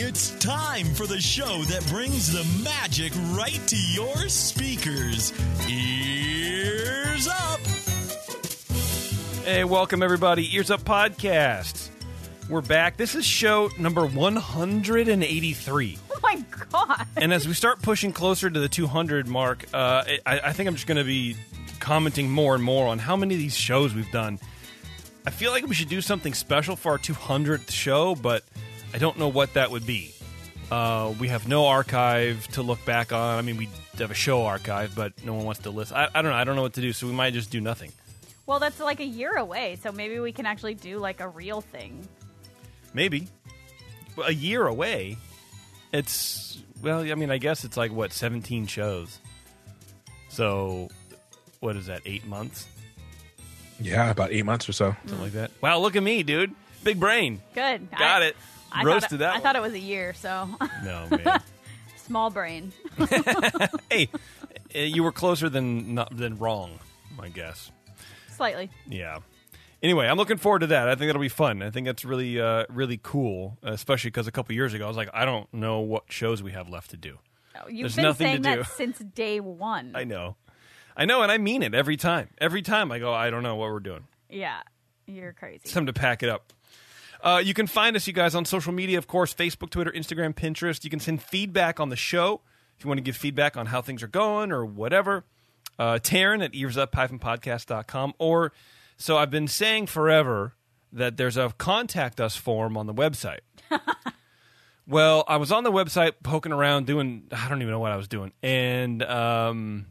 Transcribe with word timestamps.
It's 0.00 0.30
time 0.38 0.86
for 0.94 1.08
the 1.08 1.20
show 1.20 1.62
that 1.64 1.84
brings 1.88 2.32
the 2.32 2.62
magic 2.62 3.12
right 3.36 3.60
to 3.66 3.76
your 3.76 4.28
speakers. 4.28 5.32
Ears 5.68 7.26
up! 7.26 7.58
Hey, 9.44 9.64
welcome 9.64 10.04
everybody. 10.04 10.54
Ears 10.54 10.70
Up 10.70 10.82
Podcast. 10.82 11.88
We're 12.48 12.60
back. 12.60 12.96
This 12.96 13.16
is 13.16 13.26
show 13.26 13.70
number 13.76 14.06
183. 14.06 15.98
Oh 16.10 16.20
my 16.22 16.44
god! 16.72 17.06
And 17.16 17.32
as 17.32 17.48
we 17.48 17.54
start 17.54 17.82
pushing 17.82 18.12
closer 18.12 18.48
to 18.48 18.60
the 18.60 18.68
200 18.68 19.26
mark, 19.26 19.66
uh, 19.74 20.04
I, 20.26 20.40
I 20.40 20.52
think 20.52 20.68
I'm 20.68 20.74
just 20.74 20.86
going 20.86 20.98
to 20.98 21.04
be 21.04 21.36
commenting 21.80 22.30
more 22.30 22.54
and 22.54 22.62
more 22.62 22.86
on 22.86 22.98
how 22.98 23.16
many 23.16 23.34
of 23.34 23.40
these 23.40 23.56
shows 23.56 23.94
we've 23.94 24.10
done. 24.12 24.38
I 25.26 25.30
feel 25.30 25.50
like 25.50 25.66
we 25.66 25.74
should 25.74 25.88
do 25.88 26.00
something 26.00 26.34
special 26.34 26.76
for 26.76 26.92
our 26.92 26.98
200th 26.98 27.70
show, 27.70 28.14
but 28.16 28.44
I 28.92 28.98
don't 28.98 29.18
know 29.18 29.28
what 29.28 29.54
that 29.54 29.70
would 29.70 29.86
be. 29.86 30.14
Uh, 30.70 31.14
we 31.18 31.28
have 31.28 31.48
no 31.48 31.66
archive 31.66 32.46
to 32.48 32.62
look 32.62 32.84
back 32.84 33.12
on. 33.12 33.38
I 33.38 33.42
mean, 33.42 33.56
we 33.56 33.68
have 33.98 34.10
a 34.10 34.14
show 34.14 34.44
archive, 34.44 34.94
but 34.94 35.12
no 35.24 35.34
one 35.34 35.44
wants 35.44 35.62
to 35.62 35.70
listen. 35.70 35.96
I, 35.96 36.08
I 36.14 36.22
don't 36.22 36.32
know. 36.32 36.36
I 36.36 36.44
don't 36.44 36.56
know 36.56 36.62
what 36.62 36.74
to 36.74 36.80
do, 36.80 36.92
so 36.92 37.06
we 37.06 37.12
might 37.12 37.32
just 37.32 37.50
do 37.50 37.60
nothing. 37.60 37.92
Well, 38.46 38.58
that's 38.58 38.80
like 38.80 39.00
a 39.00 39.06
year 39.06 39.36
away, 39.36 39.76
so 39.82 39.92
maybe 39.92 40.20
we 40.20 40.32
can 40.32 40.46
actually 40.46 40.74
do 40.74 40.98
like 40.98 41.20
a 41.20 41.28
real 41.28 41.60
thing. 41.60 42.06
Maybe. 42.94 43.28
But 44.16 44.30
a 44.30 44.34
year 44.34 44.66
away. 44.66 45.16
It's, 45.92 46.62
well, 46.82 47.00
I 47.00 47.14
mean, 47.14 47.30
I 47.30 47.38
guess 47.38 47.64
it's 47.64 47.76
like, 47.76 47.92
what, 47.92 48.12
17 48.12 48.66
shows? 48.66 49.18
So, 50.28 50.88
what 51.60 51.76
is 51.76 51.86
that, 51.86 52.02
eight 52.04 52.26
months? 52.26 52.66
Yeah, 53.80 54.10
about 54.10 54.32
eight 54.32 54.44
months 54.44 54.68
or 54.68 54.72
so. 54.72 54.96
Something 55.06 55.22
like 55.22 55.32
that. 55.32 55.50
Wow, 55.62 55.78
look 55.78 55.96
at 55.96 56.02
me, 56.02 56.22
dude. 56.22 56.54
Big 56.84 57.00
brain. 57.00 57.40
Good. 57.54 57.90
Got 57.90 58.22
I, 58.22 58.26
it. 58.26 58.36
I 58.72 58.84
Roasted 58.84 59.10
thought 59.10 59.14
it, 59.14 59.18
that 59.18 59.30
I 59.30 59.32
one. 59.34 59.42
thought 59.42 59.56
it 59.56 59.62
was 59.62 59.72
a 59.72 59.78
year, 59.78 60.12
so 60.14 60.48
No, 60.84 61.06
man. 61.24 61.40
small 61.96 62.30
brain. 62.30 62.72
hey, 63.90 64.08
eh, 64.74 64.84
you 64.84 65.02
were 65.02 65.12
closer 65.12 65.48
than 65.48 65.94
not, 65.94 66.16
than 66.16 66.36
wrong, 66.38 66.78
I 67.20 67.28
guess. 67.28 67.70
Slightly. 68.36 68.70
Yeah. 68.88 69.18
Anyway, 69.82 70.06
I'm 70.06 70.16
looking 70.16 70.36
forward 70.38 70.60
to 70.60 70.66
that. 70.68 70.88
I 70.88 70.94
think 70.96 71.08
that'll 71.08 71.20
be 71.22 71.28
fun. 71.28 71.62
I 71.62 71.70
think 71.70 71.86
that's 71.86 72.04
really, 72.04 72.40
uh, 72.40 72.64
really 72.68 72.98
cool, 73.02 73.56
especially 73.62 74.10
because 74.10 74.26
a 74.26 74.32
couple 74.32 74.54
years 74.54 74.74
ago 74.74 74.84
I 74.84 74.88
was 74.88 74.96
like, 74.96 75.10
I 75.14 75.24
don't 75.24 75.52
know 75.54 75.80
what 75.80 76.04
shows 76.08 76.42
we 76.42 76.52
have 76.52 76.68
left 76.68 76.90
to 76.90 76.96
do. 76.96 77.18
Oh, 77.56 77.68
You've 77.68 77.82
There's 77.82 77.96
been 77.96 78.02
nothing 78.04 78.26
saying 78.26 78.42
to 78.42 78.50
do. 78.50 78.56
that 78.62 78.70
since 78.72 78.98
day 78.98 79.40
one. 79.40 79.92
I 79.94 80.04
know, 80.04 80.36
I 80.96 81.04
know, 81.04 81.22
and 81.22 81.30
I 81.30 81.38
mean 81.38 81.62
it 81.62 81.74
every 81.74 81.96
time. 81.96 82.28
Every 82.38 82.62
time 82.62 82.90
I 82.92 82.98
go, 82.98 83.12
I 83.14 83.30
don't 83.30 83.42
know 83.42 83.54
what 83.56 83.70
we're 83.70 83.78
doing. 83.80 84.04
Yeah, 84.28 84.60
you're 85.06 85.32
crazy. 85.32 85.60
It's 85.64 85.72
time 85.72 85.86
to 85.86 85.92
pack 85.92 86.22
it 86.24 86.28
up. 86.28 86.52
Uh, 87.22 87.42
you 87.44 87.54
can 87.54 87.66
find 87.66 87.96
us, 87.96 88.06
you 88.06 88.12
guys, 88.12 88.34
on 88.34 88.44
social 88.44 88.72
media, 88.72 88.98
of 88.98 89.06
course 89.06 89.34
Facebook, 89.34 89.70
Twitter, 89.70 89.90
Instagram, 89.90 90.34
Pinterest. 90.34 90.84
You 90.84 90.90
can 90.90 91.00
send 91.00 91.22
feedback 91.22 91.80
on 91.80 91.88
the 91.88 91.96
show 91.96 92.40
if 92.76 92.84
you 92.84 92.88
want 92.88 92.98
to 92.98 93.02
give 93.02 93.16
feedback 93.16 93.56
on 93.56 93.66
how 93.66 93.82
things 93.82 94.02
are 94.02 94.08
going 94.08 94.52
or 94.52 94.64
whatever. 94.64 95.24
Uh, 95.78 95.94
Taryn 95.94 96.44
at 96.44 96.52
earsup-podcast.com. 96.52 98.14
Or, 98.18 98.52
so 98.96 99.16
I've 99.16 99.30
been 99.30 99.48
saying 99.48 99.86
forever 99.86 100.54
that 100.92 101.16
there's 101.16 101.36
a 101.36 101.52
contact 101.58 102.20
us 102.20 102.36
form 102.36 102.76
on 102.76 102.86
the 102.86 102.94
website. 102.94 103.40
well, 104.86 105.24
I 105.26 105.36
was 105.36 105.50
on 105.52 105.64
the 105.64 105.72
website 105.72 106.12
poking 106.22 106.52
around 106.52 106.86
doing, 106.86 107.24
I 107.32 107.48
don't 107.48 107.60
even 107.62 107.72
know 107.72 107.80
what 107.80 107.92
I 107.92 107.96
was 107.96 108.08
doing. 108.08 108.32
And, 108.42 109.02
um, 109.02 109.86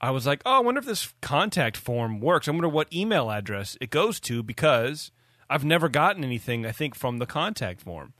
I 0.00 0.10
was 0.10 0.26
like, 0.26 0.42
oh, 0.46 0.52
I 0.52 0.60
wonder 0.60 0.78
if 0.78 0.86
this 0.86 1.12
contact 1.20 1.76
form 1.76 2.20
works. 2.20 2.46
I 2.46 2.52
wonder 2.52 2.68
what 2.68 2.92
email 2.92 3.30
address 3.30 3.76
it 3.80 3.90
goes 3.90 4.20
to 4.20 4.42
because 4.42 5.10
I've 5.50 5.64
never 5.64 5.88
gotten 5.88 6.24
anything, 6.24 6.66
I 6.66 6.72
think, 6.72 6.94
from 6.94 7.18
the 7.18 7.26
contact 7.26 7.80
form. 7.80 8.12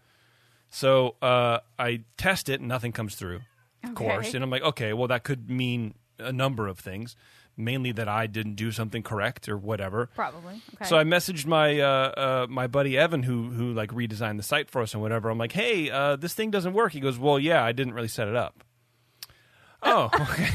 So 0.70 1.16
uh, 1.22 1.58
I 1.78 2.00
test 2.16 2.48
it 2.48 2.60
and 2.60 2.68
nothing 2.68 2.92
comes 2.92 3.14
through, 3.14 3.40
of 3.84 3.94
course. 3.94 4.34
And 4.34 4.44
I'm 4.44 4.50
like, 4.50 4.62
okay, 4.62 4.92
well, 4.92 5.08
that 5.08 5.24
could 5.24 5.48
mean 5.48 5.94
a 6.18 6.32
number 6.32 6.66
of 6.66 6.78
things, 6.78 7.16
mainly 7.56 7.92
that 7.92 8.08
I 8.08 8.26
didn't 8.26 8.54
do 8.56 8.70
something 8.70 9.02
correct 9.02 9.48
or 9.48 9.56
whatever. 9.56 10.10
Probably. 10.14 10.60
Okay. 10.74 10.84
So 10.84 10.98
I 10.98 11.04
messaged 11.04 11.46
my 11.46 11.80
uh, 11.80 11.86
uh, 11.86 12.46
my 12.50 12.66
buddy 12.66 12.98
Evan, 12.98 13.22
who 13.22 13.50
who 13.50 13.72
like 13.72 13.90
redesigned 13.90 14.36
the 14.36 14.42
site 14.42 14.68
for 14.70 14.82
us 14.82 14.92
and 14.92 15.02
whatever. 15.02 15.30
I'm 15.30 15.38
like, 15.38 15.52
hey, 15.52 15.90
uh, 15.90 16.16
this 16.16 16.34
thing 16.34 16.50
doesn't 16.50 16.74
work. 16.74 16.92
He 16.92 17.00
goes, 17.00 17.18
well, 17.18 17.38
yeah, 17.38 17.64
I 17.64 17.72
didn't 17.72 17.94
really 17.94 18.08
set 18.08 18.28
it 18.28 18.36
up. 18.36 18.64
Oh, 19.80 20.10
okay. 20.20 20.50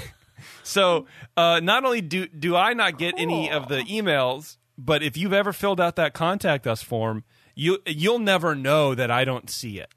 so 0.64 1.06
uh, 1.38 1.62
not 1.64 1.86
only 1.86 2.02
do 2.02 2.28
do 2.28 2.58
I 2.58 2.74
not 2.74 2.98
get 2.98 3.14
any 3.18 3.50
of 3.50 3.70
the 3.70 3.78
emails, 3.84 4.58
but 4.78 5.04
if 5.04 5.16
you've 5.18 5.34
ever 5.34 5.54
filled 5.54 5.80
out 5.80 5.96
that 5.98 6.14
contact 6.14 6.66
us 6.68 6.82
form, 6.82 7.24
you 7.56 7.80
you'll 7.86 8.20
never 8.20 8.56
know 8.56 8.96
that 8.96 9.12
I 9.12 9.26
don't 9.26 9.50
see 9.50 9.80
it. 9.80 9.94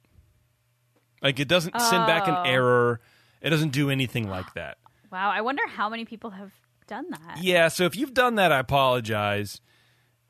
Like 1.22 1.40
it 1.40 1.48
doesn't 1.48 1.78
send 1.80 2.06
back 2.06 2.24
Oh. 2.26 2.32
an 2.42 2.46
error. 2.46 3.00
It 3.40 3.50
doesn't 3.50 3.70
do 3.72 3.90
anything 3.90 4.28
like 4.28 4.52
that. 4.54 4.78
wow, 5.12 5.30
I 5.30 5.40
wonder 5.40 5.62
how 5.66 5.88
many 5.88 6.04
people 6.04 6.30
have 6.30 6.52
done 6.86 7.06
that. 7.10 7.38
Yeah, 7.42 7.68
so 7.68 7.84
if 7.84 7.96
you've 7.96 8.14
done 8.14 8.34
that, 8.36 8.52
I 8.52 8.58
apologize. 8.58 9.60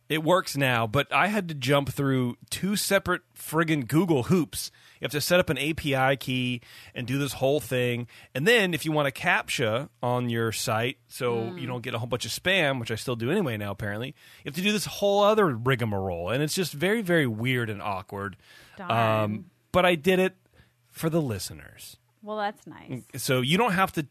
It 0.08 0.22
works 0.22 0.56
now, 0.56 0.86
but 0.86 1.12
I 1.12 1.26
had 1.26 1.48
to 1.48 1.54
jump 1.54 1.88
through 1.90 2.36
two 2.48 2.76
separate 2.76 3.22
friggin' 3.36 3.88
Google 3.88 4.24
hoops. 4.24 4.70
Have 5.06 5.12
to 5.12 5.20
set 5.20 5.38
up 5.38 5.50
an 5.50 5.56
API 5.56 6.16
key 6.16 6.60
and 6.92 7.06
do 7.06 7.16
this 7.16 7.34
whole 7.34 7.60
thing. 7.60 8.08
And 8.34 8.44
then 8.44 8.74
if 8.74 8.84
you 8.84 8.90
want 8.90 9.06
a 9.06 9.12
CAPTCHA 9.12 9.88
on 10.02 10.28
your 10.28 10.50
site 10.50 10.98
so 11.06 11.54
you 11.56 11.68
don't 11.68 11.82
get 11.82 11.94
a 11.94 11.98
whole 11.98 12.08
bunch 12.08 12.26
of 12.26 12.32
spam, 12.32 12.80
which 12.80 12.90
I 12.90 12.96
still 12.96 13.14
do 13.14 13.30
anyway 13.30 13.56
now 13.56 13.70
apparently, 13.70 14.08
you 14.08 14.48
have 14.50 14.56
to 14.56 14.62
do 14.62 14.72
this 14.72 14.86
whole 14.86 15.22
other 15.22 15.46
rigmarole. 15.46 16.30
And 16.30 16.42
it's 16.42 16.54
just 16.54 16.72
very, 16.72 17.02
very 17.02 17.26
weird 17.28 17.70
and 17.70 17.80
awkward. 17.80 18.36
Um, 18.80 19.46
but 19.70 19.86
I 19.86 19.94
did 19.94 20.18
it 20.18 20.34
for 20.90 21.08
the 21.08 21.20
listeners. 21.20 21.98
Well, 22.22 22.38
that's 22.38 22.66
nice. 22.66 23.02
So 23.16 23.42
you 23.42 23.56
don't 23.58 23.72
have 23.72 23.92
to 23.92 24.06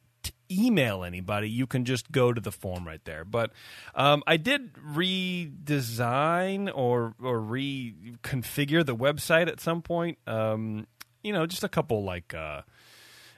email 0.52 1.04
anybody. 1.04 1.50
You 1.50 1.68
can 1.68 1.86
just 1.86 2.12
go 2.12 2.34
to 2.34 2.42
the 2.42 2.52
form 2.52 2.86
right 2.86 3.04
there. 3.06 3.26
But 3.26 3.52
um, 3.94 4.24
I 4.28 4.38
did 4.38 4.74
redesign 4.74 6.72
or 6.74 7.14
or 7.22 7.40
reconfigure 7.40 8.86
the 8.86 8.96
website 8.96 9.48
at 9.48 9.60
some 9.60 9.82
point. 9.82 10.18
Um, 10.28 10.88
you 11.24 11.34
know, 11.34 11.46
just 11.46 11.64
a 11.64 11.70
couple 11.70 12.04
like 12.04 12.34
uh, 12.34 12.62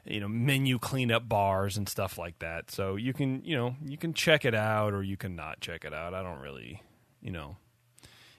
you 0.05 0.19
know 0.19 0.27
menu 0.27 0.79
cleanup 0.79 1.27
bars 1.27 1.77
and 1.77 1.87
stuff 1.87 2.17
like 2.17 2.39
that. 2.39 2.71
So 2.71 2.95
you 2.95 3.13
can 3.13 3.43
you 3.43 3.55
know 3.55 3.75
you 3.85 3.97
can 3.97 4.13
check 4.13 4.45
it 4.45 4.55
out 4.55 4.93
or 4.93 5.03
you 5.03 5.17
can 5.17 5.35
not 5.35 5.59
check 5.59 5.85
it 5.85 5.93
out. 5.93 6.13
I 6.13 6.23
don't 6.23 6.39
really 6.39 6.81
you 7.21 7.31
know 7.31 7.57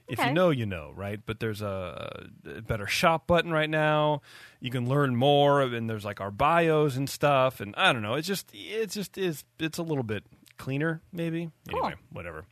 if 0.08 0.18
you 0.18 0.32
know, 0.32 0.50
you 0.50 0.66
know, 0.66 0.92
right? 0.94 1.20
But 1.24 1.40
there's 1.40 1.62
a, 1.62 2.26
a 2.46 2.62
better 2.62 2.86
shop 2.86 3.26
button 3.26 3.50
right 3.50 3.68
now. 3.68 4.22
You 4.60 4.70
can 4.70 4.88
learn 4.88 5.14
more, 5.16 5.62
and 5.62 5.88
there's 5.88 6.04
like 6.04 6.20
our 6.20 6.30
bios 6.30 6.96
and 6.96 7.08
stuff. 7.08 7.60
And 7.60 7.74
I 7.76 7.92
don't 7.92 8.02
know. 8.02 8.14
It's 8.14 8.26
just, 8.26 8.50
it's 8.52 8.94
just 8.94 9.18
is, 9.18 9.44
it's 9.58 9.78
a 9.78 9.82
little 9.82 10.02
bit 10.02 10.24
cleaner, 10.56 11.00
maybe. 11.12 11.50
Anyway, 11.68 11.94
whatever. 12.10 12.44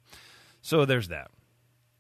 So 0.63 0.85
there's 0.85 1.09
that, 1.09 1.31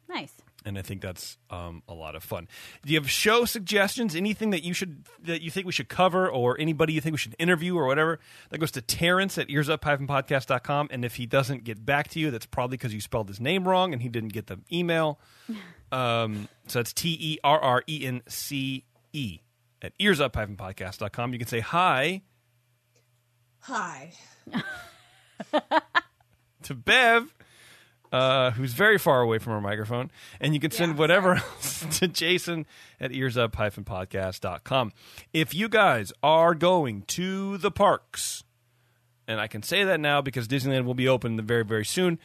Nice. 0.08 0.32
And 0.66 0.78
I 0.78 0.82
think 0.82 1.00
that's 1.00 1.38
um, 1.48 1.82
a 1.88 1.94
lot 1.94 2.14
of 2.14 2.22
fun. 2.22 2.48
Do 2.84 2.92
you 2.92 2.98
have 2.98 3.08
show 3.10 3.44
suggestions? 3.46 4.14
Anything 4.14 4.50
that 4.50 4.62
you 4.62 4.74
should 4.74 5.06
that 5.22 5.40
you 5.40 5.50
think 5.50 5.64
we 5.64 5.72
should 5.72 5.88
cover, 5.88 6.28
or 6.28 6.60
anybody 6.60 6.92
you 6.92 7.00
think 7.00 7.14
we 7.14 7.18
should 7.18 7.36
interview, 7.38 7.76
or 7.76 7.86
whatever? 7.86 8.18
That 8.50 8.58
goes 8.58 8.72
to 8.72 8.82
Terrence 8.82 9.38
at 9.38 9.48
earsup-podcast.com. 9.48 10.88
And 10.90 11.04
if 11.04 11.16
he 11.16 11.24
doesn't 11.24 11.64
get 11.64 11.86
back 11.86 12.08
to 12.08 12.20
you, 12.20 12.30
that's 12.30 12.46
probably 12.46 12.76
because 12.76 12.92
you 12.92 13.00
spelled 13.00 13.28
his 13.28 13.40
name 13.40 13.66
wrong 13.66 13.94
and 13.94 14.02
he 14.02 14.08
didn't 14.08 14.32
get 14.32 14.48
the 14.48 14.58
email. 14.72 15.18
Um, 15.92 16.48
so 16.66 16.80
that's 16.80 16.92
T 16.92 17.16
E 17.20 17.38
R 17.44 17.60
R 17.60 17.84
E 17.86 18.04
N 18.04 18.20
C 18.26 18.84
E 19.12 19.38
at 19.80 19.96
earsup-podcast.com. 20.00 21.32
You 21.32 21.38
can 21.38 21.46
say 21.46 21.60
hi 21.60 22.22
Hi. 23.68 24.12
to 26.62 26.74
Bev, 26.74 27.34
uh, 28.12 28.50
who's 28.52 28.72
very 28.72 28.98
far 28.98 29.20
away 29.20 29.38
from 29.38 29.52
our 29.52 29.60
microphone, 29.60 30.10
and 30.40 30.54
you 30.54 30.60
can 30.60 30.70
send 30.70 30.92
Yeah, 30.92 30.98
whatever 30.98 31.34
else 31.36 31.84
to 31.98 32.08
Jason 32.08 32.66
at 33.00 33.10
earsup-podcast.com. 33.10 34.92
If 35.32 35.54
you 35.54 35.68
guys 35.68 36.12
are 36.22 36.54
going 36.54 37.02
to 37.02 37.58
the 37.58 37.70
parks, 37.70 38.44
and 39.28 39.40
I 39.40 39.46
can 39.46 39.62
say 39.62 39.84
that 39.84 40.00
now 40.00 40.20
because 40.20 40.48
Disneyland 40.48 40.84
will 40.84 40.94
be 40.94 41.08
open 41.08 41.40
very, 41.42 41.64
very 41.64 41.84
soon, 41.84 42.18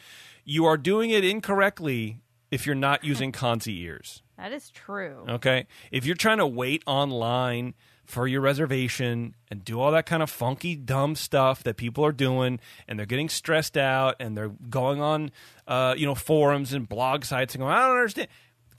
you 0.44 0.64
are 0.64 0.76
doing 0.76 1.10
it 1.10 1.24
incorrectly 1.24 2.20
if 2.50 2.66
you're 2.66 2.74
not 2.74 3.04
using 3.04 3.32
Consi 3.32 3.80
ears. 3.80 4.22
That 4.36 4.52
is 4.52 4.70
true. 4.70 5.24
Okay. 5.28 5.66
If 5.90 6.04
you're 6.04 6.16
trying 6.16 6.38
to 6.38 6.46
wait 6.46 6.82
online 6.86 7.74
for 8.04 8.26
your 8.26 8.40
reservation 8.40 9.34
and 9.50 9.64
do 9.64 9.80
all 9.80 9.90
that 9.92 10.06
kind 10.06 10.22
of 10.22 10.30
funky, 10.30 10.74
dumb 10.76 11.14
stuff 11.14 11.62
that 11.64 11.76
people 11.76 12.04
are 12.04 12.12
doing, 12.12 12.60
and 12.88 12.98
they're 12.98 13.06
getting 13.06 13.28
stressed 13.28 13.76
out 13.76 14.16
and 14.20 14.36
they're 14.36 14.52
going 14.68 15.00
on, 15.00 15.30
uh, 15.66 15.94
you 15.96 16.06
know, 16.06 16.14
forums 16.14 16.72
and 16.72 16.88
blog 16.88 17.24
sites 17.24 17.54
and 17.54 17.62
going, 17.62 17.72
I 17.72 17.86
don't 17.86 17.96
understand. 17.96 18.28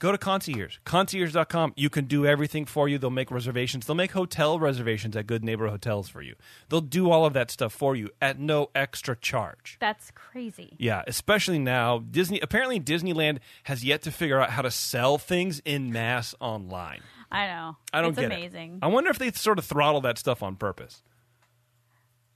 Go 0.00 0.12
to 0.12 0.18
Concierge, 0.18 0.78
concierge.com. 0.84 1.72
You 1.76 1.88
can 1.88 2.04
do 2.06 2.26
everything 2.26 2.66
for 2.66 2.88
you. 2.88 2.98
They'll 2.98 3.10
make 3.10 3.30
reservations. 3.30 3.86
They'll 3.86 3.96
make 3.96 4.10
hotel 4.12 4.58
reservations 4.58 5.16
at 5.16 5.26
good 5.26 5.44
neighbor 5.44 5.68
hotels 5.68 6.08
for 6.08 6.20
you. 6.20 6.34
They'll 6.68 6.80
do 6.80 7.10
all 7.10 7.24
of 7.24 7.32
that 7.34 7.50
stuff 7.50 7.72
for 7.72 7.94
you 7.94 8.10
at 8.20 8.38
no 8.38 8.70
extra 8.74 9.16
charge. 9.16 9.76
That's 9.80 10.10
crazy. 10.10 10.74
Yeah, 10.78 11.04
especially 11.06 11.58
now. 11.58 11.98
Disney 11.98 12.40
apparently 12.40 12.80
Disneyland 12.80 13.38
has 13.62 13.84
yet 13.84 14.02
to 14.02 14.10
figure 14.10 14.40
out 14.40 14.50
how 14.50 14.62
to 14.62 14.70
sell 14.70 15.16
things 15.16 15.60
in 15.64 15.92
mass 15.92 16.34
online. 16.40 17.00
I 17.30 17.46
know. 17.46 17.76
I 17.92 18.00
don't 18.00 18.14
think 18.14 18.26
it's 18.26 18.34
get 18.34 18.38
amazing. 18.38 18.74
it. 18.76 18.84
I 18.84 18.88
wonder 18.88 19.10
if 19.10 19.18
they 19.18 19.30
sort 19.32 19.58
of 19.58 19.64
throttle 19.64 20.00
that 20.02 20.18
stuff 20.18 20.42
on 20.42 20.56
purpose. 20.56 21.02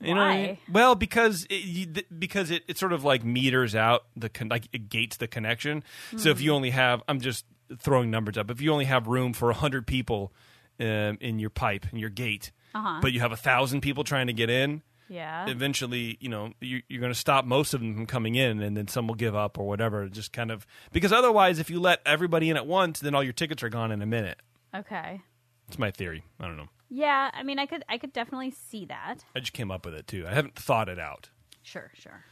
You 0.01 0.15
know 0.15 0.21
what 0.21 0.27
I 0.31 0.37
mean? 0.37 0.47
Why? 0.49 0.59
Well, 0.73 0.95
because 0.95 1.45
it, 1.51 1.65
you, 1.65 1.87
th- 1.87 2.07
because 2.17 2.51
it, 2.53 2.63
it 2.69 2.79
sort 2.79 2.93
of 2.93 3.03
like 3.05 3.25
meters 3.25 3.75
out 3.75 4.05
the 4.17 4.29
con- 4.29 4.49
like 4.49 4.69
it 4.73 4.89
gates 4.89 5.17
the 5.17 5.27
connection. 5.27 5.83
So 6.17 6.25
Hmm. 6.25 6.29
if 6.37 6.41
you 6.41 6.53
only 6.53 6.71
have, 6.71 7.03
I'm 7.09 7.21
just 7.21 7.45
throwing 7.79 8.11
numbers 8.11 8.39
up. 8.39 8.49
If 8.51 8.61
you 8.61 8.73
only 8.73 8.85
have 8.85 9.09
room 9.09 9.33
for 9.33 9.53
hundred 9.53 9.87
people 9.89 10.33
um, 10.79 11.19
in 11.21 11.41
your 11.41 11.51
pipe 11.51 11.87
in 11.93 11.99
your 11.99 12.11
gate, 12.11 12.53
Uh-huh. 12.75 13.01
but 13.03 13.13
you 13.13 13.19
have 13.21 13.33
a 13.33 13.37
thousand 13.37 13.81
people 13.81 14.05
trying 14.05 14.29
to 14.29 14.33
get 14.33 14.49
in, 14.49 14.83
yeah. 15.09 15.49
eventually, 15.49 16.17
you 16.21 16.29
know, 16.29 16.53
you, 16.61 16.83
you're 16.89 17.01
going 17.01 17.13
to 17.13 17.19
stop 17.19 17.45
most 17.45 17.75
of 17.75 17.81
them 17.81 17.95
from 17.97 18.07
coming 18.07 18.37
in, 18.37 18.63
and 18.63 18.77
then 18.77 18.87
some 18.87 19.09
will 19.09 19.17
give 19.17 19.35
up 19.35 19.59
or 19.59 19.67
whatever. 19.67 20.09
Just 20.09 20.33
kind 20.33 20.53
of 20.53 20.65
because 20.93 21.13
otherwise, 21.13 21.59
if 21.59 21.71
you 21.71 21.81
let 21.81 22.01
everybody 22.07 22.51
in 22.51 22.57
at 22.57 22.69
once, 22.69 23.01
then 23.01 23.17
all 23.17 23.25
your 23.25 23.33
tickets 23.33 23.65
are 23.65 23.69
gone 23.69 23.91
in 23.91 24.01
a 24.01 24.07
minute. 24.07 24.39
Okay. 24.75 25.21
It's 25.69 25.79
my 25.79 25.91
theory. 25.91 26.25
I 26.41 26.47
don't 26.47 26.57
know. 26.57 26.69
Yeah, 26.91 27.31
I 27.35 27.43
mean, 27.43 27.59
I 27.59 27.67
could, 27.67 27.85
I 27.89 27.99
could 27.99 28.13
definitely 28.13 28.51
see 28.51 28.87
that. 28.87 29.25
I 29.37 29.41
just 29.41 29.53
came 29.53 29.71
up 29.71 29.85
with 29.85 29.95
it 29.95 30.07
too. 30.07 30.27
I 30.27 30.33
haven't 30.35 30.55
thought 30.57 30.89
it 30.89 30.99
out, 30.99 31.29
Sure, 31.63 31.91
sure. 31.95 32.25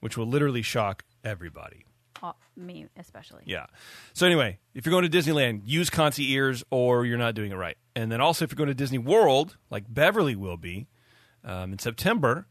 which 0.00 0.16
will 0.16 0.26
literally 0.28 0.62
shock 0.62 1.04
everybody. 1.24 1.84
Me 2.56 2.86
especially. 2.96 3.42
Yeah. 3.44 3.66
So 4.14 4.24
anyway, 4.24 4.58
if 4.72 4.86
you're 4.86 4.92
going 4.98 5.10
to 5.10 5.14
Disneyland, 5.18 5.62
use 5.66 5.90
Conci 5.90 6.26
ears, 6.30 6.64
or 6.70 7.04
you're 7.04 7.18
not 7.18 7.34
doing 7.34 7.52
it 7.52 7.56
right. 7.56 7.76
And 7.94 8.10
then 8.10 8.22
also, 8.22 8.44
if 8.46 8.50
you're 8.52 8.56
going 8.56 8.68
to 8.68 8.74
Disney 8.74 8.96
World, 8.96 9.58
like 9.68 9.84
Beverly 9.92 10.34
will 10.34 10.56
be 10.56 10.86
um, 11.44 11.72
in 11.72 11.78
September, 11.78 12.46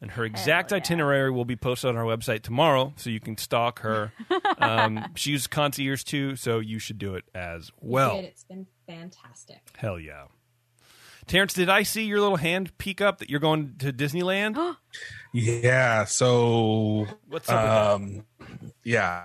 and 0.00 0.12
her 0.12 0.24
exact 0.24 0.70
yeah. 0.70 0.76
itinerary 0.76 1.30
will 1.30 1.44
be 1.44 1.56
posted 1.56 1.90
on 1.90 1.96
our 1.96 2.04
website 2.04 2.42
tomorrow, 2.42 2.92
so 2.96 3.10
you 3.10 3.20
can 3.20 3.36
stalk 3.36 3.80
her. 3.80 4.12
um, 4.58 5.04
she 5.14 5.32
uses 5.32 5.48
Conci 5.48 5.84
ears 5.84 6.04
too, 6.04 6.36
so 6.36 6.58
you 6.58 6.78
should 6.78 6.98
do 6.98 7.14
it 7.14 7.24
as 7.34 7.70
well. 7.80 8.16
Did. 8.16 8.26
It's 8.26 8.44
been 8.44 8.66
fantastic. 8.86 9.60
Hell 9.76 9.98
yeah. 9.98 10.24
Terrence, 11.26 11.52
did 11.52 11.68
I 11.68 11.82
see 11.82 12.04
your 12.04 12.20
little 12.20 12.36
hand 12.36 12.76
peek 12.78 13.02
up 13.02 13.18
that 13.18 13.28
you're 13.28 13.40
going 13.40 13.74
to 13.78 13.92
Disneyland? 13.92 14.76
Yeah. 15.34 16.06
So, 16.06 17.06
What's 17.28 17.50
up 17.50 17.96
um, 17.96 18.24
yeah. 18.82 19.24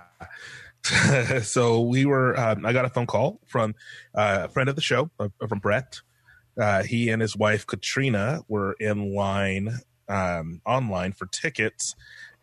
so 1.43 1.79
we 1.79 2.05
were. 2.05 2.37
Um, 2.37 2.65
I 2.65 2.73
got 2.73 2.83
a 2.83 2.89
phone 2.89 3.07
call 3.07 3.39
from 3.47 3.73
uh, 4.13 4.41
a 4.43 4.49
friend 4.49 4.67
of 4.67 4.75
the 4.75 4.81
show, 4.81 5.09
uh, 5.17 5.29
from 5.47 5.59
Brett. 5.59 6.01
Uh, 6.59 6.83
he 6.83 7.09
and 7.09 7.21
his 7.21 7.37
wife 7.37 7.65
Katrina 7.65 8.41
were 8.49 8.73
in 8.81 9.15
line 9.15 9.79
um, 10.09 10.61
online 10.65 11.13
for 11.13 11.25
tickets, 11.27 11.95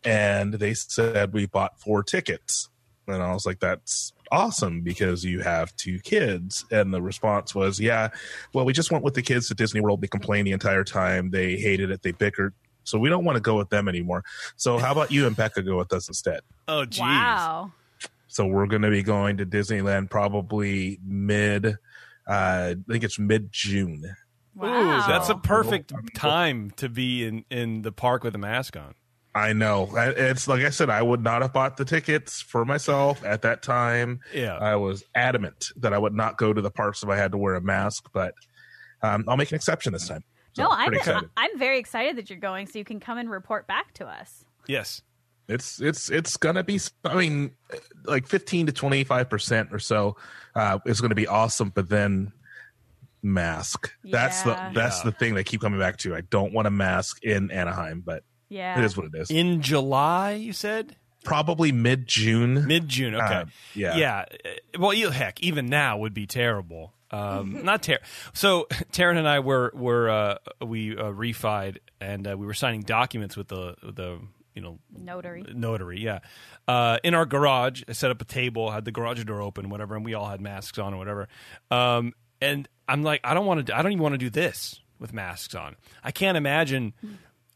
and 0.05 0.55
they 0.55 0.75
said 0.75 1.33
we 1.33 1.47
bought 1.47 1.81
four 1.81 2.03
tickets, 2.03 2.69
and 3.07 3.23
I 3.23 3.33
was 3.33 3.47
like, 3.47 3.61
"That's 3.61 4.13
awesome 4.33 4.83
because 4.83 5.25
you 5.25 5.41
have 5.41 5.75
two 5.77 5.99
kids." 6.01 6.65
And 6.71 6.93
the 6.93 7.03
response 7.03 7.55
was, 7.55 7.81
"Yeah, 7.81 8.09
well, 8.53 8.65
we 8.65 8.73
just 8.73 8.91
went 8.91 9.05
with 9.05 9.15
the 9.15 9.23
kids 9.23 9.49
to 9.49 9.55
Disney 9.55 9.81
World. 9.81 10.01
They 10.01 10.09
complained 10.09 10.47
the 10.47 10.53
entire 10.53 10.85
time. 10.85 11.31
They 11.31 11.57
hated 11.57 11.91
it. 11.91 12.03
They 12.03 12.13
bickered." 12.13 12.55
So 12.85 12.99
we 12.99 13.09
don't 13.09 13.25
want 13.25 13.37
to 13.37 13.41
go 13.41 13.57
with 13.57 13.71
them 13.71 13.89
anymore. 13.89 14.25
So 14.57 14.79
how 14.79 14.93
about 14.93 15.13
you 15.13 15.27
and 15.27 15.37
Becca 15.37 15.63
go 15.63 15.79
with 15.79 15.93
us 15.93 16.09
instead? 16.09 16.41
Oh, 16.67 16.85
geez. 16.85 17.01
Wow. 17.01 17.73
So 18.27 18.47
we're 18.47 18.67
going 18.67 18.83
to 18.83 18.91
be 18.91 19.03
going 19.03 19.37
to 19.39 19.47
Disneyland 19.47 20.11
probably 20.11 20.99
mid, 21.05 21.67
uh, 21.67 21.75
I 22.27 22.77
think 22.89 23.05
it's 23.05 23.19
mid 23.19 23.53
June. 23.53 24.05
Wow. 24.55 24.99
Ooh, 24.99 25.07
that's 25.07 25.29
a 25.29 25.37
perfect 25.37 25.93
time 26.15 26.73
to 26.77 26.89
be 26.89 27.25
in, 27.25 27.45
in 27.51 27.83
the 27.83 27.93
park 27.93 28.25
with 28.25 28.35
a 28.35 28.39
mask 28.39 28.77
on. 28.77 28.95
I 29.35 29.53
know. 29.53 29.89
It's 29.95 30.49
like 30.49 30.65
I 30.65 30.71
said, 30.71 30.91
I 30.91 31.03
would 31.03 31.23
not 31.23 31.43
have 31.43 31.53
bought 31.53 31.77
the 31.77 31.85
tickets 31.85 32.43
for 32.43 32.65
myself 32.65 33.25
at 33.25 33.43
that 33.43 33.63
time. 33.63 34.21
Yeah. 34.35 34.57
I 34.57 34.75
was 34.75 35.05
adamant 35.15 35.69
that 35.77 35.93
I 35.93 35.99
would 35.99 36.15
not 36.15 36.37
go 36.37 36.53
to 36.53 36.61
the 36.61 36.71
parks 36.71 37.05
if 37.05 37.09
I 37.09 37.17
had 37.17 37.31
to 37.33 37.39
wear 37.39 37.55
a 37.55 37.61
mask, 37.61 38.11
but 38.13 38.35
um, 39.03 39.25
I'll 39.29 39.37
make 39.37 39.51
an 39.53 39.55
exception 39.55 39.93
this 39.93 40.09
time. 40.09 40.25
So, 40.55 40.65
no, 40.65 40.71
I'm, 40.71 40.93
excited. 40.93 41.31
I'm 41.37 41.59
very 41.61 41.79
excited 41.79 42.17
that 42.17 42.29
you're 42.29 42.41
going 42.41 42.67
so 42.67 42.77
you 42.81 42.85
can 42.85 42.99
come 42.99 43.19
and 43.19 43.31
report 43.31 43.69
back 43.69 43.95
to 43.95 44.07
us. 44.07 44.45
yes. 44.67 45.03
It's 45.49 45.81
it's 45.81 46.11
it's 46.11 46.37
gonna 46.37 46.63
be. 46.63 46.79
I 47.05 47.17
mean, 47.17 47.51
like 48.05 48.29
fifteen 48.29 48.67
to 48.67 48.73
twenty 48.73 49.03
five 49.03 49.29
percent 49.29 49.71
or 49.73 49.81
so 49.81 50.17
uh, 50.55 50.79
is 50.87 51.01
going 51.01 51.09
to 51.09 51.17
be 51.17 51.27
awesome. 51.27 51.71
But 51.71 51.89
then 51.89 52.33
mask. 53.23 53.91
That's 54.05 54.43
the 54.43 54.55
that's 54.75 54.99
Yeah. 54.99 55.05
the 55.05 55.13
thing 55.13 55.35
they 55.35 55.45
keep 55.45 55.61
coming 55.61 55.79
back 55.79 55.97
to. 55.99 56.15
I 56.15 56.23
don't 56.23 56.53
want 56.53 56.67
a 56.67 56.71
mask 56.71 57.23
in 57.23 57.51
Anaheim, 57.51 58.01
but 58.05 58.25
Yeah. 58.49 58.79
it 58.79 58.85
is 58.85 58.97
what 58.97 59.07
it 59.07 59.15
is. 59.15 59.31
In 59.31 59.63
July, 59.63 60.33
you 60.33 60.53
said? 60.53 60.97
Probably 61.25 61.71
mid 61.71 62.07
June. 62.07 62.67
Mid 62.67 62.89
June. 62.89 63.15
Okay. 63.15 63.25
Uh, 63.35 63.45
yeah. 63.75 63.97
Yeah. 63.97 64.25
Uh, 64.45 64.49
Well, 64.79 64.95
you, 64.95 65.11
heck, 65.11 65.41
even 65.43 65.67
now 65.67 65.99
would 65.99 66.15
be 66.15 66.27
terrible. 66.27 66.95
Um, 67.11 67.63
not 67.65 67.83
ter- 67.83 67.99
So 68.33 68.67
Taryn 68.93 69.17
and 69.19 69.29
I 69.29 69.41
were 69.41 69.71
were 69.75 70.09
uh, 70.09 70.39
we 70.65 70.97
uh, 70.97 71.05
refied 71.11 71.79
and 72.01 72.27
uh, 72.27 72.37
we 72.39 72.47
were 72.47 72.55
signing 72.55 72.81
documents 72.83 73.37
with 73.37 73.49
the 73.49 73.75
the 73.83 74.21
you 74.55 74.63
know 74.63 74.79
Notary. 74.97 75.45
notary. 75.55 76.01
Yeah. 76.01 76.21
Uh, 76.67 76.99
in 77.05 77.15
our 77.15 77.27
garage, 77.27 77.83
I 77.89 77.93
set 77.93 78.11
up 78.11 78.21
a 78.21 78.25
table, 78.25 78.71
had 78.71 78.85
the 78.85 78.93
garage 78.93 79.23
door 79.25 79.43
open, 79.43 79.69
whatever, 79.71 79.97
and 79.97 80.05
we 80.05 80.15
all 80.15 80.29
had 80.29 80.41
masks 80.41 80.79
on 80.79 80.95
or 80.95 80.97
whatever. 80.99 81.29
Um, 81.71 82.15
and 82.41 82.69
I'm 82.89 83.03
like, 83.03 83.21
I 83.25 83.35
don't 83.35 83.47
want 83.47 83.67
to. 83.67 83.77
I 83.77 83.83
don't 83.83 83.93
even 83.93 84.03
want 84.03 84.15
to 84.15 84.19
do 84.19 84.31
this 84.31 84.81
with 84.99 85.13
masks 85.13 85.55
on. 85.55 85.77
I 86.05 86.11
can't 86.11 86.37
imagine. 86.37 86.93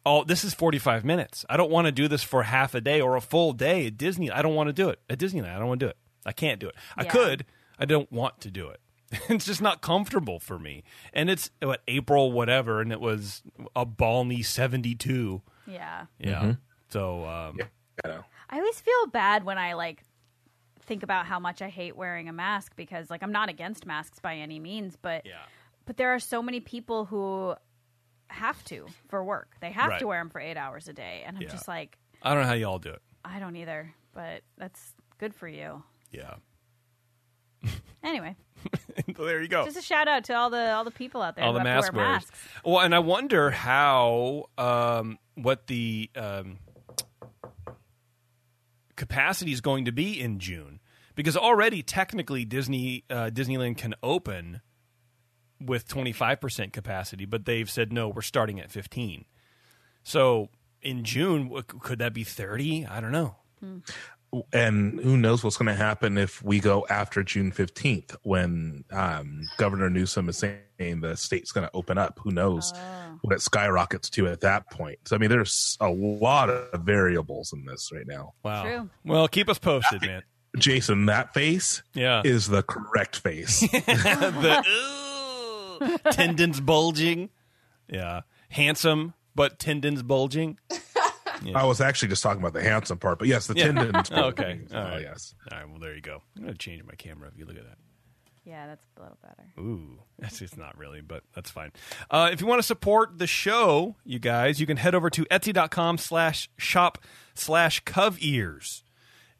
Oh, 0.06 0.22
this 0.22 0.44
is 0.44 0.52
45 0.52 1.02
minutes. 1.04 1.46
I 1.48 1.56
don't 1.56 1.70
want 1.70 1.86
to 1.86 1.92
do 1.92 2.08
this 2.08 2.22
for 2.22 2.42
half 2.42 2.74
a 2.74 2.80
day 2.80 3.00
or 3.00 3.16
a 3.16 3.22
full 3.22 3.52
day 3.54 3.86
at 3.86 3.96
Disney. 3.96 4.30
I 4.30 4.42
don't 4.42 4.54
want 4.54 4.68
to 4.68 4.72
do 4.74 4.90
it 4.90 4.98
at 5.08 5.18
Disneyland. 5.18 5.54
I 5.54 5.58
don't 5.58 5.68
want 5.68 5.80
to 5.80 5.86
do 5.86 5.90
it. 5.90 5.96
I 6.26 6.32
can't 6.32 6.60
do 6.60 6.68
it. 6.68 6.74
I 6.96 7.04
Yeah. 7.04 7.10
could. 7.10 7.46
I 7.78 7.86
don't 7.86 8.10
want 8.12 8.40
to 8.42 8.50
do 8.50 8.68
it. 8.68 8.80
it's 9.30 9.46
just 9.46 9.62
not 9.62 9.80
comfortable 9.80 10.38
for 10.40 10.58
me. 10.58 10.84
And 11.14 11.30
it's 11.30 11.50
what 11.62 11.82
April 11.88 12.32
whatever, 12.32 12.80
and 12.82 12.92
it 12.92 13.00
was 13.00 13.42
a 13.74 13.86
balmy 13.86 14.42
72. 14.42 15.40
Yeah. 15.66 16.04
Yeah. 16.18 16.54
So 16.90 17.24
um, 17.24 17.58
I 18.04 18.08
know. 18.08 18.24
I 18.50 18.58
always 18.58 18.80
feel 18.80 19.06
bad 19.06 19.44
when 19.44 19.56
I 19.56 19.72
like 19.72 20.02
think 20.84 21.02
about 21.02 21.26
how 21.26 21.38
much 21.38 21.60
I 21.62 21.68
hate 21.68 21.96
wearing 21.96 22.28
a 22.28 22.32
mask 22.32 22.74
because 22.76 23.10
like 23.10 23.22
I'm 23.22 23.32
not 23.32 23.48
against 23.48 23.86
masks 23.86 24.18
by 24.20 24.36
any 24.36 24.58
means, 24.60 24.96
but 25.00 25.24
yeah. 25.26 25.42
but 25.86 25.96
there 25.96 26.14
are 26.14 26.18
so 26.20 26.42
many 26.42 26.60
people 26.60 27.04
who 27.04 27.54
have 28.28 28.62
to 28.64 28.86
for 29.08 29.22
work. 29.24 29.56
They 29.60 29.70
have 29.70 29.90
Right. 29.90 29.98
to 30.00 30.06
wear 30.06 30.20
them 30.20 30.30
for 30.30 30.40
8 30.40 30.56
hours 30.56 30.88
a 30.88 30.92
day 30.92 31.22
and 31.26 31.36
I'm 31.36 31.42
Yeah. 31.42 31.50
just 31.50 31.68
like 31.68 31.98
I 32.22 32.32
don't 32.34 32.42
know 32.42 32.48
how 32.48 32.54
y'all 32.54 32.78
do 32.78 32.90
it. 32.90 33.02
I 33.24 33.38
don't 33.38 33.56
either, 33.56 33.92
but 34.12 34.42
that's 34.58 34.92
good 35.18 35.34
for 35.34 35.48
you. 35.48 35.82
Yeah. 36.10 36.34
Anyway, 38.02 38.36
there 39.16 39.40
you 39.40 39.48
go. 39.48 39.64
just 39.64 39.78
a 39.78 39.82
shout 39.82 40.08
out 40.08 40.24
to 40.24 40.34
all 40.34 40.50
the 40.50 40.72
all 40.72 40.84
the 40.84 40.90
people 40.90 41.22
out 41.22 41.36
there 41.36 41.44
All 41.46 41.52
who 41.52 41.58
the 41.58 41.64
mask 41.64 41.90
wear 41.94 42.04
wearers. 42.04 42.22
masks. 42.26 42.48
Well, 42.62 42.80
and 42.80 42.94
I 42.94 42.98
wonder 42.98 43.50
how 43.50 44.50
um, 44.58 45.18
what 45.36 45.66
the 45.68 46.10
um, 46.14 46.58
capacity 48.96 49.52
is 49.52 49.60
going 49.60 49.84
to 49.84 49.92
be 49.92 50.20
in 50.20 50.38
June, 50.38 50.80
because 51.14 51.36
already 51.36 51.82
technically 51.82 52.44
Disney 52.44 53.04
uh, 53.10 53.30
Disneyland 53.32 53.76
can 53.78 53.94
open 54.02 54.60
with 55.60 55.86
twenty 55.88 56.12
five 56.12 56.40
percent 56.40 56.72
capacity, 56.72 57.24
but 57.24 57.44
they've 57.44 57.70
said 57.70 57.92
no, 57.92 58.08
we're 58.08 58.22
starting 58.22 58.60
at 58.60 58.70
fifteen. 58.70 59.24
So 60.02 60.48
in 60.82 61.04
June, 61.04 61.50
could 61.80 61.98
that 62.00 62.12
be 62.12 62.24
thirty? 62.24 62.84
I 62.86 63.00
don't 63.00 63.12
know. 63.12 63.36
And 64.52 65.00
who 65.00 65.16
knows 65.16 65.42
what's 65.44 65.56
going 65.56 65.66
to 65.68 65.74
happen 65.74 66.18
if 66.18 66.42
we 66.42 66.60
go 66.60 66.86
after 66.90 67.22
June 67.22 67.52
15th 67.52 68.16
when 68.22 68.84
um, 68.90 69.42
Governor 69.58 69.90
Newsom 69.90 70.28
is 70.28 70.38
saying 70.38 71.00
the 71.00 71.16
state's 71.16 71.52
going 71.52 71.66
to 71.66 71.70
open 71.74 71.98
up. 71.98 72.18
Who 72.22 72.30
knows 72.30 72.72
Oh. 72.74 73.18
what 73.22 73.34
it 73.34 73.40
skyrockets 73.40 74.10
to 74.10 74.26
at 74.28 74.40
that 74.40 74.70
point? 74.70 74.98
So, 75.06 75.16
I 75.16 75.18
mean, 75.18 75.30
there's 75.30 75.76
a 75.80 75.88
lot 75.88 76.50
of 76.50 76.82
variables 76.82 77.52
in 77.52 77.64
this 77.64 77.90
right 77.92 78.06
now. 78.06 78.34
Wow. 78.42 78.62
True. 78.64 78.90
Well, 79.04 79.28
keep 79.28 79.48
us 79.48 79.58
posted, 79.58 80.02
man. 80.02 80.22
Jason, 80.58 81.06
that 81.06 81.34
face 81.34 81.82
Yeah. 81.94 82.22
is 82.24 82.46
the 82.48 82.62
correct 82.62 83.18
face. 83.18 83.60
the 83.70 84.64
ooh, 85.82 86.10
tendons 86.12 86.60
bulging. 86.60 87.30
Yeah. 87.88 88.20
Handsome, 88.50 89.14
but 89.34 89.58
tendons 89.58 90.02
bulging. 90.02 90.58
I 91.54 91.64
was 91.64 91.80
actually 91.80 92.08
just 92.08 92.22
talking 92.22 92.40
about 92.40 92.52
the 92.52 92.62
handsome 92.62 92.98
part, 92.98 93.18
but 93.18 93.28
yes, 93.28 93.46
the 93.46 93.54
Yeah. 93.54 93.64
tendons. 93.72 94.10
Okay. 94.12 94.60
Oh, 94.72 94.78
All 94.78 94.84
right. 94.84 95.00
yes. 95.02 95.34
All 95.52 95.58
right. 95.58 95.68
Well, 95.68 95.78
there 95.78 95.94
you 95.94 96.00
go. 96.00 96.22
I'm 96.36 96.42
going 96.42 96.54
to 96.54 96.58
change 96.58 96.82
my 96.84 96.94
camera 96.94 97.28
if 97.32 97.38
you 97.38 97.44
look 97.46 97.56
at 97.56 97.64
that. 97.64 97.78
Yeah, 98.44 98.66
that's 98.66 98.84
a 98.98 99.00
little 99.02 99.18
better. 99.22 99.48
Ooh, 99.58 100.00
that's 100.18 100.42
it's 100.42 100.56
not 100.56 100.76
really, 100.76 101.00
but 101.00 101.22
that's 101.34 101.50
fine. 101.50 101.72
Uh, 102.10 102.28
if 102.32 102.40
you 102.42 102.46
want 102.46 102.58
to 102.58 102.62
support 102.66 103.18
the 103.18 103.26
show, 103.26 103.96
you 104.04 104.18
guys, 104.18 104.60
you 104.60 104.66
can 104.66 104.76
head 104.76 104.94
over 104.94 105.08
to 105.10 105.24
etsy.com 105.26 105.96
slash 105.98 106.50
shop 106.58 106.98
slash 107.34 107.80
cov 107.80 108.18
ears. 108.20 108.82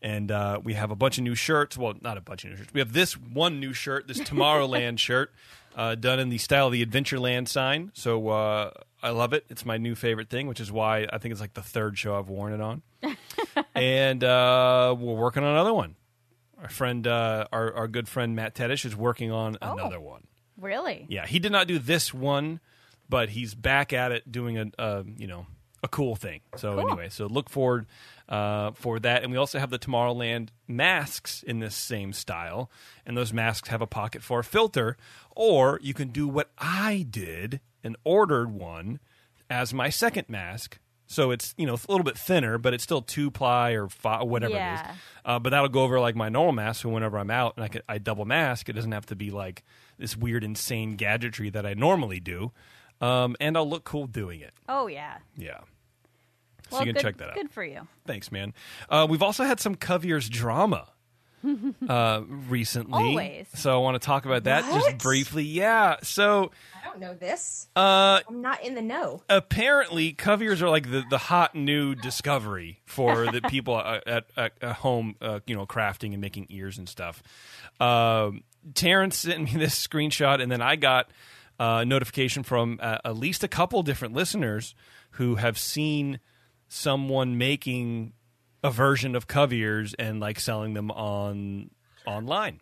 And 0.01 0.31
uh, 0.31 0.61
we 0.63 0.75
have 0.75 0.91
a 0.91 0.97
bunch 0.97 1.17
of 1.19 1.25
new 1.25 1.35
shirts. 1.35 1.79
Well, 1.79 1.95
not 2.03 2.19
a 2.19 2.21
bunch 2.21 2.45
of 2.45 2.51
new 2.51 2.57
shirts. 2.57 2.73
We 2.75 2.81
have 2.81 2.93
this 2.93 3.15
one 3.17 3.59
new 3.61 3.73
shirt, 3.73 4.07
this 4.07 4.21
Tomorrowland 4.21 4.99
shirt, 4.99 5.33
uh, 5.75 5.95
done 5.97 6.19
in 6.21 6.29
the 6.29 6.39
style 6.39 6.67
of 6.67 6.73
the 6.73 6.85
Adventureland 6.85 7.49
sign. 7.49 7.91
So 7.95 8.29
uh, 8.29 8.71
I 9.03 9.11
love 9.11 9.33
it. 9.33 9.45
It's 9.49 9.65
my 9.67 9.77
new 9.77 9.95
favorite 9.95 10.31
thing, 10.31 10.47
which 10.47 10.61
is 10.61 10.71
why 10.71 11.07
I 11.13 11.19
think 11.19 11.33
it's 11.33 11.41
like 11.41 11.55
the 11.55 11.63
third 11.63 11.99
show 11.99 12.17
I've 12.19 12.29
worn 12.29 12.53
it 12.53 12.61
on. 12.61 12.83
and 13.75 14.23
uh, 14.25 14.95
we're 14.99 15.15
working 15.15 15.43
on 15.43 15.51
another 15.53 15.75
one. 15.75 15.97
Our 16.63 16.69
friend, 16.69 17.07
uh, 17.07 17.47
our, 17.53 17.73
our 17.75 17.89
good 17.89 18.09
friend 18.09 18.35
Matt 18.37 18.55
Tedish 18.55 18.85
is 18.85 18.97
working 18.97 19.31
on 19.33 19.59
Oh. 19.61 19.73
another 19.75 20.01
one. 20.01 20.27
Really? 20.57 21.07
Yeah, 21.09 21.27
he 21.27 21.39
did 21.41 21.53
not 21.53 21.67
do 21.67 21.79
this 21.79 22.15
one, 22.15 22.61
but 23.09 23.29
he's 23.31 23.55
back 23.55 23.93
at 23.93 24.13
it 24.13 24.31
doing 24.31 24.57
a, 24.59 24.67
a 24.79 25.05
you 25.17 25.27
know 25.27 25.47
a 25.85 25.89
cool 25.89 26.17
thing. 26.17 26.41
So 26.57 26.73
Cool. 26.77 26.81
anyway, 26.81 27.09
so 27.11 27.27
look 27.27 27.49
forward 27.49 27.87
uh, 28.29 28.73
for 28.73 28.99
that, 29.01 29.23
and 29.23 29.31
we 29.31 29.39
also 29.39 29.59
have 29.59 29.71
the 29.71 29.79
Tomorrowland 29.79 30.49
masks 30.67 31.43
in 31.43 31.61
this 31.61 31.77
same 31.77 32.13
style, 32.13 32.71
and 33.07 33.17
those 33.17 33.33
masks 33.33 33.69
have 33.69 33.83
a 33.83 33.87
pocket 33.87 34.23
for 34.23 34.41
a 34.41 34.45
filter, 34.45 34.97
or 35.37 35.79
you 35.83 35.95
can 35.95 36.09
do 36.09 36.27
what 36.27 36.51
I 36.59 37.07
did 37.09 37.61
and 37.85 37.97
ordered 38.03 38.51
one 38.51 38.99
as 39.51 39.75
my 39.75 39.91
second 39.91 40.29
mask. 40.29 40.79
So 41.07 41.31
it's 41.33 41.55
you 41.59 41.67
know 41.67 41.75
a 41.75 41.93
little 41.93 42.03
bit 42.03 42.17
thinner, 42.17 42.57
but 42.57 42.73
it's 42.73 42.83
still 42.83 43.03
two 43.03 43.31
ply 43.31 43.73
or 43.73 43.89
five, 43.91 44.27
whatever 44.27 44.55
it 44.55 44.59
Yeah. 44.59 44.75
is. 44.93 44.99
Uh, 45.23 45.39
but 45.39 45.51
that'll 45.51 45.69
go 45.69 45.83
over 45.83 46.01
like 46.01 46.17
my 46.17 46.31
normal 46.31 46.53
mask. 46.55 46.81
So 46.81 46.89
whenever 46.89 47.19
I'm 47.19 47.31
out 47.31 47.55
and 47.59 47.65
I, 47.87 47.95
I 47.95 47.99
double 47.99 48.25
mask, 48.25 48.71
it 48.71 48.73
doesn't 48.73 48.91
have 48.93 49.05
to 49.07 49.15
be 49.17 49.31
like 49.31 49.63
this 49.99 50.17
weird, 50.17 50.43
insane 50.45 50.97
gadgetry 50.97 51.51
that 51.51 51.67
I 51.67 51.75
normally 51.75 52.21
do. 52.21 52.53
Um, 53.03 53.37
and 53.39 53.55
I'll 53.55 53.69
look 53.69 53.85
cool 53.85 54.07
doing 54.07 54.41
it. 54.41 54.55
Oh 54.67 54.87
yeah. 54.87 55.19
Yeah. 55.37 55.59
Well, 56.71 56.81
so 56.81 56.87
you 56.87 56.93
can 56.93 56.95
good, 56.95 57.03
check 57.03 57.17
that 57.19 57.29
out. 57.31 57.35
Good 57.35 57.51
for 57.51 57.65
you. 57.65 57.87
Thanks, 58.07 58.33
man. 58.33 58.55
Uh, 58.89 59.07
we've 59.09 59.23
also 59.23 59.45
had 59.45 59.61
some 59.61 59.75
Covier's 59.75 60.29
drama 60.29 60.89
uh, 61.89 62.23
recently. 62.49 63.03
Always. 63.11 63.47
So 63.55 63.75
I 63.75 63.83
want 63.83 64.01
to 64.01 64.05
talk 64.05 64.25
about 64.25 64.45
that 64.45 64.65
just 64.65 64.99
briefly. 64.99 65.45
Yeah. 65.45 65.97
So 66.03 66.51
I 66.81 66.87
don't 66.87 67.01
know 67.01 67.15
this. 67.15 67.69
uh, 67.77 68.21
I'm 68.29 68.41
not 68.41 68.65
in 68.65 68.75
the 68.75 68.83
know. 68.83 69.23
apparently 69.29 70.13
Covier's 70.13 70.63
are 70.63 70.69
like 70.71 70.91
the, 70.91 71.05
the 71.11 71.19
hot 71.19 71.55
new 71.55 71.95
discovery 71.95 72.81
for 72.87 73.27
the 73.33 73.43
people 73.43 73.79
at, 73.79 74.25
at, 74.37 74.53
at 74.61 74.73
home, 74.77 75.17
uh, 75.21 75.41
you 75.47 75.55
know, 75.55 75.67
crafting 75.67 76.13
and 76.13 76.21
making 76.21 76.47
ears 76.51 76.79
and 76.79 76.89
stuff. 76.89 77.23
Um, 77.81 78.43
Terrence 78.73 79.19
sent 79.19 79.43
me 79.45 79.53
this 79.59 79.87
screenshot, 79.87 80.41
and 80.41 80.51
then 80.51 80.63
I 80.63 80.77
got 80.77 81.11
uh, 81.61 81.81
a 81.83 81.85
notification 81.85 82.43
from 82.43 82.79
uh, 82.81 82.99
at 83.05 83.17
least 83.17 83.45
a 83.45 83.49
couple 83.49 83.83
different 83.83 84.15
listeners 84.15 84.75
who 85.13 85.37
have 85.37 85.59
seen 85.59 86.21
someone 86.69 87.39
making 87.39 88.13
a 88.63 88.71
version 88.71 89.15
of 89.15 89.27
Covier's 89.27 89.95
and 89.95 90.21
like 90.21 90.41
selling 90.41 90.75
them 90.75 90.91
on 90.91 91.71
online. 92.07 92.61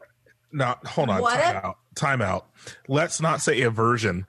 Now, 0.52 0.78
hold 0.84 1.08
on. 1.08 1.22
What? 1.22 1.40
Time 1.40 1.56
out. 1.56 1.76
Time 1.94 2.22
out. 2.22 2.46
Let's 2.88 3.20
not 3.20 3.40
say 3.40 3.62
a 3.62 3.70
version. 3.70 4.26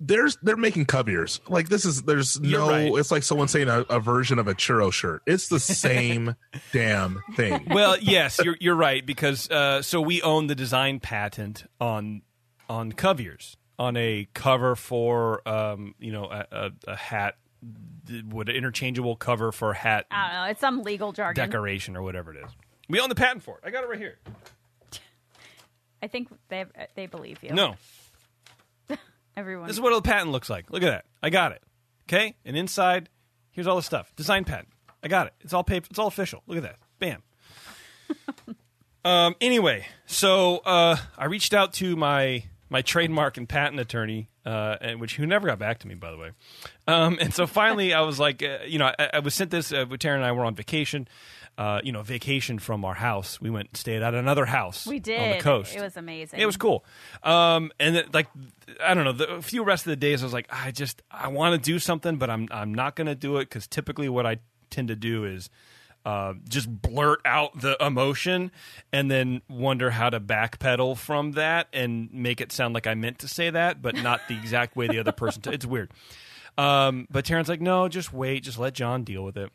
There's 0.00 0.36
they're 0.42 0.56
making 0.56 0.86
coviers. 0.86 1.40
Like 1.48 1.68
this 1.68 1.84
is 1.84 2.02
there's 2.02 2.40
You're 2.42 2.58
no. 2.60 2.68
right. 2.68 2.92
It's 2.96 3.12
like 3.12 3.22
someone 3.22 3.46
saying 3.46 3.68
a, 3.68 3.80
a 3.82 4.00
version 4.00 4.40
of 4.40 4.48
a 4.48 4.54
churro 4.54 4.92
shirt. 4.92 5.22
It's 5.26 5.46
the 5.46 5.60
same 5.60 6.34
damn 6.72 7.22
thing. 7.36 7.68
well, 7.70 7.96
yes, 8.00 8.40
you're 8.42 8.56
you're 8.58 8.74
right 8.74 9.06
because 9.06 9.48
uh, 9.48 9.80
so 9.80 10.00
we 10.00 10.20
own 10.22 10.48
the 10.48 10.56
design 10.56 10.98
patent 10.98 11.66
on 11.80 12.22
on 12.68 12.90
Covier's 12.90 13.56
on 13.78 13.96
a 13.96 14.26
cover 14.34 14.74
for 14.74 15.46
um, 15.48 15.94
you 16.00 16.10
know 16.10 16.24
a, 16.24 16.46
a, 16.50 16.70
a 16.88 16.96
hat, 16.96 17.36
what 18.30 18.48
interchangeable 18.48 19.16
cover 19.16 19.52
for 19.52 19.72
hat 19.74 20.06
I 20.10 20.26
don't 20.26 20.32
know. 20.34 20.50
It's 20.50 20.60
some 20.60 20.82
legal 20.82 21.12
jargon. 21.12 21.44
decoration 21.44 21.96
or 21.96 22.02
whatever 22.02 22.34
it 22.34 22.44
is. 22.44 22.50
We 22.88 23.00
own 23.00 23.08
the 23.08 23.14
patent 23.14 23.42
for 23.42 23.58
it. 23.58 23.64
I 23.64 23.70
got 23.70 23.84
it 23.84 23.88
right 23.88 23.98
here. 23.98 24.18
I 26.02 26.08
think 26.08 26.28
they 26.48 26.64
they 26.96 27.06
believe 27.06 27.42
you. 27.42 27.50
No, 27.52 27.76
everyone. 29.36 29.68
this 29.68 29.76
is 29.76 29.80
what 29.80 29.92
a 29.92 30.02
patent 30.02 30.32
looks 30.32 30.50
like. 30.50 30.70
Look 30.70 30.82
at 30.82 30.90
that. 30.90 31.04
I 31.22 31.30
got 31.30 31.52
it. 31.52 31.62
Okay, 32.08 32.34
and 32.44 32.56
inside, 32.56 33.08
here's 33.52 33.68
all 33.68 33.76
the 33.76 33.82
stuff. 33.82 34.12
Design 34.16 34.44
patent. 34.44 34.68
I 35.02 35.08
got 35.08 35.28
it. 35.28 35.34
It's 35.40 35.52
all 35.52 35.62
paper. 35.62 35.86
It's 35.90 35.98
all 35.98 36.08
official. 36.08 36.42
Look 36.46 36.56
at 36.56 36.64
that. 36.64 36.76
Bam. 36.98 37.22
um. 39.04 39.36
Anyway, 39.40 39.86
so 40.06 40.58
uh, 40.58 40.96
I 41.16 41.26
reached 41.26 41.54
out 41.54 41.72
to 41.74 41.94
my 41.94 42.44
my 42.68 42.82
trademark 42.82 43.36
and 43.36 43.48
patent 43.48 43.78
attorney, 43.78 44.28
uh, 44.44 44.76
and 44.80 45.00
which 45.00 45.16
who 45.16 45.26
never 45.26 45.46
got 45.46 45.58
back 45.58 45.78
to 45.80 45.88
me, 45.88 45.94
by 45.94 46.10
the 46.10 46.16
way. 46.16 46.30
Um, 46.86 47.18
and 47.20 47.32
so 47.32 47.46
finally, 47.46 47.94
I 47.94 48.00
was 48.02 48.18
like, 48.18 48.42
uh, 48.42 48.58
you 48.66 48.78
know, 48.78 48.92
I, 48.98 49.10
I 49.14 49.18
was 49.20 49.34
sent 49.34 49.50
this. 49.50 49.72
Uh, 49.72 49.84
Taryn 49.86 50.16
and 50.16 50.24
I 50.24 50.32
were 50.32 50.44
on 50.44 50.54
vacation. 50.54 51.08
Uh, 51.58 51.82
you 51.84 51.92
know, 51.92 52.00
vacation 52.02 52.58
from 52.58 52.82
our 52.82 52.94
house. 52.94 53.38
We 53.38 53.50
went 53.50 53.68
and 53.68 53.76
stayed 53.76 54.00
at 54.00 54.14
another 54.14 54.46
house. 54.46 54.86
we 54.86 54.98
did. 54.98 55.20
on 55.20 55.30
the 55.36 55.42
coast. 55.42 55.76
It 55.76 55.82
was 55.82 55.98
amazing. 55.98 56.40
It 56.40 56.46
was 56.46 56.56
cool. 56.56 56.82
Um, 57.22 57.70
and 57.78 57.94
then, 57.94 58.04
like, 58.14 58.28
I 58.82 58.94
don't 58.94 59.04
know, 59.04 59.12
the 59.12 59.34
a 59.34 59.42
few 59.42 59.62
rest 59.62 59.84
of 59.84 59.90
the 59.90 59.96
days, 59.96 60.22
I 60.22 60.24
was 60.24 60.32
like, 60.32 60.48
I 60.50 60.70
just, 60.70 61.02
I 61.10 61.28
want 61.28 61.54
to 61.54 61.60
do 61.60 61.78
something, 61.78 62.16
but 62.16 62.30
I'm, 62.30 62.48
I'm 62.50 62.72
not 62.72 62.96
going 62.96 63.06
to 63.06 63.14
do 63.14 63.36
it 63.36 63.50
because 63.50 63.66
typically 63.66 64.08
what 64.08 64.24
I 64.24 64.38
tend 64.70 64.88
to 64.88 64.96
do 64.96 65.26
is 65.26 65.50
uh, 66.04 66.34
just 66.48 66.68
blurt 66.68 67.20
out 67.24 67.60
the 67.60 67.76
emotion 67.84 68.50
and 68.92 69.10
then 69.10 69.42
wonder 69.48 69.90
how 69.90 70.10
to 70.10 70.20
backpedal 70.20 70.96
from 70.96 71.32
that 71.32 71.68
and 71.72 72.12
make 72.12 72.40
it 72.40 72.52
sound 72.52 72.74
like 72.74 72.86
I 72.86 72.94
meant 72.94 73.20
to 73.20 73.28
say 73.28 73.50
that, 73.50 73.80
but 73.80 73.94
not 74.02 74.20
the 74.28 74.34
exact 74.36 74.76
way 74.76 74.88
the 74.88 74.98
other 74.98 75.12
person. 75.12 75.42
T- 75.42 75.50
it's 75.50 75.66
weird. 75.66 75.90
Um, 76.58 77.06
but 77.10 77.24
Terrence's 77.24 77.48
like, 77.48 77.60
no, 77.60 77.88
just 77.88 78.12
wait, 78.12 78.42
just 78.42 78.58
let 78.58 78.74
John 78.74 79.04
deal 79.04 79.24
with 79.24 79.36
it. 79.36 79.50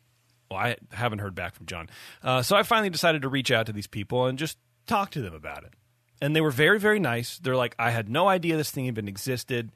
Well, 0.50 0.60
I 0.60 0.76
haven't 0.92 1.18
heard 1.18 1.34
back 1.34 1.54
from 1.54 1.66
John. 1.66 1.90
Uh, 2.22 2.42
so 2.42 2.56
I 2.56 2.62
finally 2.62 2.90
decided 2.90 3.22
to 3.22 3.28
reach 3.28 3.50
out 3.50 3.66
to 3.66 3.72
these 3.72 3.86
people 3.86 4.26
and 4.26 4.38
just 4.38 4.56
talk 4.86 5.10
to 5.10 5.20
them 5.20 5.34
about 5.34 5.64
it. 5.64 5.74
And 6.20 6.34
they 6.34 6.40
were 6.40 6.50
very, 6.50 6.80
very 6.80 6.98
nice. 6.98 7.38
They're 7.38 7.56
like, 7.56 7.74
I 7.78 7.90
had 7.90 8.08
no 8.08 8.26
idea 8.26 8.56
this 8.56 8.70
thing 8.70 8.86
even 8.86 9.06
existed. 9.06 9.70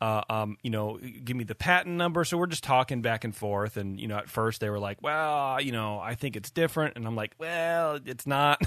Uh, 0.00 0.22
um, 0.30 0.56
you 0.62 0.70
know, 0.70 0.98
give 1.24 1.36
me 1.36 1.44
the 1.44 1.54
patent 1.54 1.96
number. 1.96 2.24
So 2.24 2.36
we're 2.38 2.46
just 2.46 2.62
talking 2.62 3.02
back 3.02 3.24
and 3.24 3.34
forth. 3.34 3.76
And, 3.76 3.98
you 3.98 4.06
know, 4.06 4.16
at 4.16 4.28
first 4.28 4.60
they 4.60 4.70
were 4.70 4.78
like, 4.78 4.98
well, 5.02 5.60
you 5.60 5.72
know, 5.72 5.98
I 5.98 6.14
think 6.14 6.36
it's 6.36 6.50
different. 6.50 6.96
And 6.96 7.06
I'm 7.06 7.16
like, 7.16 7.34
well, 7.38 7.98
it's 8.04 8.26
not 8.26 8.60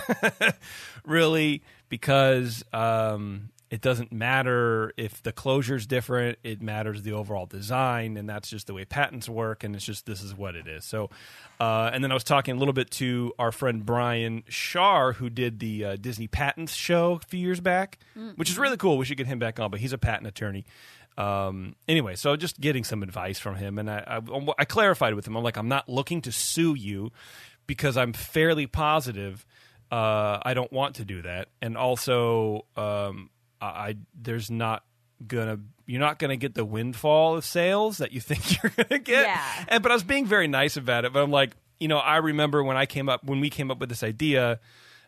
really 1.06 1.64
because 1.88 2.66
um, 2.74 3.50
it 3.70 3.80
doesn't 3.80 4.12
matter 4.12 4.92
if 4.98 5.24
the 5.24 5.32
closure's 5.32 5.88
different. 5.88 6.38
It 6.44 6.62
matters 6.62 7.04
the 7.04 7.14
overall 7.14 7.46
design. 7.46 8.18
And 8.18 8.28
that's 8.28 8.50
just 8.50 8.68
the 8.68 8.74
way 8.74 8.84
patents 8.84 9.30
work. 9.30 9.64
And 9.64 9.74
it's 9.74 9.86
just, 9.86 10.06
this 10.06 10.22
is 10.22 10.36
what 10.36 10.58
it 10.58 10.68
is. 10.68 10.84
So, 10.84 11.10
uh, 11.62 11.92
and 11.94 12.04
then 12.04 12.12
I 12.12 12.14
was 12.14 12.26
talking 12.26 12.58
a 12.58 12.60
little 12.60 12.74
bit 12.74 12.92
to 12.92 13.32
our 13.40 13.54
friend 13.54 13.86
Brian 13.86 14.44
Shar, 14.50 15.14
who 15.14 15.30
did 15.30 15.60
the 15.60 15.86
uh, 15.86 15.96
Disney 15.96 16.28
Patents 16.28 16.74
show 16.74 17.14
a 17.14 17.26
few 17.26 17.40
years 17.40 17.62
back, 17.62 18.00
which 18.36 18.50
is 18.50 18.58
really 18.58 18.76
cool. 18.78 18.98
We 18.98 19.06
should 19.06 19.18
get 19.18 19.28
him 19.28 19.40
back 19.40 19.62
on, 19.62 19.72
but 19.72 19.80
he's 19.80 19.94
a 19.94 19.98
patent 19.98 20.28
attorney. 20.28 20.66
Um, 21.18 21.76
anyway, 21.88 22.16
so 22.16 22.36
just 22.36 22.60
getting 22.60 22.84
some 22.84 23.04
advice 23.04 23.38
from 23.38 23.56
him, 23.56 23.78
and 23.78 23.90
I, 23.90 24.22
I, 24.24 24.54
I 24.58 24.66
clarified 24.66 25.14
with 25.14 25.28
him. 25.28 25.36
I'm 25.36 25.44
like, 25.44 25.58
I'm 25.58 25.68
not 25.68 25.90
looking 25.90 26.22
to 26.22 26.32
sue 26.32 26.74
you 26.74 27.12
because 27.68 27.98
I'm 27.98 28.14
fairly 28.14 28.66
positive 28.66 29.46
uh, 29.92 30.40
I 30.44 30.54
don't 30.54 30.72
want 30.72 30.96
to 30.96 31.06
do 31.06 31.22
that, 31.24 31.50
and 31.62 31.78
also 31.78 32.66
um, 32.78 33.30
I, 33.60 33.66
I 33.66 33.96
there's 34.20 34.50
not 34.50 34.86
gonna 35.28 35.60
you're 35.86 36.00
not 36.00 36.18
gonna 36.18 36.38
get 36.38 36.56
the 36.56 36.64
windfall 36.64 37.36
of 37.36 37.44
sales 37.44 37.98
that 37.98 38.14
you 38.14 38.22
think 38.22 38.64
you're 38.64 38.72
gonna 38.72 39.00
get. 39.00 39.26
Yeah. 39.26 39.66
And 39.68 39.84
but 39.84 39.92
I 39.92 39.96
was 39.96 40.04
being 40.04 40.26
very 40.26 40.48
nice 40.48 40.78
about 40.78 41.04
it. 41.04 41.12
But 41.12 41.22
I'm 41.22 41.32
like, 41.32 41.52
you 41.80 41.90
know, 41.90 41.98
I 41.98 42.18
remember 42.18 42.64
when 42.64 42.78
I 42.78 42.86
came 42.86 43.10
up 43.10 43.26
when 43.26 43.42
we 43.42 43.50
came 43.50 43.70
up 43.70 43.80
with 43.80 43.90
this 43.90 44.02
idea 44.02 44.62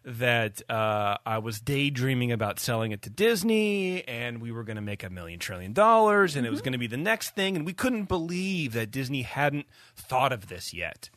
that 0.05 0.61
uh, 0.69 1.17
I 1.25 1.37
was 1.37 1.59
daydreaming 1.59 2.31
about 2.31 2.59
selling 2.59 2.91
it 2.91 3.01
to 3.03 3.09
Disney, 3.09 4.05
and 4.07 4.41
we 4.41 4.51
were 4.51 4.63
going 4.63 4.75
to 4.75 4.81
make 4.81 5.03
a 5.03 5.09
million 5.09 5.39
trillion 5.39 5.73
dollars, 5.73 6.35
and 6.35 6.45
it 6.45 6.49
was 6.49 6.61
going 6.61 6.73
to 6.73 6.77
be 6.77 6.87
the 6.87 6.97
next 6.97 7.35
thing, 7.35 7.55
and 7.55 7.65
we 7.65 7.73
couldn't 7.73 8.05
believe 8.05 8.73
that 8.73 8.91
Disney 8.91 9.21
hadn't 9.21 9.65
thought 9.95 10.33
of 10.33 10.47
this 10.47 10.73
yet. 10.73 11.09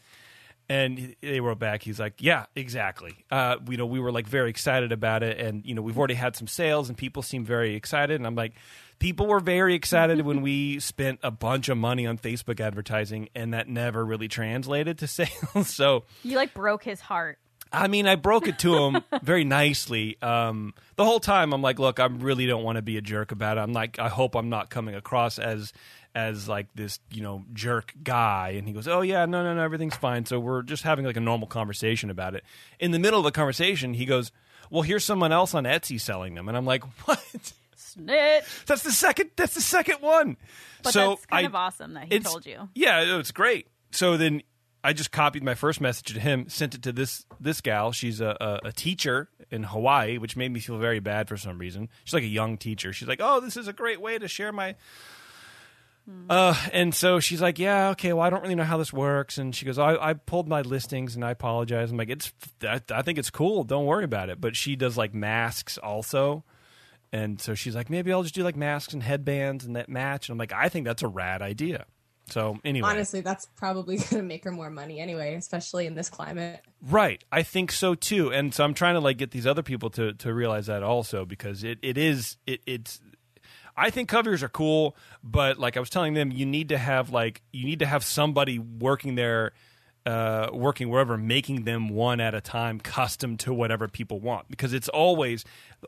And 0.69 1.15
they 1.23 1.41
wrote 1.41 1.61
back. 1.61 1.83
He's 1.83 2.01
like, 2.01 2.15
"Yeah, 2.19 2.47
exactly. 2.57 3.25
Uh, 3.31 3.57
you 3.69 3.77
know, 3.77 3.87
we 3.87 4.01
were 4.01 4.11
like 4.11 4.27
very 4.27 4.51
excited 4.51 4.91
about 4.91 5.23
it, 5.23 5.39
and 5.39 5.65
you 5.65 5.75
know, 5.75 5.83
we've 5.83 5.97
already 5.97 6.15
had 6.15 6.35
some 6.35 6.49
sales, 6.49 6.89
and 6.89 6.99
people 6.99 7.23
seem 7.23 7.45
very 7.45 7.77
excited." 7.77 8.17
And 8.17 8.27
I'm 8.27 8.35
like, 8.35 8.53
"People 8.99 9.27
were 9.29 9.39
very 9.39 9.75
excited 9.75 10.23
when 10.23 10.43
we 10.43 10.81
spent 10.81 11.21
a 11.23 11.31
bunch 11.31 11.69
of 11.69 11.79
money 11.79 12.05
on 12.05 12.19
Facebook 12.19 12.59
advertising, 12.61 13.29
and 13.33 13.55
that 13.55 13.69
never 13.69 14.05
really 14.05 14.27
translated 14.27 14.99
to 14.99 15.07
sales." 15.07 15.69
so 15.73 16.03
You 16.25 16.37
like 16.37 16.53
broke 16.53 16.83
his 16.83 16.99
heart. 17.01 17.39
I 17.73 17.89
mean, 17.89 18.07
I 18.07 18.15
broke 18.15 18.47
it 18.49 18.59
to 18.61 18.77
him 18.77 19.03
very 19.23 19.45
nicely. 19.45 20.17
Um, 20.23 20.73
the 20.97 21.05
whole 21.05 21.21
time, 21.21 21.53
I'm 21.53 21.63
like, 21.63 21.79
look, 21.79 21.99
I 22.01 22.07
really 22.07 22.47
don't 22.47 22.63
want 22.63 22.77
to 22.77 22.83
be 22.83 22.97
a 22.97 23.01
jerk 23.01 23.33
about 23.33 23.59
it. 23.59 23.61
I'm 23.61 23.73
like, 23.73 23.99
I 23.99 24.09
hope 24.09 24.35
I'm 24.35 24.49
not 24.49 24.71
coming 24.71 24.95
across 24.95 25.39
as 25.39 25.73
as 26.15 26.49
like 26.49 26.67
this, 26.75 26.99
you 27.11 27.23
know, 27.23 27.45
jerk 27.53 27.93
guy. 28.03 28.55
And 28.57 28.67
he 28.67 28.73
goes, 28.73 28.89
oh 28.89 29.03
yeah, 29.03 29.27
no, 29.27 29.43
no, 29.45 29.55
no, 29.55 29.63
everything's 29.63 29.97
fine. 29.97 30.25
So 30.25 30.41
we're 30.41 30.63
just 30.63 30.83
having 30.83 31.05
like 31.05 31.19
a 31.19 31.21
normal 31.21 31.47
conversation 31.47 32.09
about 32.09 32.35
it. 32.35 32.43
In 32.81 32.91
the 32.93 32.99
middle 32.99 33.19
of 33.19 33.25
the 33.25 33.33
conversation, 33.33 33.93
he 33.93 34.07
goes, 34.07 34.33
well, 34.71 34.81
here's 34.83 35.05
someone 35.05 35.31
else 35.31 35.55
on 35.55 35.65
Etsy 35.65 36.01
selling 36.01 36.35
them, 36.35 36.49
and 36.49 36.57
I'm 36.57 36.65
like, 36.65 36.83
what? 37.07 37.23
Snitch. 37.77 38.45
That's 38.67 38.83
the 38.83 38.93
second. 38.93 39.31
That's 39.37 39.55
the 39.55 39.61
second 39.61 39.97
one. 40.01 40.37
But 40.83 40.93
so 40.93 41.11
that's 41.11 41.27
kind 41.27 41.45
I- 41.45 41.49
of 41.49 41.55
awesome 41.55 41.95
that 41.95 42.11
he 42.13 42.21
told 42.21 42.47
you. 42.47 42.69
Yeah, 42.75 43.19
it's 43.19 43.31
great. 43.33 43.67
So 43.91 44.17
then 44.17 44.43
I 44.87 44.93
just 44.93 45.11
copied 45.11 45.43
my 45.43 45.57
first 45.57 45.81
message 45.81 46.15
to 46.15 46.21
him, 46.21 46.49
sent 46.49 46.77
it 46.77 46.83
to 46.83 46.93
this 46.93 47.27
this 47.41 47.61
gal. 47.61 47.91
She's 47.91 48.21
a, 48.21 48.37
a, 48.41 48.69
a 48.69 48.73
teacher 48.73 49.29
in 49.51 49.65
Hawaii, 49.65 50.17
which 50.19 50.37
made 50.37 50.53
me 50.53 50.61
feel 50.61 50.79
very 50.79 51.01
bad 51.01 51.29
for 51.29 51.37
some 51.37 51.59
reason. 51.59 51.89
She's 52.05 52.15
like 52.15 52.23
a 52.23 52.29
young 52.29 52.57
teacher. 52.57 52.93
She's 52.93 53.09
like, 53.09 53.19
"Oh, 53.21 53.41
this 53.41 53.57
is 53.57 53.67
a 53.67 53.73
great 53.73 54.01
way 54.01 54.17
to 54.17 54.29
share 54.29 54.53
my." 54.53 54.77
Uh, 56.31 56.55
and 56.73 56.95
so 56.95 57.19
she's 57.19 57.43
like, 57.43 57.59
"Yeah, 57.59 57.91
okay. 57.91 58.13
Well, 58.13 58.25
I 58.25 58.31
don't 58.31 58.43
really 58.43 58.55
know 58.55 58.63
how 58.63 58.77
this 58.77 58.93
works." 58.93 59.39
And 59.39 59.57
she 59.57 59.67
goes, 59.67 59.77
"I, 59.77 59.97
I 59.97 60.15
pulled 60.15 60.47
my 60.47 60.63
listings, 60.63 61.17
and 61.17 61.25
I 61.25 61.33
apologize." 61.33 61.91
I'm 61.91 61.97
like, 61.97 62.11
"It's, 62.11 62.33
I, 62.63 62.81
I 62.89 63.03
think 63.03 63.19
it's 63.19 63.31
cool. 63.31 63.65
Don't 63.65 63.87
worry 63.87 64.05
about 64.05 64.31
it." 64.31 64.41
But 64.41 64.55
she 64.55 64.77
does 64.77 64.97
like 64.97 65.13
masks 65.13 65.79
also, 65.79 66.45
and 67.11 67.41
so 67.41 67.55
she's 67.55 67.75
like, 67.75 67.91
"Maybe 67.91 68.13
I'll 68.13 68.23
just 68.23 68.37
do 68.37 68.45
like 68.45 68.55
masks 68.55 68.95
and 68.95 69.03
headbands 69.03 69.65
and 69.65 69.75
that 69.75 69.89
match." 69.89 70.29
And 70.29 70.35
I'm 70.35 70.39
like, 70.39 70.53
"I 70.53 70.69
think 70.69 70.87
that's 70.87 71.03
a 71.03 71.09
rad 71.09 71.43
idea." 71.43 71.87
So 72.29 72.59
anyway, 72.65 72.89
Honestly, 72.89 73.21
that's 73.21 73.47
probably 73.57 73.97
going 73.97 74.09
to 74.09 74.23
make 74.23 74.45
her 74.45 74.51
more 74.51 74.71
money 74.71 75.01
anyway, 75.01 75.35
especially 75.35 75.87
in 75.87 75.95
this 75.95 76.09
climate. 76.09 76.61
Right. 76.83 77.23
I 77.31 77.43
think 77.43 77.71
so 77.73 77.95
too. 77.95 78.33
And 78.33 78.53
so 78.53 78.65
I'm 78.65 78.75
trying 78.75 78.95
to 78.95 79.01
like 79.01 79.19
get 79.19 79.31
these 79.31 79.47
other 79.47 79.63
people 79.63 79.91
to 79.91 80.13
to 80.15 80.35
realize 80.35 80.67
that 80.67 80.83
also 80.83 81.25
because 81.25 81.63
it, 81.65 81.79
it 81.83 81.97
is 81.97 82.37
it 82.47 82.61
it's 82.67 83.01
I 83.77 83.91
think 83.91 84.09
covers 84.09 84.43
are 84.43 84.49
cool, 84.49 84.97
but 85.23 85.59
like 85.59 85.77
I 85.77 85.81
was 85.81 85.91
telling 85.91 86.15
them, 86.15 86.33
you 86.33 86.47
need 86.47 86.71
to 86.71 86.79
have 86.79 87.11
like 87.11 87.43
you 87.53 87.67
need 87.67 87.81
to 87.81 87.87
have 87.87 88.05
somebody 88.05 88.59
working 88.59 89.15
there 89.15 89.53
uh, 90.07 90.49
working 90.53 90.89
wherever, 90.89 91.19
making 91.19 91.65
them 91.65 91.89
one 91.89 92.21
at 92.21 92.35
a 92.35 92.41
time, 92.41 92.79
custom 92.79 93.37
to 93.37 93.53
whatever 93.53 93.89
people 93.89 94.21
want. 94.21 94.49
Because 94.49 94.73
it's 94.73 94.89
always 94.89 95.45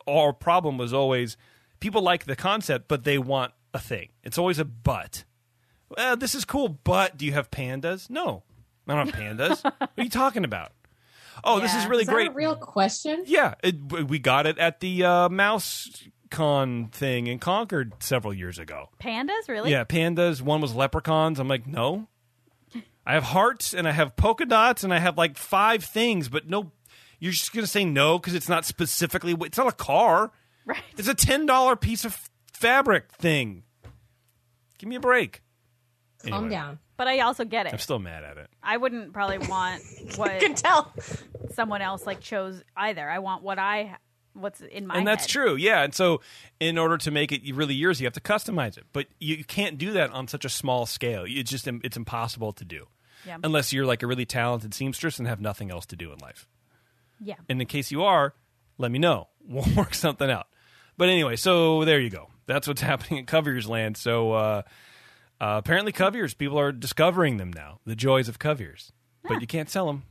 our 0.07 0.33
problem 0.33 0.77
was 0.77 0.93
always 0.93 1.37
people 1.81 2.03
like 2.03 2.27
the 2.27 2.37
concept, 2.37 2.89
but 2.89 3.05
they 3.05 3.17
want 3.17 3.53
a 3.73 3.79
thing. 3.79 4.09
It's 4.23 4.37
always 4.37 4.59
a 4.59 4.65
but. 4.65 5.25
Well, 5.97 6.17
this 6.17 6.35
is 6.35 6.45
cool, 6.45 6.69
but 6.69 7.17
do 7.17 7.25
you 7.27 7.33
have 7.33 7.51
pandas? 7.51 8.11
No, 8.11 8.43
I 8.87 8.95
don't 8.95 9.07
have 9.07 9.15
pandas. 9.15 9.63
what 9.79 9.91
are 9.97 10.03
you 10.03 10.11
talking 10.11 10.45
about? 10.45 10.73
Oh, 11.45 11.61
this 11.61 11.75
is 11.75 11.87
really 11.87 12.03
Is 12.03 12.09
that 12.09 12.15
great. 12.15 12.29
a 12.29 12.33
real 12.33 12.57
question? 12.57 13.23
Yeah, 13.27 13.55
it, 13.63 13.77
we 14.09 14.19
got 14.19 14.47
it 14.47 14.59
at 14.59 14.81
the 14.81 15.05
uh, 15.05 15.29
Mouse 15.29 16.05
Con 16.31 16.89
thing 16.89 17.27
in 17.27 17.39
Concord 17.39 17.93
several 18.01 18.35
years 18.35 18.59
ago. 18.59 18.91
Pandas, 19.01 19.49
really? 19.49 19.71
Yeah, 19.71 19.85
pandas. 19.85 20.43
One 20.43 20.61
was 20.61 20.75
leprechauns. 20.75 21.39
I'm 21.39 21.49
like, 21.49 21.67
no. 21.67 22.09
I 23.07 23.15
have 23.15 23.23
hearts 23.25 23.73
and 23.73 23.89
I 23.89 23.93
have 23.93 24.17
polka 24.17 24.45
dots 24.45 24.85
and 24.85 24.93
I 24.93 24.99
have 24.99 25.17
like 25.17 25.39
five 25.39 25.85
things, 25.85 26.29
but 26.29 26.49
no. 26.49 26.73
You're 27.21 27.33
just 27.33 27.53
gonna 27.53 27.67
say 27.67 27.85
no 27.85 28.19
because 28.19 28.35
it's 28.35 28.49
not 28.49 28.65
specifically. 28.65 29.35
It's 29.41 29.59
not 29.59 29.67
a 29.67 29.73
car. 29.73 30.31
Right. 30.65 30.83
It's 30.97 31.09
a 31.09 31.15
ten 31.15 31.47
dollar 31.47 31.75
piece 31.75 32.05
of 32.05 32.31
fabric 32.53 33.11
thing. 33.13 33.65
Give 34.79 34.89
me 34.89 34.97
a 34.97 35.01
break. 35.01 35.43
Calm 36.23 36.33
Anyway, 36.35 36.51
down. 36.51 36.79
But 36.97 37.07
I 37.09 37.21
also 37.21 37.45
get 37.45 37.67
it. 37.67 37.73
I'm 37.73 37.79
still 37.79 37.99
mad 38.01 38.25
at 38.25 38.39
it. 38.39 38.49
I 38.63 38.77
wouldn't 38.77 39.13
probably 39.13 39.39
want 39.39 39.83
what 40.17 40.35
you 40.35 40.41
Can 40.41 40.55
tell. 40.57 40.93
someone 41.55 41.81
else 41.83 42.07
like 42.07 42.21
chose 42.21 42.63
either. 42.77 43.09
I 43.09 43.19
want 43.21 43.43
what 43.43 43.59
I 43.59 43.97
what's 44.35 44.61
in 44.61 44.87
my 44.87 44.97
and 44.97 45.07
that's 45.07 45.25
head. 45.25 45.31
true 45.31 45.57
yeah 45.57 45.83
and 45.83 45.93
so 45.93 46.21
in 46.61 46.79
order 46.79 46.97
to 46.97 47.11
make 47.11 47.33
it 47.33 47.43
really 47.57 47.75
yours 47.75 48.01
you 48.01 48.07
have 48.07 48.13
to 48.13 48.21
customize 48.21 48.79
it 48.79 48.85
but 48.93 49.07
you 49.19 49.43
can't 49.43 49.79
do 49.79 49.91
that 49.93 50.11
on 50.13 50.29
such 50.29 50.45
a 50.45 50.49
small 50.49 50.87
scale 50.87 51.25
it's 51.27 51.51
just 51.51 51.67
it's 51.67 51.97
impossible 51.97 52.53
to 52.53 52.65
do 52.65 52.87
Yeah. 53.27 53.39
unless 53.43 53.73
you're 53.73 53.87
like 53.87 54.05
a 54.05 54.07
really 54.07 54.27
talented 54.27 54.75
seamstress 54.75 55.19
and 55.19 55.27
have 55.27 55.41
nothing 55.41 55.73
else 55.73 55.87
to 55.87 55.97
do 55.97 56.13
in 56.13 56.21
life 56.21 56.47
Yeah. 57.21 57.35
and 57.49 57.61
in 57.61 57.67
case 57.67 57.91
you 57.91 58.05
are 58.05 58.33
let 58.77 58.93
me 58.93 59.01
know 59.01 59.27
we'll 59.45 59.65
work 59.75 59.93
something 59.93 60.31
out 60.31 60.47
but 60.97 61.09
anyway 61.09 61.35
so 61.35 61.85
there 61.85 61.99
you 61.99 62.11
go 62.11 62.29
that's 62.47 62.69
what's 62.69 62.83
happening 62.93 63.19
in 63.19 63.27
covier's 63.27 63.67
land 63.69 63.97
so 63.97 64.33
uh, 64.35 64.63
uh, 65.41 65.57
apparently 65.59 65.93
covier's 65.93 66.35
people 66.35 66.59
are 66.59 66.73
discovering 66.73 67.37
them 67.37 67.53
now 67.53 67.81
the 67.85 67.97
joys 67.97 68.29
of 68.29 68.39
covier's 68.39 68.93
but 69.25 69.41
you 69.41 69.47
can't 69.47 69.71
sell 69.71 69.87
them 69.87 70.03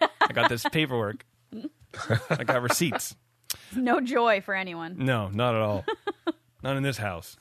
i 0.20 0.32
got 0.32 0.48
this 0.48 0.64
paperwork 0.72 1.24
i 2.30 2.44
got 2.44 2.62
receipts 2.62 3.14
No 3.76 4.00
joy 4.00 4.40
for 4.40 4.54
anyone. 4.54 4.96
no, 4.98 5.28
not 5.28 5.54
at 5.54 5.60
all. 5.60 5.84
not 6.62 6.76
in 6.78 6.82
this 6.82 6.96
house. 6.96 7.36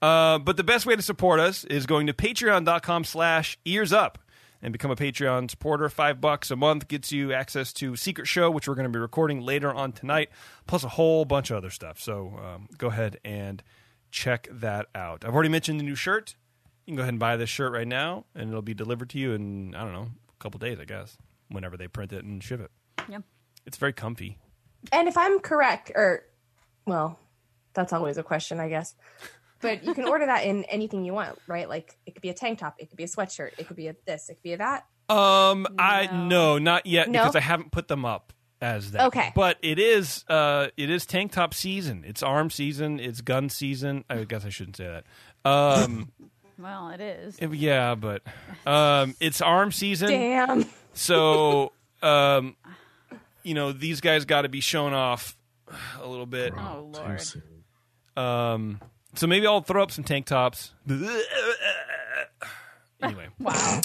Uh, 0.00 0.38
but 0.40 0.56
the 0.56 0.64
best 0.64 0.86
way 0.86 0.96
to 0.96 1.02
support 1.02 1.38
us 1.38 1.62
is 1.64 1.86
going 1.86 2.08
to 2.08 2.12
patreon.com 2.12 3.04
slash 3.04 3.56
ears 3.64 3.92
up 3.92 4.18
and 4.60 4.72
become 4.72 4.90
a 4.90 4.96
Patreon 4.96 5.48
supporter. 5.48 5.88
Five 5.88 6.20
bucks 6.20 6.50
a 6.50 6.56
month 6.56 6.88
gets 6.88 7.12
you 7.12 7.32
access 7.32 7.72
to 7.74 7.94
Secret 7.94 8.26
Show, 8.26 8.50
which 8.50 8.66
we're 8.66 8.74
going 8.74 8.88
to 8.88 8.92
be 8.92 8.98
recording 8.98 9.40
later 9.40 9.72
on 9.72 9.92
tonight, 9.92 10.30
plus 10.66 10.82
a 10.82 10.88
whole 10.88 11.24
bunch 11.24 11.50
of 11.52 11.56
other 11.58 11.70
stuff. 11.70 12.00
So 12.00 12.34
um, 12.44 12.68
go 12.76 12.88
ahead 12.88 13.18
and 13.24 13.62
check 14.12 14.46
that 14.52 14.86
out. 14.94 15.24
I've 15.24 15.34
already 15.34 15.48
mentioned 15.48 15.80
the 15.80 15.84
new 15.84 15.96
shirt. 15.96 16.36
You 16.86 16.92
can 16.92 16.96
go 16.96 17.02
ahead 17.02 17.14
and 17.14 17.18
buy 17.18 17.36
this 17.36 17.50
shirt 17.50 17.72
right 17.72 17.88
now, 17.88 18.26
and 18.34 18.48
it'll 18.48 18.62
be 18.62 18.74
delivered 18.74 19.10
to 19.10 19.18
you 19.18 19.32
in, 19.32 19.74
I 19.74 19.80
don't 19.82 19.92
know, 19.92 20.08
a 20.28 20.42
couple 20.42 20.58
days, 20.58 20.78
I 20.78 20.84
guess, 20.84 21.16
whenever 21.48 21.76
they 21.76 21.88
print 21.88 22.12
it 22.12 22.24
and 22.24 22.42
ship 22.42 22.60
it. 22.60 22.70
Yeah. 23.08 23.18
It's 23.66 23.76
very 23.76 23.92
comfy. 23.92 24.38
And 24.92 25.08
if 25.08 25.16
I'm 25.16 25.40
correct, 25.40 25.90
or, 25.94 26.24
well, 26.86 27.18
that's 27.72 27.92
always 27.92 28.18
a 28.18 28.22
question, 28.22 28.60
I 28.60 28.68
guess. 28.68 28.94
But 29.60 29.84
you 29.84 29.94
can 29.94 30.04
order 30.08 30.26
that 30.26 30.44
in 30.44 30.64
anything 30.64 31.04
you 31.04 31.12
want, 31.14 31.38
right? 31.46 31.68
Like 31.68 31.96
it 32.04 32.12
could 32.14 32.22
be 32.22 32.30
a 32.30 32.34
tank 32.34 32.58
top, 32.58 32.74
it 32.78 32.88
could 32.88 32.96
be 32.98 33.04
a 33.04 33.08
sweatshirt, 33.08 33.52
it 33.58 33.66
could 33.68 33.76
be 33.76 33.86
a 33.88 33.94
this, 34.06 34.28
it 34.28 34.34
could 34.34 34.42
be 34.42 34.52
a 34.54 34.58
that. 34.58 34.86
Um, 35.08 35.66
I 35.78 36.06
No. 36.06 36.26
no, 36.26 36.58
not 36.58 36.86
yet 36.86 37.08
No? 37.08 37.20
because 37.20 37.36
I 37.36 37.40
haven't 37.40 37.70
put 37.70 37.86
them 37.88 38.04
up 38.04 38.32
as 38.62 38.92
that. 38.92 39.08
Okay. 39.08 39.32
but 39.34 39.58
it 39.60 39.78
is 39.78 40.24
uh, 40.28 40.68
it 40.78 40.88
is 40.88 41.04
tank 41.04 41.32
top 41.32 41.52
season. 41.52 42.04
It's 42.06 42.22
arm 42.22 42.48
season. 42.48 42.98
It's 43.00 43.20
gun 43.20 43.50
season. 43.50 44.04
I 44.08 44.24
guess 44.24 44.46
I 44.46 44.48
shouldn't 44.48 44.76
say 44.76 44.86
that. 44.86 45.04
Um, 45.50 46.10
Well, 46.58 46.90
it 46.90 47.00
is. 47.00 47.38
yeah, 47.40 47.96
but 47.96 48.22
um, 48.66 49.16
it's 49.18 49.40
arm 49.40 49.72
season. 49.72 50.08
Damn. 50.10 50.64
So, 50.94 51.72
um, 52.02 52.54
you 53.42 53.54
know, 53.54 53.72
these 53.72 54.00
guys 54.00 54.26
got 54.26 54.42
to 54.42 54.48
be 54.48 54.60
shown 54.60 54.92
off 54.92 55.36
a 56.00 56.06
little 56.06 56.26
bit. 56.26 56.52
Oh 56.56 56.88
Lord. 56.92 57.20
Um, 58.16 58.80
so 59.16 59.26
maybe 59.26 59.46
I'll 59.48 59.62
throw 59.62 59.82
up 59.82 59.90
some 59.90 60.04
tank 60.04 60.26
tops. 60.26 60.72
anyway, 63.02 63.28
Wow. 63.40 63.80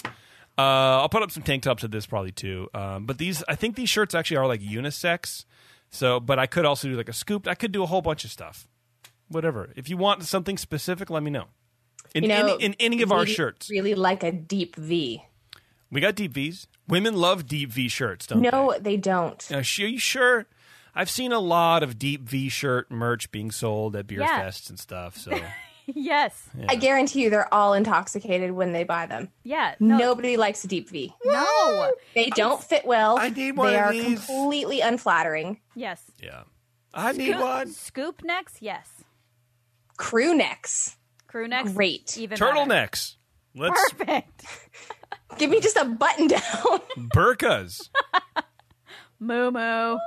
Uh, 0.58 1.02
I'll 1.02 1.10
put 1.10 1.22
up 1.22 1.32
some 1.32 1.44
tank 1.44 1.64
tops 1.64 1.84
of 1.84 1.92
this 1.92 2.06
probably 2.06 2.32
too. 2.32 2.68
Um, 2.74 3.06
but 3.06 3.18
these, 3.20 3.44
I 3.48 3.56
think 3.56 3.76
these 3.76 3.90
shirts 3.90 4.16
actually 4.16 4.38
are 4.38 4.48
like 4.48 4.62
unisex. 4.62 5.46
So, 5.92 6.20
but 6.20 6.40
I 6.40 6.48
could 6.48 6.66
also 6.66 6.88
do 6.88 6.96
like 6.96 7.10
a 7.10 7.14
scooped. 7.14 7.48
I 7.48 7.56
could 7.56 7.72
do 7.72 7.84
a 7.84 7.86
whole 7.86 8.02
bunch 8.02 8.26
of 8.26 8.32
stuff. 8.32 8.68
Whatever. 9.30 9.72
If 9.76 9.90
you 9.90 9.98
want 9.98 10.24
something 10.24 10.58
specific, 10.58 11.10
let 11.10 11.22
me 11.24 11.30
know. 11.32 11.46
In, 12.16 12.24
You 12.24 12.30
know, 12.30 12.36
any, 12.56 12.64
in 12.66 12.76
any 12.80 13.02
of 13.02 13.12
our 13.12 13.26
shirts, 13.26 13.70
Really 13.70 13.94
like 13.94 14.24
a 14.24 14.32
deep 14.32 14.76
V. 14.78 15.22
we 15.92 16.02
got 16.02 16.16
deep 16.16 16.34
V's. 16.34 16.68
Women 16.88 17.16
love 17.16 17.46
deep 17.48 17.70
V 17.72 17.90
shirts, 17.90 18.26
don't 18.28 18.42
No, 18.42 18.72
they? 18.74 18.80
they 18.92 18.98
don't. 18.98 19.46
Now, 19.52 19.58
are 19.58 19.62
you 19.86 20.00
sure? 20.00 20.46
I've 20.96 21.10
seen 21.10 21.32
a 21.34 21.40
lot 21.40 21.84
of 21.84 22.00
deep 22.00 22.22
V 22.28 22.48
shirt 22.50 22.90
merch 22.90 23.30
being 23.32 23.52
sold 23.52 23.96
at 23.96 24.08
beer 24.08 24.22
Yeah. 24.22 24.42
fests 24.48 24.70
and 24.70 24.80
stuff. 24.80 25.18
So, 25.18 25.32
yes. 25.96 26.50
I 26.68 26.76
guarantee 26.76 27.24
you 27.24 27.30
they're 27.30 27.52
all 27.54 27.74
intoxicated 27.74 28.52
when 28.52 28.74
they 28.74 28.84
buy 28.84 29.06
them. 29.06 29.30
Yeah. 29.44 29.76
No. 29.80 29.98
Nobody 29.98 30.38
likes 30.38 30.64
a 30.64 30.68
deep 30.68 30.90
V. 30.90 31.14
No. 31.26 31.92
They 32.16 32.30
don't 32.30 32.62
fit 32.64 32.86
well. 32.86 33.18
I 33.18 33.30
need 33.30 33.56
one 33.58 33.72
They 33.72 33.76
of 33.80 33.82
are 33.86 33.92
these. 33.94 34.26
completely 34.26 34.82
unflattering. 34.82 35.60
Yes. 35.76 36.02
yeah, 36.22 36.44
I 36.94 37.12
need 37.14 37.32
Scoop- 37.32 37.42
one. 37.42 37.72
Scoop 37.72 38.24
necks. 38.24 38.56
Yes. 38.62 38.90
Crew 39.98 40.36
necks. 40.36 40.98
Crew 41.28 41.48
necks. 41.48 41.72
Great. 41.74 42.18
Even 42.18 42.38
better. 42.38 42.52
Turtlenecks. 42.54 43.16
Let's 43.56 43.92
Perfect. 43.94 44.46
Give 45.38 45.50
me 45.50 45.60
just 45.60 45.76
a 45.78 45.86
button 45.86 46.28
down. 46.28 46.42
burkas. 47.14 47.90
Moo 49.20 49.52
moo. 49.52 49.98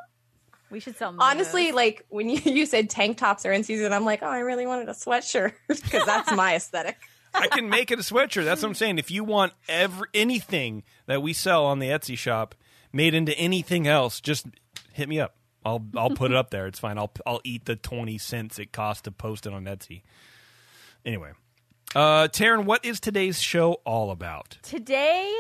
We 0.71 0.81
should 0.81 0.97
sell. 0.97 1.13
moo-moos. 1.13 1.25
Honestly, 1.25 1.73
like 1.73 2.05
when 2.09 2.29
you, 2.29 2.41
you 2.45 2.67
said 2.67 2.91
tank 2.91 3.19
tops 3.19 3.45
are 3.47 3.53
in 3.53 3.65
season, 3.65 3.93
I'm 3.93 4.05
like, 4.05 4.23
oh, 4.23 4.29
I 4.29 4.41
really 4.41 4.67
wanted 4.67 4.89
a 4.89 4.93
sweatshirt 4.93 5.53
because 5.69 6.07
that's 6.07 6.33
my 6.33 6.55
aesthetic. 6.57 6.97
I 7.33 7.47
can 7.47 7.69
make 7.69 7.91
it 7.91 7.99
a 7.99 8.03
sweatshirt. 8.03 8.45
That's 8.45 8.63
what 8.63 8.69
I'm 8.69 8.75
saying. 8.75 8.99
If 8.99 9.11
you 9.11 9.23
want 9.23 9.53
every 9.69 10.09
anything 10.15 10.83
that 11.07 11.23
we 11.23 11.33
sell 11.33 11.65
on 11.65 11.79
the 11.79 11.89
Etsy 11.89 12.19
shop 12.19 12.55
made 12.93 13.15
into 13.15 13.37
anything 13.39 13.87
else, 13.87 14.21
just 14.21 14.47
hit 14.93 15.09
me 15.09 15.21
up. 15.21 15.37
I'll 15.65 15.85
I'll 15.97 16.11
put 16.11 16.31
it 16.31 16.37
up 16.37 16.51
there. 16.51 16.67
It's 16.67 16.79
fine. 16.79 16.99
I'll 16.99 17.13
I'll 17.27 17.41
eat 17.45 17.67
the 17.67 17.77
twenty 17.77 18.19
cents 18.19 18.59
it 18.59 18.73
costs 18.73 19.03
to 19.03 19.13
post 19.13 19.47
it 19.47 19.53
on 19.53 19.65
Etsy. 19.65 20.03
Anyway, 21.05 21.33
uh, 21.95 22.29
Taryn, 22.29 22.65
what 22.65 22.85
is 22.85 22.99
today's 22.99 23.41
show 23.41 23.75
all 23.85 24.11
about? 24.11 24.59
Today's 24.63 25.35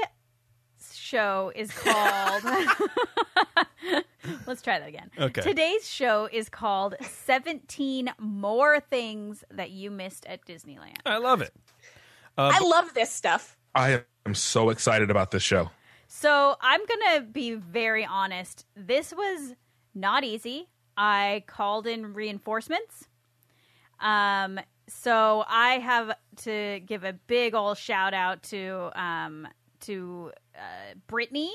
show 1.10 1.52
is 1.54 1.70
called. 1.72 2.44
Let's 4.46 4.62
try 4.62 4.78
that 4.78 4.88
again. 4.88 5.10
Okay. 5.18 5.40
Today's 5.40 5.88
show 5.88 6.28
is 6.30 6.48
called 6.48 6.94
17 7.00 8.10
More 8.18 8.80
Things 8.80 9.42
That 9.50 9.70
You 9.70 9.90
Missed 9.90 10.26
at 10.26 10.44
Disneyland. 10.46 10.98
I 11.04 11.18
love 11.18 11.42
it. 11.42 11.52
I 12.38 12.60
love 12.60 12.94
this 12.94 13.10
stuff. 13.10 13.56
I 13.74 14.02
am 14.24 14.34
so 14.34 14.70
excited 14.70 15.10
about 15.10 15.30
this 15.30 15.42
show. 15.42 15.70
So 16.06 16.56
I'm 16.60 16.80
going 16.86 17.00
to 17.16 17.22
be 17.22 17.54
very 17.54 18.04
honest. 18.04 18.64
This 18.76 19.12
was 19.12 19.54
not 19.94 20.24
easy. 20.24 20.68
I 20.96 21.44
called 21.46 21.86
in 21.86 22.14
reinforcements. 22.14 23.08
Um, 24.00 24.60
so 24.88 25.44
I 25.46 25.78
have 25.78 26.16
to 26.44 26.80
give 26.80 27.04
a 27.04 27.12
big 27.12 27.54
old 27.54 27.78
shout 27.78 28.14
out 28.14 28.42
to 28.44 28.90
um, 29.00 29.46
to 29.82 30.32
uh, 30.56 30.94
Brittany 31.06 31.52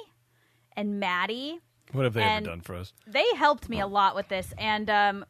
and 0.75 0.99
Maddie. 0.99 1.59
What 1.91 2.03
have 2.03 2.13
they 2.13 2.21
And- 2.23 2.45
ever 2.45 2.55
done 2.55 2.61
for 2.61 2.75
us? 2.75 2.93
They 3.07 3.25
helped 3.35 3.69
me 3.69 3.79
a 3.79 3.87
lot 3.87 4.15
with 4.15 4.27
this, 4.29 4.53
and 4.57 4.89
um, 4.89 5.25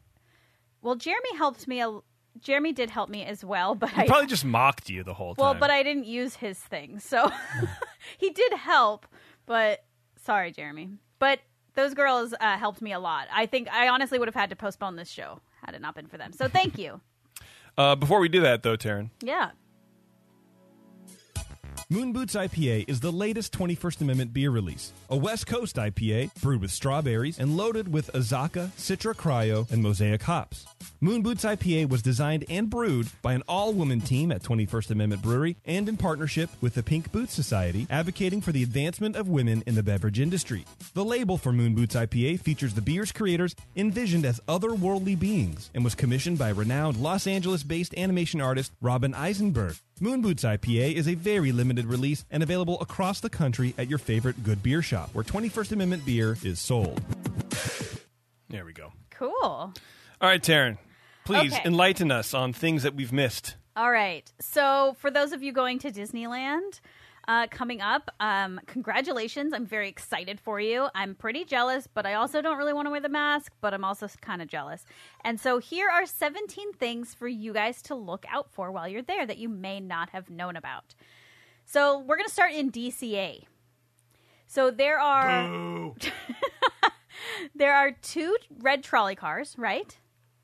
well, 0.82 0.96
Jeremy 0.96 1.36
helped 1.38 1.68
me. 1.68 1.82
A, 1.82 2.00
Jeremy 2.42 2.74
did 2.74 2.90
help 2.90 3.10
me 3.10 3.24
as 3.24 3.44
well, 3.46 3.76
but 3.76 3.90
He 3.92 4.02
I 4.02 4.08
probably 4.08 4.28
just 4.28 4.46
mocked 4.46 4.90
you 4.90 5.04
the 5.04 5.14
whole 5.14 5.36
time. 5.36 5.44
well, 5.44 5.54
but 5.56 5.70
I 5.70 5.84
didn't 5.84 6.06
use 6.06 6.36
his 6.36 6.60
thing, 6.60 7.00
so 7.00 7.32
he 8.18 8.30
did 8.30 8.54
help. 8.54 9.06
But 9.46 9.84
sorry, 10.22 10.52
Jeremy. 10.52 10.90
But 11.20 11.40
those 11.76 11.94
girls 11.94 12.34
uh, 12.40 12.58
helped 12.58 12.82
me 12.82 12.92
a 12.94 13.00
lot. 13.00 13.28
I 13.34 13.46
think 13.46 13.68
I 13.72 13.88
honestly 13.90 14.18
would 14.20 14.28
have 14.28 14.36
had 14.36 14.50
to 14.50 14.56
postpone 14.56 14.96
this 14.96 15.10
show 15.10 15.40
had 15.66 15.76
it 15.76 15.82
not 15.82 15.96
been 15.96 16.08
for 16.08 16.18
them. 16.18 16.32
So 16.34 16.48
thank 16.48 16.78
you. 16.78 17.02
uh, 17.78 17.96
before 17.96 18.20
we 18.20 18.30
do 18.30 18.42
that, 18.42 18.64
though, 18.64 18.78
Taryn, 18.78 19.10
Yeah. 19.22 19.52
Moon 21.88 22.14
Boots 22.14 22.34
IPA 22.34 22.90
is 22.90 23.00
the 23.00 23.12
latest 23.12 23.54
21st 23.54 24.02
Amendment 24.02 24.34
beer 24.34 24.50
release. 24.50 24.92
A 25.12 25.16
West 25.16 25.46
Coast 25.46 25.76
IPA 25.76 26.34
brewed 26.42 26.60
with 26.60 26.72
strawberries 26.72 27.38
and 27.38 27.56
loaded 27.56 27.94
with 27.94 28.12
Azacca, 28.14 28.70
Citra 28.70 29.14
Cryo, 29.14 29.70
and 29.72 29.84
Mosaic 29.84 30.24
hops. 30.24 30.66
Moon 31.00 31.22
Boots 31.22 31.46
IPA 31.46 31.90
was 31.90 32.02
designed 32.02 32.44
and 32.50 32.72
brewed 32.72 33.08
by 33.22 33.34
an 33.34 33.44
all 33.48 33.72
woman 33.72 34.02
team 34.02 34.32
at 34.32 34.42
21st 34.42 34.90
Amendment 34.90 35.22
Brewery 35.22 35.58
and 35.64 35.88
in 35.88 35.96
partnership 35.96 36.50
with 36.60 36.74
the 36.74 36.82
Pink 36.82 37.12
Boots 37.12 37.34
Society, 37.34 37.86
advocating 37.92 38.42
for 38.42 38.52
the 38.52 38.64
advancement 38.64 39.16
of 39.16 39.30
women 39.30 39.62
in 39.68 39.76
the 39.76 39.84
beverage 39.84 40.20
industry. 40.20 40.66
The 40.96 41.06
label 41.06 41.38
for 41.38 41.54
Moon 41.54 41.76
Boots 41.76 41.96
IPA 41.96 42.40
features 42.40 42.74
the 42.74 42.82
beer's 42.82 43.12
creators 43.12 43.56
envisioned 43.76 44.26
as 44.26 44.40
otherworldly 44.48 45.20
beings 45.20 45.70
and 45.76 45.84
was 45.84 45.94
commissioned 45.94 46.40
by 46.40 46.50
renowned 46.50 46.98
Los 46.98 47.28
Angeles 47.28 47.62
based 47.62 47.96
animation 47.96 48.42
artist 48.42 48.72
Robin 48.82 49.14
Eisenberg. 49.14 49.76
Moon 50.02 50.22
Boots 50.22 50.44
IPA 50.44 50.94
is 50.96 51.08
a 51.08 51.14
very 51.16 51.54
limited 51.54 51.86
release 51.86 52.26
and 52.30 52.44
available 52.44 52.78
across 52.82 53.22
the 53.22 53.30
country 53.30 53.74
at 53.78 53.88
your 53.90 53.98
favorite 53.98 54.44
good 54.44 54.62
beer 54.62 54.82
shop 54.82 55.10
where 55.14 55.24
21st 55.24 55.72
Amendment 55.72 56.06
beer 56.06 56.38
is 56.44 56.60
sold. 56.60 57.02
there 58.50 58.66
we 58.66 58.74
go. 58.74 58.92
Cool. 59.12 59.32
All 59.42 59.74
right, 60.22 60.42
Taryn, 60.44 60.78
please 61.24 61.54
Okay. 61.54 61.62
enlighten 61.64 62.12
us 62.12 62.34
on 62.34 62.52
things 62.52 62.84
that 62.84 62.94
we've 62.94 63.14
missed. 63.14 63.56
All 63.78 63.90
right. 63.90 64.30
So, 64.42 64.96
for 65.00 65.10
those 65.10 65.32
of 65.32 65.42
you 65.44 65.54
going 65.54 65.80
to 65.80 65.92
Disneyland 65.92 66.82
uh, 67.28 67.48
coming 67.48 67.82
up, 67.82 68.12
um, 68.20 68.60
congratulations. 68.66 69.54
I'm 69.54 69.66
very 69.66 69.90
excited 69.90 70.40
for 70.40 70.60
you. 70.60 70.88
I'm 70.94 71.16
pretty 71.16 71.44
jealous, 71.44 71.88
but 71.88 72.06
I 72.06 72.14
also 72.14 72.42
don't 72.42 72.58
really 72.58 72.74
want 72.74 72.86
to 72.88 72.92
wear 72.92 73.02
the 73.02 73.10
mask, 73.10 73.54
but 73.62 73.74
I'm 73.74 73.84
also 73.84 74.08
kind 74.22 74.42
of 74.42 74.48
jealous. 74.48 74.86
And 75.24 75.40
so, 75.40 75.58
here 75.58 75.90
are 75.90 76.06
17 76.06 76.74
things 76.74 77.14
for 77.14 77.28
you 77.28 77.54
guys 77.54 77.82
to 77.84 77.96
look 77.96 78.26
out 78.30 78.52
for 78.52 78.72
while 78.72 78.88
you're 78.88 79.02
there 79.02 79.26
that 79.26 79.38
you 79.38 79.50
may 79.50 79.80
not 79.80 80.10
have 80.10 80.30
known 80.30 80.56
about. 80.56 80.96
So, 81.66 82.00
we're 82.00 82.18
going 82.18 82.28
to 82.28 82.34
start 82.34 82.54
in 82.54 82.72
DCA. 82.72 83.46
So, 84.48 84.72
there 84.72 85.00
are. 85.00 85.94
there 87.56 87.74
are 87.74 87.92
two 87.92 88.38
red 88.60 88.84
trolley 88.84 89.16
cars, 89.16 89.56
right? 89.58 89.98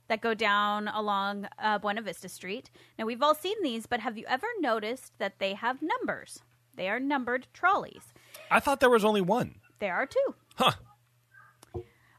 that 0.08 0.20
go 0.20 0.34
down 0.34 0.90
along 0.90 1.48
uh, 1.58 1.78
Buena 1.78 2.02
Vista 2.02 2.28
Street. 2.28 2.70
Now, 3.00 3.06
we've 3.06 3.22
all 3.22 3.34
seen 3.34 3.56
these, 3.64 3.86
but 3.86 4.02
have 4.02 4.18
you 4.18 4.26
ever 4.28 4.48
noticed 4.60 5.18
that 5.20 5.40
they 5.40 5.54
have 5.54 5.82
numbers? 5.82 6.42
They 6.76 6.90
are 6.90 7.00
numbered 7.00 7.48
trolleys. 7.54 8.14
I 8.50 8.60
thought 8.60 8.80
there 8.80 8.90
was 8.90 9.06
only 9.06 9.22
one. 9.22 9.56
There 9.80 9.94
are 9.94 10.06
two. 10.06 10.36
Huh. 10.56 10.72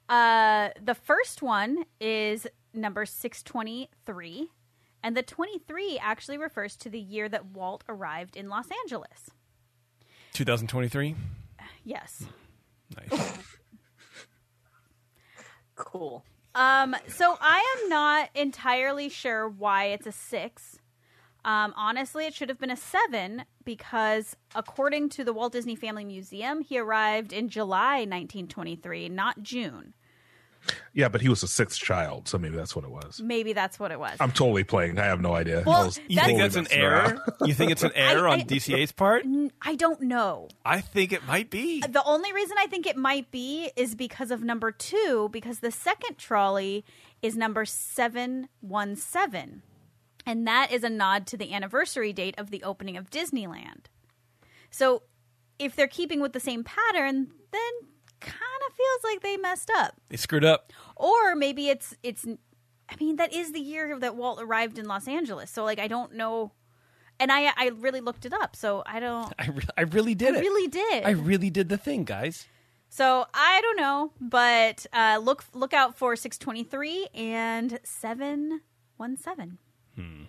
Uh, 0.09 0.71
the 0.83 0.95
first 0.95 1.43
one 1.43 1.85
is 2.01 2.47
number 2.75 3.07
623, 3.07 4.49
and 5.03 5.17
the 5.17 5.23
23 5.23 5.99
actually 6.03 6.39
refers 6.39 6.77
to 6.77 6.91
the 6.91 6.99
year 7.01 7.29
that 7.29 7.47
Walt 7.47 7.85
arrived 7.89 8.37
in 8.37 8.49
Los 8.49 8.67
Angeles. 8.85 9.31
2023. 10.35 11.15
Yes. 11.85 12.25
Nice. 12.97 13.39
Cool. 15.75 16.25
Um, 16.55 16.95
so 17.09 17.37
I 17.41 17.79
am 17.83 17.89
not 17.89 18.29
entirely 18.35 19.09
sure 19.09 19.49
why 19.49 19.87
it's 19.87 20.07
a 20.07 20.13
six. 20.13 20.79
Um, 21.45 21.75
honestly, 21.77 22.27
it 22.27 22.35
should 22.35 22.49
have 22.49 22.59
been 22.59 22.71
a 22.71 22.77
seven 22.77 23.45
because, 23.65 24.37
according 24.55 25.09
to 25.11 25.25
the 25.25 25.33
Walt 25.33 25.53
Disney 25.53 25.75
Family 25.75 26.05
Museum, 26.05 26.61
he 26.61 26.79
arrived 26.79 27.33
in 27.33 27.49
July 27.49 28.01
1923, 28.01 29.09
not 29.09 29.43
June. 29.43 29.95
Yeah, 30.93 31.09
but 31.09 31.21
he 31.21 31.29
was 31.29 31.43
a 31.43 31.49
sixth 31.49 31.81
child, 31.81 32.29
so 32.29 32.39
maybe 32.39 32.55
that's 32.57 32.77
what 32.77 32.85
it 32.85 32.91
was. 32.93 33.21
Maybe 33.21 33.53
that's 33.53 33.81
what 33.81 33.91
it 33.91 33.99
was. 33.99 34.17
I'm 34.21 34.31
totally 34.31 34.63
playing. 34.63 34.97
I 34.97 35.07
have 35.07 35.21
no 35.21 35.35
idea. 35.35 35.65
Well, 35.67 35.83
I 35.83 35.85
was 35.87 35.99
You 36.07 36.21
think 36.21 36.39
that's 36.39 36.55
an 36.55 36.69
error? 36.71 37.21
You 37.45 37.53
think 37.53 37.73
it's 37.73 37.83
an 37.83 37.91
error 37.97 38.29
I- 38.29 38.35
on 38.35 38.41
DCA's 38.43 38.93
part? 38.93 39.25
N- 39.25 39.51
I 39.61 39.75
don't 39.75 40.03
know. 40.03 40.47
I 40.65 40.81
think 40.81 41.13
it 41.13 41.27
might 41.27 41.51
be. 41.51 41.81
The 41.81 42.05
only 42.05 42.33
reason 42.33 42.57
I 42.61 42.69
think 42.69 42.87
it 42.87 42.97
might 42.97 43.33
be 43.33 43.73
is 43.75 43.97
because 43.97 44.31
of 44.31 44.45
number 44.45 44.71
two, 44.71 45.29
because 45.33 45.59
the 45.59 45.73
second 45.73 46.17
trolley 46.19 46.85
is 47.23 47.37
number 47.37 47.65
717. 47.65 49.63
And 50.25 50.47
that 50.47 50.71
is 50.71 50.85
a 50.85 50.91
nod 50.91 51.27
to 51.29 51.37
the 51.37 51.53
anniversary 51.53 52.13
date 52.13 52.35
of 52.39 52.51
the 52.51 52.63
opening 52.63 52.97
of 52.97 53.11
Disneyland. 53.11 53.87
So 54.71 55.03
if 55.59 55.75
they're 55.77 55.89
keeping 55.89 56.21
with 56.21 56.33
the 56.33 56.41
same 56.41 56.65
pattern, 56.65 57.29
then 57.51 57.73
kind 58.21 58.63
of 58.69 58.75
feels 58.75 59.05
like 59.05 59.21
they 59.23 59.37
messed 59.37 59.71
up. 59.77 59.95
They 60.09 60.17
screwed 60.17 60.45
up. 60.45 60.73
Or 60.97 61.35
maybe 61.35 61.69
it's 61.69 61.95
it's 62.03 62.25
I 62.25 62.97
mean 63.01 63.17
that 63.17 63.33
is 63.33 63.53
the 63.53 63.61
year 63.61 63.99
that 63.99 64.17
Walt 64.17 64.41
arrived 64.41 64.79
in 64.79 64.87
Los 64.87 65.09
Angeles. 65.09 65.51
So 65.51 65.65
like 65.65 65.79
I 65.79 65.89
don't 65.89 66.15
know 66.15 66.53
and 67.19 67.31
I 67.33 67.53
I 67.57 67.71
really 67.79 68.01
looked 68.01 68.25
it 68.25 68.33
up. 68.33 68.55
So 68.57 68.83
I 68.87 69.01
don't 69.01 69.33
I, 69.39 69.49
re- 69.49 69.63
I 69.77 69.83
really 69.83 70.15
did 70.15 70.35
I 70.35 70.39
it. 70.39 70.41
really 70.43 70.69
did. 70.69 71.05
I 71.05 71.11
really 71.11 71.51
did 71.51 71.69
the 71.69 71.79
thing, 71.79 72.05
guys. 72.05 72.47
So 72.89 73.27
I 73.33 73.61
don't 73.63 73.77
know, 73.79 74.13
but 74.21 74.87
uh, 74.93 75.19
look 75.23 75.45
look 75.55 75.73
out 75.73 75.97
for 75.97 76.15
623 76.15 77.09
and 77.15 77.81
717. 77.85 79.59
Hmm. 79.97 80.25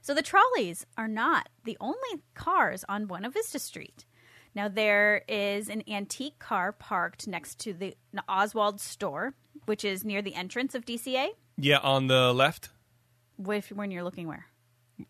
So 0.00 0.14
the 0.14 0.22
trolleys 0.22 0.86
are 0.96 1.08
not 1.08 1.48
the 1.64 1.76
only 1.80 2.22
cars 2.34 2.84
on 2.88 3.06
Buena 3.06 3.30
Vista 3.30 3.58
Street. 3.58 4.06
Now 4.54 4.68
there 4.68 5.22
is 5.28 5.68
an 5.68 5.82
antique 5.88 6.38
car 6.38 6.72
parked 6.72 7.28
next 7.28 7.60
to 7.60 7.72
the 7.74 7.94
Oswald 8.28 8.80
store, 8.80 9.34
which 9.66 9.84
is 9.84 10.04
near 10.04 10.22
the 10.22 10.34
entrance 10.34 10.74
of 10.74 10.84
DCA. 10.84 11.28
Yeah, 11.56 11.78
on 11.78 12.06
the 12.06 12.32
left. 12.32 12.70
If, 13.46 13.70
when 13.70 13.90
you're 13.90 14.02
looking 14.02 14.26
where? 14.26 14.46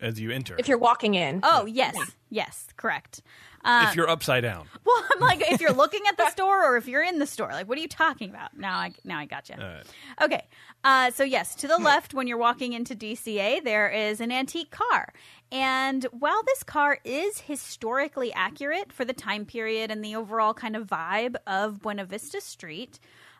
As 0.01 0.19
you 0.19 0.31
enter. 0.31 0.55
If 0.59 0.67
you're 0.67 0.77
walking 0.77 1.15
in. 1.15 1.39
Oh, 1.43 1.65
yes. 1.65 1.95
Yeah. 1.97 2.05
Yes, 2.29 2.67
correct. 2.77 3.21
Uh, 3.63 3.87
if 3.89 3.95
you're 3.95 4.09
upside 4.09 4.43
down. 4.43 4.67
Well, 4.85 5.05
I'm 5.11 5.19
like, 5.19 5.41
if 5.51 5.59
you're 5.61 5.73
looking 5.73 6.01
at 6.07 6.17
the 6.17 6.29
store 6.31 6.63
or 6.65 6.77
if 6.77 6.87
you're 6.87 7.03
in 7.03 7.19
the 7.19 7.27
store, 7.27 7.49
like, 7.51 7.67
what 7.67 7.77
are 7.77 7.81
you 7.81 7.87
talking 7.87 8.29
about? 8.29 8.57
Now 8.57 8.77
I 8.77 8.93
now 9.03 9.19
I 9.19 9.25
got 9.25 9.49
you. 9.49 9.55
right. 9.55 9.83
Okay, 10.21 10.47
uh, 10.83 11.11
so 11.11 11.23
yes, 11.23 11.55
to 11.55 11.67
the 11.67 11.77
left 11.77 12.13
when 12.13 12.27
you're 12.27 12.37
walking 12.37 12.73
into 12.73 12.95
DCA, 12.95 13.63
there 13.63 13.89
is 13.89 14.21
an 14.21 14.31
antique 14.31 14.71
car, 14.71 15.13
and 15.51 16.05
while 16.11 16.41
this 16.45 16.63
car 16.63 16.99
is 17.03 17.39
historically 17.39 18.31
accurate 18.33 18.93
for 18.93 19.03
the 19.03 19.13
time 19.13 19.45
period 19.45 19.91
and 19.91 20.03
the 20.03 20.15
overall 20.15 20.53
kind 20.53 20.75
of 20.75 20.87
vibe 20.87 21.35
of 21.47 21.81
Buena 21.81 22.05
Vista 22.05 22.39
Street, 22.39 22.99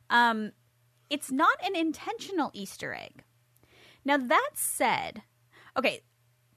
um, 0.09 0.51
it's 1.09 1.31
not 1.31 1.57
an 1.63 1.75
intentional 1.75 2.51
Easter 2.53 2.93
egg. 2.93 3.23
Now 4.05 4.17
that 4.17 4.51
said, 4.55 5.21
okay, 5.77 6.01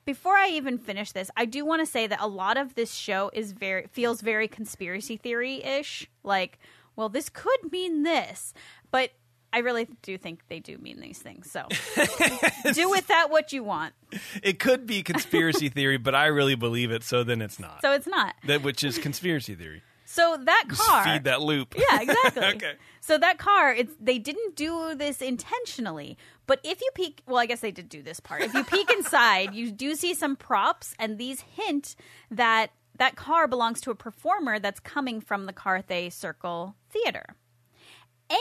before 0.04 0.34
I 0.36 0.48
even 0.48 0.78
finish 0.78 1.12
this, 1.12 1.30
I 1.36 1.44
do 1.44 1.64
want 1.64 1.80
to 1.80 1.86
say 1.86 2.06
that 2.06 2.20
a 2.20 2.26
lot 2.26 2.56
of 2.56 2.74
this 2.74 2.92
show 2.94 3.30
is 3.32 3.52
very 3.52 3.86
feels 3.90 4.20
very 4.20 4.48
conspiracy 4.48 5.16
theory 5.16 5.62
ish. 5.62 6.08
Like, 6.22 6.58
well, 6.96 7.08
this 7.08 7.28
could 7.28 7.70
mean 7.70 8.02
this, 8.02 8.52
but 8.90 9.10
I 9.52 9.58
really 9.58 9.86
do 10.02 10.16
think 10.16 10.48
they 10.48 10.60
do 10.60 10.78
mean 10.78 11.00
these 11.00 11.18
things. 11.18 11.50
So 11.50 11.66
do 12.72 12.88
with 12.88 13.06
that 13.08 13.28
what 13.30 13.52
you 13.52 13.62
want. 13.62 13.94
It 14.42 14.58
could 14.58 14.86
be 14.86 15.02
conspiracy 15.02 15.68
theory, 15.68 15.98
but 15.98 16.14
I 16.14 16.26
really 16.26 16.54
believe 16.54 16.90
it, 16.90 17.02
so 17.02 17.22
then 17.22 17.42
it's 17.42 17.58
not. 17.58 17.82
So 17.82 17.92
it's 17.92 18.06
not. 18.06 18.34
that 18.46 18.62
which 18.62 18.82
is 18.82 18.98
conspiracy 18.98 19.54
theory. 19.54 19.82
So 20.12 20.36
that 20.44 20.64
Just 20.68 20.82
car. 20.82 21.04
feed 21.04 21.24
that 21.24 21.40
loop. 21.40 21.74
Yeah, 21.78 22.02
exactly. 22.02 22.42
Okay. 22.56 22.74
So 23.00 23.16
that 23.16 23.38
car, 23.38 23.72
it's 23.72 23.94
they 23.98 24.18
didn't 24.18 24.56
do 24.56 24.94
this 24.94 25.22
intentionally, 25.22 26.18
but 26.46 26.60
if 26.62 26.82
you 26.82 26.90
peek, 26.94 27.22
well, 27.26 27.38
I 27.38 27.46
guess 27.46 27.60
they 27.60 27.70
did 27.72 27.88
do 27.88 28.02
this 28.02 28.20
part. 28.20 28.42
If 28.42 28.52
you 28.52 28.62
peek 28.62 28.90
inside, 28.90 29.54
you 29.54 29.72
do 29.72 29.94
see 29.94 30.12
some 30.12 30.36
props, 30.36 30.94
and 30.98 31.16
these 31.16 31.40
hint 31.40 31.96
that 32.30 32.72
that 32.98 33.16
car 33.16 33.48
belongs 33.48 33.80
to 33.80 33.90
a 33.90 33.94
performer 33.94 34.58
that's 34.58 34.80
coming 34.80 35.20
from 35.20 35.46
the 35.46 35.52
Carthay 35.52 36.12
Circle 36.12 36.76
Theater, 36.90 37.34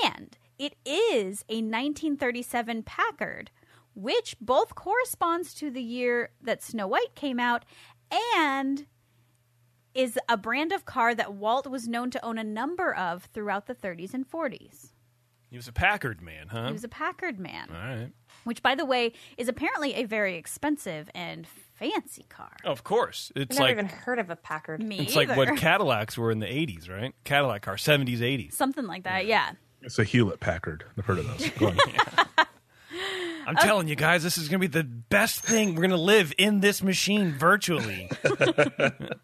and 0.06 0.38
it 0.60 0.76
is 0.86 1.44
a 1.50 1.64
1937 1.64 2.84
Packard, 2.84 3.50
which 3.96 4.36
both 4.42 4.76
corresponds 4.76 5.54
to 5.56 5.72
the 5.72 5.82
year 5.82 6.32
that 6.44 6.62
Snow 6.62 6.88
White 6.88 7.16
came 7.16 7.40
out 7.40 7.64
and 8.36 8.86
is 9.94 10.18
a 10.30 10.38
brand 10.38 10.72
of 10.72 10.86
car 10.86 11.14
that 11.16 11.34
Walt 11.34 11.68
was 11.68 11.88
known 11.88 12.12
to 12.12 12.26
own 12.26 12.38
a 12.38 12.44
number 12.44 12.94
of 12.94 13.26
throughout 13.34 13.68
the 13.68 13.76
30s 13.76 14.14
and 14.14 14.30
40s. 14.30 14.92
He 15.50 15.58
was 15.58 15.68
a 15.68 15.74
Packard 15.74 16.22
man, 16.22 16.48
huh? 16.48 16.68
He 16.68 16.72
was 16.74 16.86
a 16.86 16.88
Packard 16.90 17.38
man, 17.38 17.68
All 17.70 17.76
right. 17.78 18.10
which, 18.46 18.64
by 18.64 18.74
the 18.74 18.86
way, 18.86 19.12
is 19.38 19.50
apparently 19.50 19.96
a 19.96 20.06
very 20.06 20.38
expensive 20.38 21.10
and 21.14 21.46
fancy 21.46 22.26
car. 22.30 22.56
Of 22.64 22.86
course. 22.86 23.34
I've 23.36 23.42
It's 23.44 23.58
never 23.60 23.64
like 23.68 23.74
even 23.74 23.86
heard 23.88 24.20
of 24.20 24.30
a 24.30 24.38
Packard. 24.38 24.82
Me 24.82 25.00
it's 25.00 25.16
either. 25.18 25.36
like 25.36 25.38
what 25.50 25.58
Cadillacs 25.58 26.18
were 26.18 26.32
in 26.32 26.40
the 26.40 26.46
80s, 26.48 26.90
right? 26.90 27.14
Cadillac 27.26 27.64
car, 27.64 27.76
70s, 27.76 28.20
80s. 28.20 28.54
Something 28.54 28.88
like 28.88 29.04
that, 29.04 29.26
yeah. 29.26 29.52
It's 29.82 30.00
a 30.00 30.06
Hewlett 30.06 30.40
Packard. 30.40 30.86
I've 30.98 31.06
heard 31.06 31.20
of 31.20 31.28
those. 31.28 31.50
Go 33.44 33.50
on. 33.50 33.58
I'm 33.58 33.58
uh, 33.58 33.62
telling 33.62 33.88
you 33.88 33.96
guys, 33.96 34.24
this 34.24 34.38
is 34.38 34.48
going 34.48 34.62
to 34.62 34.68
be 34.68 34.72
the 34.72 34.84
best 34.84 35.42
thing. 35.42 35.76
We're 35.76 35.82
going 35.82 35.92
to 35.92 35.98
live 35.98 36.34
in 36.38 36.60
this 36.60 36.82
machine 36.84 37.34
virtually. 37.34 38.10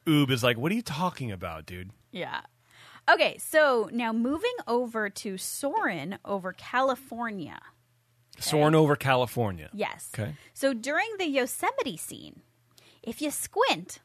Oob 0.05 0.31
is 0.31 0.43
like, 0.43 0.57
what 0.57 0.71
are 0.71 0.75
you 0.75 0.81
talking 0.81 1.31
about, 1.31 1.65
dude? 1.65 1.91
Yeah. 2.11 2.41
Okay, 3.09 3.37
so 3.37 3.89
now 3.93 4.11
moving 4.11 4.55
over 4.67 5.09
to 5.09 5.37
Soarin' 5.37 6.19
over 6.25 6.51
California. 6.51 7.59
Soarin' 8.39 8.75
over 8.75 8.95
California. 8.95 9.69
Yes. 9.73 10.11
Okay. 10.13 10.35
So 10.53 10.73
during 10.73 11.07
the 11.17 11.27
Yosemite 11.27 11.97
scene, 11.97 12.41
if 13.01 13.21
you 13.21 13.31
squint, 13.31 13.99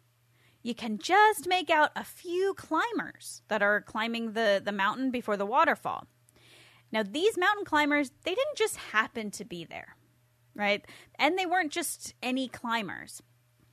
you 0.63 0.75
can 0.75 0.99
just 0.99 1.49
make 1.49 1.69
out 1.69 1.91
a 1.97 2.05
few 2.05 2.55
climbers 2.55 3.43
that 3.49 3.63
are 3.63 3.81
climbing 3.81 4.33
the, 4.33 4.63
the 4.65 4.73
mountain 4.73 5.11
before 5.11 5.37
the 5.37 5.47
waterfall. 5.47 6.07
Now, 6.93 7.03
these 7.03 7.37
mountain 7.37 7.65
climbers, 7.65 8.13
they 8.25 8.35
didn't 8.35 8.57
just 8.57 8.77
happen 8.77 9.31
to 9.33 9.45
be 9.45 9.65
there, 9.65 9.97
right? 10.55 10.85
And 11.19 11.39
they 11.39 11.47
weren't 11.47 11.73
just 11.73 12.15
any 12.23 12.49
climbers. 12.49 13.23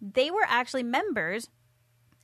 They 0.02 0.32
were 0.32 0.46
actually 0.48 0.84
members 0.84 1.50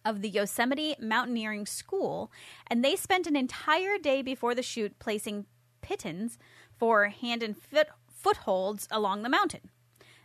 of 0.03 0.21
the 0.21 0.29
Yosemite 0.29 0.95
Mountaineering 0.99 1.65
School, 1.65 2.31
and 2.67 2.83
they 2.83 2.95
spent 2.95 3.27
an 3.27 3.35
entire 3.35 3.97
day 3.97 4.21
before 4.21 4.53
the 4.53 4.61
shoot 4.61 4.97
placing 4.99 5.45
pitons 5.81 6.37
for 6.77 7.05
hand 7.07 7.41
and 7.43 7.57
foot 7.57 7.87
footholds 8.07 8.87
along 8.89 9.21
the 9.21 9.29
mountain. 9.29 9.69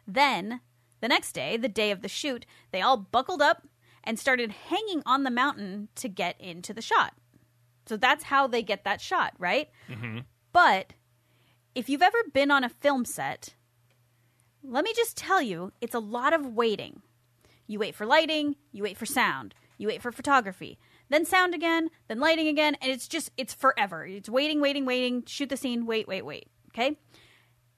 Then, 0.06 0.60
the 1.00 1.08
next 1.08 1.32
day, 1.32 1.56
the 1.56 1.68
day 1.68 1.90
of 1.90 2.02
the 2.02 2.08
shoot, 2.08 2.46
they 2.72 2.80
all 2.80 2.96
buckled 2.96 3.42
up 3.42 3.66
and 4.02 4.18
started 4.18 4.50
hanging 4.50 5.02
on 5.04 5.24
the 5.24 5.30
mountain 5.30 5.88
to 5.96 6.08
get 6.08 6.40
into 6.40 6.72
the 6.72 6.82
shot. 6.82 7.14
So 7.86 7.96
that's 7.96 8.24
how 8.24 8.46
they 8.46 8.62
get 8.62 8.84
that 8.84 9.00
shot, 9.00 9.34
right? 9.38 9.68
Mm-hmm. 9.88 10.20
But 10.52 10.94
if 11.74 11.88
you've 11.88 12.02
ever 12.02 12.18
been 12.32 12.50
on 12.50 12.64
a 12.64 12.68
film 12.68 13.04
set, 13.04 13.54
let 14.62 14.84
me 14.84 14.92
just 14.94 15.16
tell 15.16 15.40
you, 15.40 15.72
it's 15.80 15.94
a 15.94 16.00
lot 16.00 16.32
of 16.32 16.46
waiting. 16.46 17.02
You 17.66 17.78
wait 17.78 17.94
for 17.94 18.06
lighting, 18.06 18.56
you 18.72 18.82
wait 18.82 18.96
for 18.96 19.06
sound, 19.06 19.54
you 19.78 19.88
wait 19.88 20.02
for 20.02 20.12
photography, 20.12 20.78
then 21.08 21.24
sound 21.24 21.54
again, 21.54 21.88
then 22.08 22.20
lighting 22.20 22.48
again, 22.48 22.76
and 22.80 22.90
it's 22.90 23.08
just, 23.08 23.30
it's 23.36 23.54
forever. 23.54 24.04
It's 24.04 24.28
waiting, 24.28 24.60
waiting, 24.60 24.84
waiting, 24.84 25.24
shoot 25.26 25.48
the 25.48 25.56
scene, 25.56 25.86
wait, 25.86 26.08
wait, 26.08 26.24
wait. 26.24 26.48
Okay? 26.68 26.96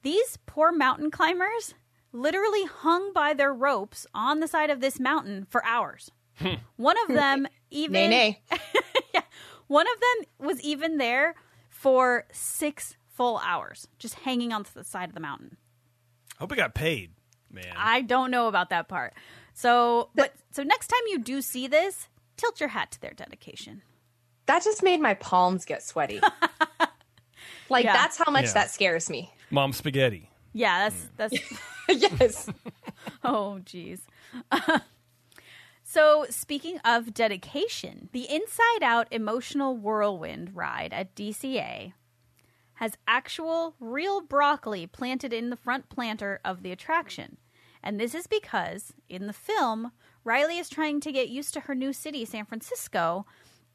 These 0.03 0.39
poor 0.47 0.73
mountain 0.73 1.11
climbers 1.11 1.75
literally 2.13 2.65
hung 2.65 3.13
by 3.13 3.35
their 3.35 3.53
ropes 3.53 4.07
on 4.15 4.41
the 4.41 4.49
side 4.49 4.71
of 4.71 4.81
this 4.81 4.99
mountain 5.01 5.47
for 5.49 5.65
hours. 5.65 6.11
Hmm. 6.37 6.55
One 6.77 6.97
of 7.03 7.15
them 7.15 7.47
even 7.71 8.11
Nay, 8.11 8.43
nay. 8.51 9.23
one 9.67 9.87
of 9.87 10.01
them 10.01 10.49
was 10.49 10.61
even 10.61 10.99
there 10.99 11.35
for 11.69 12.27
six 12.33 12.97
full 13.07 13.39
hours, 13.39 13.89
just 13.99 14.15
hanging 14.15 14.53
onto 14.53 14.73
the 14.75 14.85
side 14.85 15.09
of 15.09 15.15
the 15.15 15.21
mountain. 15.21 15.57
I 16.43 16.45
hope 16.45 16.51
he 16.51 16.57
got 16.57 16.75
paid, 16.75 17.13
man. 17.53 17.73
I 17.77 18.01
don't 18.03 18.33
know 18.33 18.49
about 18.49 18.71
that 18.71 18.89
part. 18.89 19.15
So, 19.55 20.09
but 20.17 20.35
so 20.51 20.65
next 20.65 20.89
time 20.89 20.99
you 21.07 21.21
do 21.21 21.41
see 21.41 21.69
this, 21.69 22.09
tilt 22.37 22.59
your 22.59 22.71
hat 22.71 22.91
to 22.91 23.01
their 23.01 23.13
dedication. 23.13 23.83
That 24.47 24.65
just 24.65 24.83
made 24.83 25.01
my 25.01 25.15
palms 25.15 25.65
get 25.65 25.85
sweaty. 25.85 26.21
like 27.69 27.85
Yeah. 27.85 27.93
that's 27.93 28.17
how 28.17 28.33
much 28.33 28.47
Yeah. 28.47 28.55
that 28.55 28.71
scares 28.73 29.09
me. 29.09 29.33
Mom 29.51 29.73
spaghetti. 29.73 30.31
Yeah, 30.53 30.91
that's 30.91 31.05
mm. 31.05 31.09
that's. 31.89 32.19
yes. 32.21 32.51
oh, 33.23 33.61
jeez. 33.63 34.01
so, 35.85 36.27
speaking 36.29 36.81
of 36.85 37.15
dedication, 37.15 38.09
the 38.11 38.29
Inside 38.29 38.83
Out 38.83 39.07
Emotional 39.13 39.77
Whirlwind 39.77 40.57
ride 40.57 40.93
at 40.93 41.15
DCA 41.15 41.93
has 42.83 42.99
actual 43.07 43.77
real 43.79 44.21
broccoli 44.21 44.89
planted 44.89 45.33
in 45.33 45.51
the 45.51 45.57
front 45.57 45.89
planter 45.89 46.41
of 46.45 46.65
the 46.65 46.73
attraction. 46.73 47.37
And 47.81 48.01
this 48.01 48.13
is 48.13 48.27
because 48.27 48.93
in 49.09 49.29
the 49.29 49.33
film, 49.33 49.93
Riley 50.25 50.59
is 50.59 50.69
trying 50.69 50.99
to 51.03 51.13
get 51.13 51.29
used 51.29 51.55
to 51.55 51.61
her 51.61 51.77
new 51.77 51.93
city, 51.93 52.25
San 52.25 52.45
Francisco, 52.45 53.25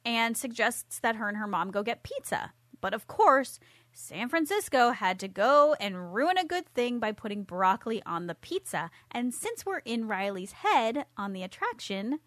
and 0.04 0.36
suggests 0.36 1.00
that 1.00 1.16
her 1.16 1.30
and 1.30 1.38
her 1.38 1.48
mom 1.48 1.72
go 1.72 1.84
get 1.84 2.04
pizza. 2.04 2.52
But 2.82 2.94
of 2.94 3.08
course, 3.08 3.62
San 3.94 4.28
Francisco 4.28 4.92
had 4.92 5.22
to 5.22 5.30
go 5.30 5.78
and 5.80 6.14
ruin 6.14 6.38
a 6.38 6.44
good 6.44 6.68
thing 6.68 7.00
by 7.00 7.14
putting 7.14 7.44
broccoli 7.44 8.04
on 8.06 8.28
the 8.28 8.36
pizza. 8.36 8.92
And 9.10 9.34
since 9.34 9.66
we're 9.66 9.84
in 9.86 10.10
Riley's 10.10 10.52
head 10.52 11.06
on 11.16 11.32
the 11.32 11.44
attraction, 11.44 12.20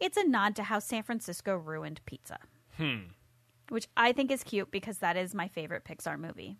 it's 0.00 0.16
a 0.16 0.26
nod 0.26 0.56
to 0.56 0.62
how 0.62 0.78
San 0.78 1.02
Francisco 1.02 1.54
ruined 1.56 2.00
pizza. 2.06 2.38
Hmm. 2.78 3.00
Which 3.68 3.88
I 3.96 4.12
think 4.12 4.30
is 4.30 4.42
cute 4.44 4.70
because 4.70 4.98
that 4.98 5.16
is 5.16 5.34
my 5.34 5.48
favorite 5.48 5.84
Pixar 5.84 6.18
movie. 6.18 6.56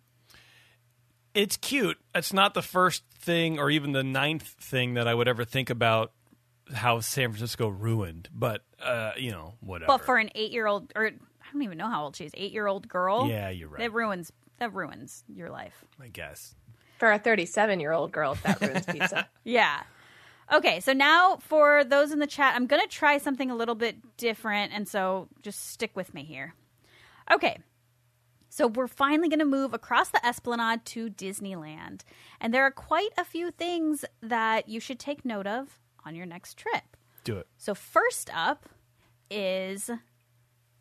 It's 1.33 1.57
cute. 1.57 1.97
It's 2.15 2.33
not 2.33 2.53
the 2.53 2.61
first 2.61 3.03
thing 3.13 3.59
or 3.59 3.69
even 3.69 3.91
the 3.91 4.03
ninth 4.03 4.55
thing 4.59 4.95
that 4.95 5.07
I 5.07 5.13
would 5.13 5.27
ever 5.27 5.45
think 5.45 5.69
about 5.69 6.11
how 6.73 6.99
San 6.99 7.31
Francisco 7.31 7.67
ruined, 7.67 8.29
but 8.33 8.63
uh, 8.83 9.11
you 9.17 9.31
know, 9.31 9.53
whatever. 9.59 9.87
But 9.87 10.05
for 10.05 10.17
an 10.17 10.29
eight 10.35 10.51
year 10.51 10.67
old, 10.67 10.91
or 10.95 11.07
I 11.07 11.11
don't 11.53 11.61
even 11.61 11.77
know 11.77 11.87
how 11.89 12.03
old 12.03 12.15
she 12.15 12.25
is, 12.25 12.31
eight 12.35 12.51
year 12.51 12.67
old 12.67 12.87
girl. 12.87 13.27
Yeah, 13.29 13.49
you're 13.49 13.69
right. 13.69 13.79
That 13.79 13.93
ruins 13.93 14.31
that 14.59 14.73
ruins 14.73 15.23
your 15.27 15.49
life. 15.49 15.85
I 16.01 16.07
guess. 16.07 16.55
For 16.97 17.11
a 17.11 17.19
37 17.19 17.79
year 17.79 17.91
old 17.91 18.11
girl, 18.11 18.35
that 18.43 18.59
ruins 18.61 18.85
pizza. 18.85 19.27
Yeah. 19.43 19.81
Okay, 20.51 20.79
so 20.79 20.93
now 20.93 21.37
for 21.37 21.83
those 21.83 22.11
in 22.11 22.19
the 22.19 22.27
chat, 22.27 22.55
I'm 22.55 22.67
going 22.67 22.81
to 22.81 22.87
try 22.87 23.17
something 23.17 23.51
a 23.51 23.55
little 23.55 23.75
bit 23.75 23.97
different, 24.15 24.71
and 24.73 24.87
so 24.87 25.27
just 25.41 25.71
stick 25.71 25.93
with 25.93 26.13
me 26.13 26.23
here. 26.23 26.55
Okay, 27.31 27.57
so 28.49 28.67
we're 28.67 28.87
finally 28.87 29.27
going 29.29 29.39
to 29.39 29.45
move 29.45 29.73
across 29.73 30.09
the 30.09 30.25
Esplanade 30.25 30.85
to 30.85 31.09
Disneyland, 31.09 32.01
and 32.39 32.53
there 32.53 32.63
are 32.63 32.71
quite 32.71 33.09
a 33.17 33.25
few 33.25 33.51
things 33.51 34.05
that 34.21 34.69
you 34.69 34.79
should 34.79 34.99
take 34.99 35.25
note 35.25 35.45
of 35.47 35.79
on 36.05 36.15
your 36.15 36.25
next 36.25 36.55
trip. 36.57 36.95
Do 37.23 37.37
it. 37.37 37.47
So, 37.57 37.75
first 37.75 38.29
up 38.33 38.69
is 39.29 39.89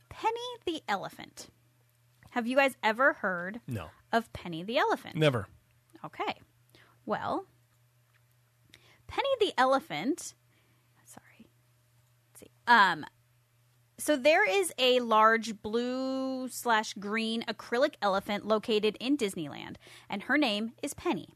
Penny 0.08 0.40
the 0.64 0.82
Elephant. 0.88 1.48
Have 2.30 2.46
you 2.46 2.56
guys 2.56 2.76
ever 2.82 3.14
heard 3.14 3.60
No. 3.66 3.88
of 4.12 4.32
Penny 4.32 4.62
the 4.62 4.78
Elephant? 4.78 5.16
Never. 5.16 5.48
Okay. 6.04 6.40
Well, 7.04 7.46
Penny 9.08 9.28
the 9.40 9.52
elephant. 9.56 10.34
Sorry. 11.04 11.48
Let's 12.28 12.40
see. 12.40 12.50
Um. 12.66 13.04
So 13.98 14.14
there 14.16 14.48
is 14.48 14.72
a 14.78 15.00
large 15.00 15.62
blue 15.62 16.48
slash 16.48 16.92
green 16.94 17.42
acrylic 17.48 17.94
elephant 18.02 18.46
located 18.46 18.96
in 19.00 19.16
Disneyland, 19.16 19.76
and 20.08 20.24
her 20.24 20.36
name 20.36 20.72
is 20.82 20.92
Penny. 20.92 21.30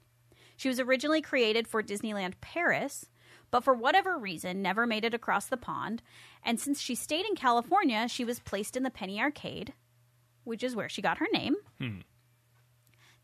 She 0.56 0.68
was 0.68 0.78
originally 0.78 1.22
created 1.22 1.66
for 1.66 1.82
Disneyland 1.82 2.34
Paris, 2.42 3.06
but 3.50 3.64
for 3.64 3.72
whatever 3.72 4.18
reason 4.18 4.60
never 4.60 4.86
made 4.86 5.06
it 5.06 5.14
across 5.14 5.46
the 5.46 5.56
pond. 5.56 6.02
And 6.44 6.60
since 6.60 6.80
she 6.80 6.94
stayed 6.94 7.24
in 7.24 7.34
California, 7.34 8.06
she 8.08 8.26
was 8.26 8.40
placed 8.40 8.76
in 8.76 8.82
the 8.82 8.90
Penny 8.90 9.18
Arcade, 9.18 9.72
which 10.44 10.62
is 10.62 10.76
where 10.76 10.90
she 10.90 11.00
got 11.00 11.18
her 11.18 11.28
name. 11.32 11.56
Hmm. 11.80 12.00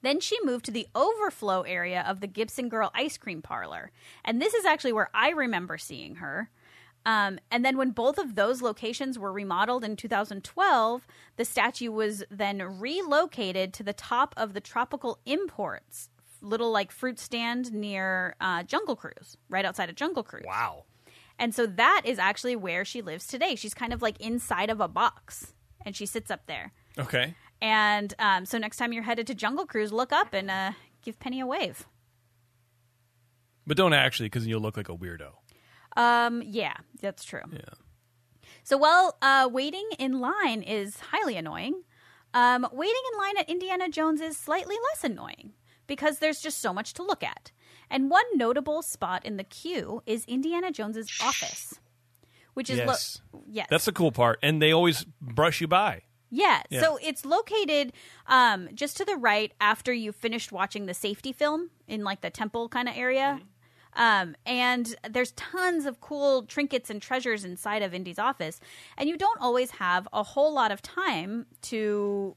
Then 0.00 0.18
she 0.20 0.38
moved 0.44 0.64
to 0.66 0.70
the 0.70 0.88
overflow 0.94 1.62
area 1.62 2.04
of 2.06 2.20
the 2.20 2.26
Gibson 2.26 2.68
Girl 2.68 2.90
ice 2.94 3.18
cream 3.18 3.42
parlor. 3.42 3.90
And 4.24 4.40
this 4.40 4.54
is 4.54 4.64
actually 4.64 4.92
where 4.92 5.10
I 5.12 5.30
remember 5.30 5.78
seeing 5.78 6.16
her. 6.16 6.50
Um, 7.06 7.38
and 7.50 7.64
then 7.64 7.78
when 7.78 7.92
both 7.92 8.18
of 8.18 8.34
those 8.34 8.60
locations 8.60 9.18
were 9.18 9.32
remodeled 9.32 9.84
in 9.84 9.96
2012, 9.96 11.06
the 11.36 11.44
statue 11.44 11.90
was 11.92 12.24
then 12.30 12.60
relocated 12.60 13.72
to 13.74 13.82
the 13.82 13.92
top 13.94 14.34
of 14.36 14.52
the 14.52 14.60
Tropical 14.60 15.20
Imports 15.24 16.10
little 16.42 16.70
like 16.70 16.92
fruit 16.92 17.18
stand 17.18 17.72
near 17.72 18.36
uh, 18.40 18.62
Jungle 18.62 18.96
Cruise, 18.96 19.36
right 19.48 19.64
outside 19.64 19.88
of 19.88 19.96
Jungle 19.96 20.22
Cruise. 20.22 20.44
Wow. 20.46 20.84
And 21.38 21.54
so 21.54 21.66
that 21.66 22.02
is 22.04 22.18
actually 22.18 22.56
where 22.56 22.84
she 22.84 23.02
lives 23.02 23.26
today. 23.26 23.54
She's 23.56 23.74
kind 23.74 23.92
of 23.92 24.00
like 24.00 24.20
inside 24.20 24.70
of 24.70 24.80
a 24.80 24.88
box, 24.88 25.54
and 25.84 25.94
she 25.94 26.06
sits 26.06 26.30
up 26.30 26.46
there. 26.46 26.72
Okay. 26.98 27.34
And 27.60 28.14
um, 28.18 28.46
so 28.46 28.58
next 28.58 28.76
time 28.76 28.92
you're 28.92 29.02
headed 29.02 29.26
to 29.28 29.34
Jungle 29.34 29.66
Cruise, 29.66 29.92
look 29.92 30.12
up 30.12 30.32
and 30.32 30.50
uh, 30.50 30.72
give 31.02 31.18
Penny 31.18 31.40
a 31.40 31.46
wave. 31.46 31.86
But 33.66 33.76
don't 33.76 33.92
actually, 33.92 34.26
because 34.26 34.46
you'll 34.46 34.60
look 34.60 34.76
like 34.76 34.88
a 34.88 34.96
weirdo. 34.96 35.32
Um, 35.96 36.42
yeah, 36.44 36.74
that's 37.00 37.24
true. 37.24 37.42
Yeah. 37.52 37.60
So 38.62 38.76
while 38.76 39.16
uh, 39.22 39.48
waiting 39.50 39.88
in 39.98 40.20
line 40.20 40.62
is 40.62 40.98
highly 41.10 41.36
annoying, 41.36 41.82
um, 42.34 42.66
waiting 42.72 43.00
in 43.12 43.18
line 43.18 43.38
at 43.38 43.48
Indiana 43.48 43.88
Jones 43.88 44.20
is 44.20 44.36
slightly 44.36 44.76
less 44.92 45.04
annoying 45.04 45.52
because 45.86 46.18
there's 46.18 46.40
just 46.40 46.58
so 46.60 46.72
much 46.74 46.92
to 46.94 47.02
look 47.02 47.22
at. 47.22 47.52
And 47.88 48.10
one 48.10 48.24
notable 48.34 48.82
spot 48.82 49.24
in 49.24 49.36
the 49.36 49.44
queue 49.44 50.02
is 50.06 50.24
Indiana 50.26 50.72
Jones's 50.72 51.08
office, 51.22 51.74
which 52.54 52.68
is 52.68 52.78
Yes. 52.78 53.20
lo- 53.32 53.42
yes, 53.48 53.66
That's 53.70 53.84
the 53.84 53.92
cool 53.92 54.10
part. 54.10 54.40
And 54.42 54.60
they 54.60 54.72
always 54.72 55.04
brush 55.20 55.60
you 55.60 55.68
by. 55.68 56.02
Yeah, 56.28 56.64
Yeah. 56.68 56.80
so 56.82 56.98
it's 57.00 57.24
located 57.24 57.92
um, 58.26 58.68
just 58.74 58.96
to 58.96 59.04
the 59.04 59.14
right 59.14 59.52
after 59.60 59.92
you 59.92 60.10
finished 60.10 60.50
watching 60.50 60.86
the 60.86 60.94
safety 60.94 61.32
film 61.32 61.70
in 61.86 62.02
like 62.02 62.20
the 62.20 62.30
temple 62.30 62.68
kind 62.68 62.88
of 62.88 62.96
area. 62.96 63.40
Um, 63.96 64.36
and 64.44 64.94
there's 65.08 65.32
tons 65.32 65.86
of 65.86 66.00
cool 66.00 66.42
trinkets 66.42 66.90
and 66.90 67.00
treasures 67.02 67.44
inside 67.44 67.82
of 67.82 67.94
Indy's 67.94 68.18
office, 68.18 68.60
and 68.96 69.08
you 69.08 69.16
don't 69.16 69.40
always 69.40 69.72
have 69.72 70.06
a 70.12 70.22
whole 70.22 70.52
lot 70.52 70.70
of 70.70 70.82
time 70.82 71.46
to 71.62 72.36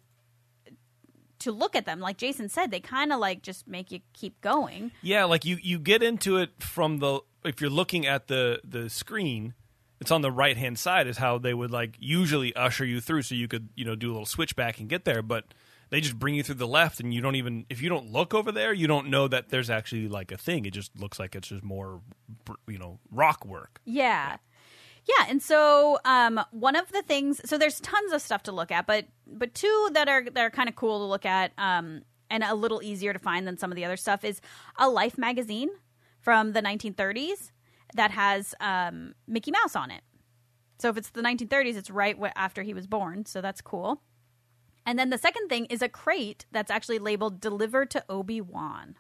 to 1.40 1.52
look 1.52 1.76
at 1.76 1.86
them. 1.86 2.00
Like 2.00 2.18
Jason 2.18 2.50
said, 2.50 2.72
they 2.72 2.80
kind 2.80 3.14
of 3.14 3.20
like 3.20 3.42
just 3.42 3.68
make 3.68 3.92
you 3.92 4.00
keep 4.14 4.40
going. 4.42 4.92
Yeah, 5.02 5.26
like 5.26 5.46
you 5.46 5.58
you 5.62 5.80
get 5.80 6.02
into 6.02 6.38
it 6.38 6.52
from 6.60 7.00
the 7.00 7.22
if 7.44 7.62
you're 7.62 7.70
looking 7.70 8.06
at 8.06 8.28
the 8.28 8.62
the 8.64 8.90
screen, 8.90 9.54
it's 10.00 10.12
on 10.12 10.22
the 10.22 10.32
right 10.32 10.58
hand 10.58 10.80
side 10.80 11.08
is 11.08 11.18
how 11.18 11.38
they 11.38 11.54
would 11.54 11.72
like 11.72 11.96
usually 12.00 12.56
usher 12.56 12.86
you 12.86 13.02
through 13.02 13.24
so 13.24 13.36
you 13.36 13.48
could, 13.48 13.70
you 13.76 13.86
know, 13.86 13.96
do 13.96 14.10
a 14.10 14.14
little 14.14 14.26
switchback 14.26 14.80
and 14.80 14.90
get 14.90 15.06
there, 15.06 15.22
but 15.22 15.46
they 15.90 16.02
just 16.02 16.18
bring 16.20 16.36
you 16.36 16.44
through 16.44 16.56
the 16.56 16.68
left 16.68 17.00
and 17.00 17.14
you 17.14 17.22
don't 17.22 17.36
even 17.36 17.66
if 17.70 17.82
you 17.82 17.90
don't 17.90 18.12
look 18.12 18.34
over 18.34 18.52
there, 18.52 18.74
you 18.74 18.88
don't 18.88 19.08
know 19.10 19.28
that 19.28 19.50
there's 19.50 19.70
actually 19.70 20.08
like 20.08 20.32
a 20.32 20.38
thing. 20.38 20.66
It 20.66 20.72
just 20.72 20.98
looks 21.00 21.20
like 21.20 21.36
it's 21.36 21.50
just 21.50 21.64
more 21.64 22.02
you 22.68 22.78
know, 22.78 23.00
rock 23.12 23.46
work. 23.46 23.82
Yeah. 23.86 24.38
Yeah, 25.06 25.26
and 25.28 25.42
so 25.42 25.98
um, 26.06 26.40
one 26.52 26.76
of 26.76 26.92
the 26.92 27.02
things, 27.02 27.42
so 27.46 27.58
there's 27.58 27.80
tons 27.80 28.12
of 28.12 28.22
stuff 28.22 28.44
to 28.44 28.52
look 28.52 28.72
at, 28.72 28.86
but 28.86 29.06
but 29.26 29.56
two 29.56 29.90
that 29.94 30.08
are 30.08 30.24
that 30.24 30.38
are 30.42 30.52
kind 30.52 30.70
of 30.70 30.76
cool 30.76 31.00
to 31.00 31.06
look 31.06 31.26
at, 31.26 31.52
um, 31.58 32.04
and 32.30 32.44
a 32.44 32.54
little 32.54 32.84
easier 32.84 33.12
to 33.12 33.18
find 33.18 33.48
than 33.48 33.58
some 33.58 33.72
of 33.72 33.76
the 33.76 33.86
other 33.86 33.98
stuff 33.98 34.24
is 34.24 34.40
a 34.78 34.88
Life 34.88 35.18
magazine 35.18 35.70
from 36.20 36.52
the 36.52 36.62
1930s 36.62 37.52
that 37.96 38.12
has 38.12 38.54
um, 38.60 39.16
Mickey 39.26 39.52
Mouse 39.52 39.76
on 39.76 39.90
it. 39.90 40.02
So 40.78 40.90
if 40.90 40.98
it's 40.98 41.10
the 41.10 41.22
1930s, 41.22 41.76
it's 41.76 41.90
right 41.90 42.16
after 42.36 42.62
he 42.62 42.76
was 42.76 42.86
born, 42.86 43.26
so 43.26 43.42
that's 43.42 43.62
cool. 43.62 44.02
And 44.90 44.98
then 44.98 45.12
the 45.12 45.20
second 45.20 45.50
thing 45.50 45.66
is 45.66 45.84
a 45.84 45.88
crate 45.88 46.48
that's 46.52 46.72
actually 46.72 46.98
labeled 46.98 47.40
"Delivered 47.40 47.92
to 47.92 48.04
Obi 48.10 48.42
Wan," 48.42 48.96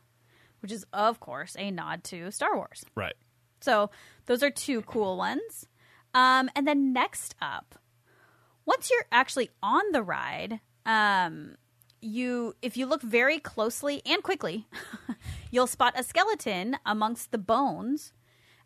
which 0.60 0.71
is 0.71 0.86
of 0.93 1.19
course 1.19 1.56
a 1.58 1.71
nod 1.71 2.04
to 2.04 2.30
Star 2.30 2.56
Wars. 2.56 2.86
Right. 2.93 3.15
So 3.60 3.89
those 4.28 4.43
are 4.43 4.52
two 4.52 4.84
cool 4.84 5.17
ones. 5.17 5.65
Um, 6.13 6.52
and 6.56 6.67
then 6.67 6.93
next 6.93 7.34
up, 7.41 7.80
once 8.67 8.91
you're 8.91 9.08
actually 9.12 9.49
on 9.63 9.82
the 9.91 10.04
ride, 10.04 10.60
um, 10.86 11.56
you 12.02 12.54
if 12.62 12.78
you 12.78 12.86
look 12.86 13.02
very 13.02 13.39
closely 13.39 14.04
and 14.06 14.21
quickly, 14.21 14.67
you'll 15.49 15.65
spot 15.65 15.95
a 15.97 16.04
skeleton 16.04 16.78
amongst 16.86 17.32
the 17.32 17.39
bones 17.39 18.13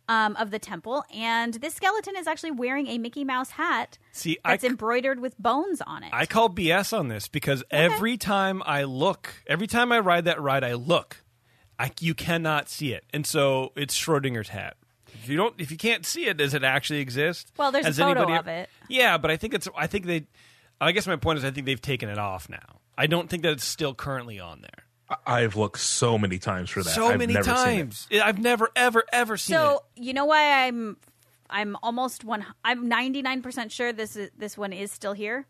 um, 0.09 0.35
of 0.35 0.51
the 0.51 0.59
temple, 0.59 1.03
and 1.13 1.53
this 1.55 1.73
skeleton 1.75 2.15
is 2.17 2.27
actually 2.27 2.51
wearing 2.51 2.87
a 2.87 2.97
Mickey 2.97 3.23
Mouse 3.23 3.51
hat 3.51 3.97
See, 4.11 4.37
I 4.43 4.51
that's 4.51 4.63
embroidered 4.63 5.19
with 5.19 5.37
bones 5.37 5.81
on 5.81 6.03
it. 6.03 6.09
I 6.13 6.25
call 6.25 6.49
BS 6.49 6.97
on 6.97 7.07
this 7.07 7.27
because 7.27 7.63
every 7.71 8.17
time 8.17 8.61
I 8.65 8.83
look, 8.83 9.33
every 9.47 9.67
time 9.67 9.91
I 9.91 9.99
ride 9.99 10.25
that 10.25 10.41
ride, 10.41 10.63
I 10.63 10.73
look. 10.73 11.23
I, 11.79 11.91
you 11.99 12.13
cannot 12.13 12.69
see 12.69 12.93
it, 12.93 13.03
and 13.13 13.25
so 13.25 13.71
it's 13.75 13.97
Schrodinger's 13.99 14.49
hat. 14.49 14.75
If 15.07 15.29
you 15.29 15.37
don't, 15.37 15.55
if 15.59 15.71
you 15.71 15.77
can't 15.77 16.05
see 16.05 16.25
it, 16.25 16.37
does 16.37 16.53
it 16.53 16.63
actually 16.63 16.99
exist? 16.99 17.51
Well, 17.57 17.71
there's 17.71 17.85
a 17.85 17.89
Has 17.89 17.97
photo 17.97 18.23
anybody- 18.23 18.37
of 18.37 18.47
it. 18.47 18.69
Yeah, 18.89 19.17
but 19.17 19.31
I 19.31 19.37
think 19.37 19.53
it's. 19.53 19.67
I 19.75 19.87
think 19.87 20.05
they. 20.05 20.27
I 20.81 20.91
guess 20.91 21.07
my 21.07 21.15
point 21.15 21.39
is, 21.39 21.45
I 21.45 21.51
think 21.51 21.65
they've 21.65 21.81
taken 21.81 22.09
it 22.09 22.17
off 22.17 22.49
now. 22.49 22.81
I 22.97 23.07
don't 23.07 23.29
think 23.29 23.43
that 23.43 23.53
it's 23.53 23.65
still 23.65 23.93
currently 23.95 24.39
on 24.39 24.61
there. 24.61 24.83
I- 25.26 25.41
I've 25.41 25.56
looked 25.56 25.80
so 25.80 26.17
many 26.17 26.39
times 26.39 26.69
for 26.69 26.84
that. 26.84 26.89
So 26.93 27.08
I've 27.08 27.19
many 27.19 27.34
never 27.34 27.45
seen 27.45 27.56
it. 27.56 27.76
times, 27.78 28.08
I've 28.23 28.39
never, 28.39 28.69
ever, 28.76 29.04
ever 29.12 29.38
seen 29.38 29.56
it. 29.56 29.60
So 29.60 29.84
you 29.95 30.13
know 30.13 30.26
why 30.26 30.65
I'm 30.65 30.97
I'm 31.49 31.76
almost 31.84 32.23
one 32.23 32.45
I'm 32.63 32.89
99% 32.89 33.71
sure 33.71 33.93
this 33.93 34.15
is 34.15 34.30
this 34.38 34.58
one 34.58 34.73
is 34.73 34.91
still 34.91 35.13
here 35.13 35.45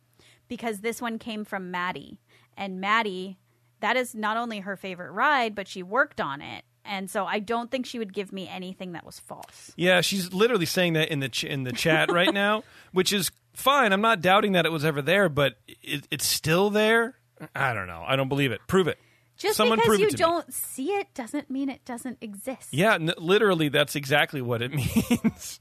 because 0.48 0.80
this 0.82 1.02
one 1.02 1.18
came 1.20 1.46
from 1.46 1.72
Maddie 1.72 2.20
and 2.58 2.82
Maddie 2.82 3.38
that 3.80 3.96
is 3.98 4.14
not 4.16 4.38
only 4.38 4.60
her 4.60 4.76
favorite 4.76 5.12
ride 5.12 5.56
but 5.56 5.68
she 5.68 5.82
worked 5.84 6.20
on 6.20 6.42
it 6.42 6.64
and 6.86 7.10
so 7.10 7.26
I 7.26 7.40
don't 7.40 7.72
think 7.72 7.86
she 7.86 7.98
would 8.00 8.14
give 8.14 8.34
me 8.34 8.48
anything 8.50 8.92
that 8.92 9.06
was 9.06 9.18
false. 9.20 9.72
Yeah, 9.78 10.02
she's 10.02 10.34
literally 10.34 10.66
saying 10.66 10.94
that 10.94 11.08
in 11.10 11.22
the 11.22 11.30
ch- 11.30 11.46
in 11.46 11.64
the 11.64 11.72
chat 11.72 12.12
right 12.12 12.34
now, 12.46 12.64
which 12.92 13.14
is 13.14 13.32
fine. 13.54 13.94
I'm 13.94 14.02
not 14.02 14.20
doubting 14.20 14.52
that 14.52 14.66
it 14.66 14.72
was 14.72 14.84
ever 14.84 15.02
there, 15.02 15.30
but 15.30 15.56
it, 15.82 16.06
it's 16.12 16.26
still 16.26 16.70
there. 16.70 17.16
I 17.56 17.74
don't 17.74 17.88
know. 17.88 18.04
I 18.06 18.18
don't 18.18 18.28
believe 18.28 18.52
it. 18.52 18.60
Prove 18.68 18.90
it. 18.90 19.00
Just 19.44 19.58
Someone 19.58 19.78
because 19.80 20.00
you 20.00 20.10
don't 20.12 20.52
see 20.54 20.88
it 20.94 21.14
doesn't 21.14 21.50
mean 21.50 21.70
it 21.70 21.84
doesn't 21.86 22.18
exist. 22.22 22.70
Yeah, 22.72 22.96
n- 22.96 23.14
literally, 23.18 23.70
that's 23.70 23.96
exactly 23.96 24.42
what 24.42 24.62
it 24.62 24.72
means. 24.74 25.60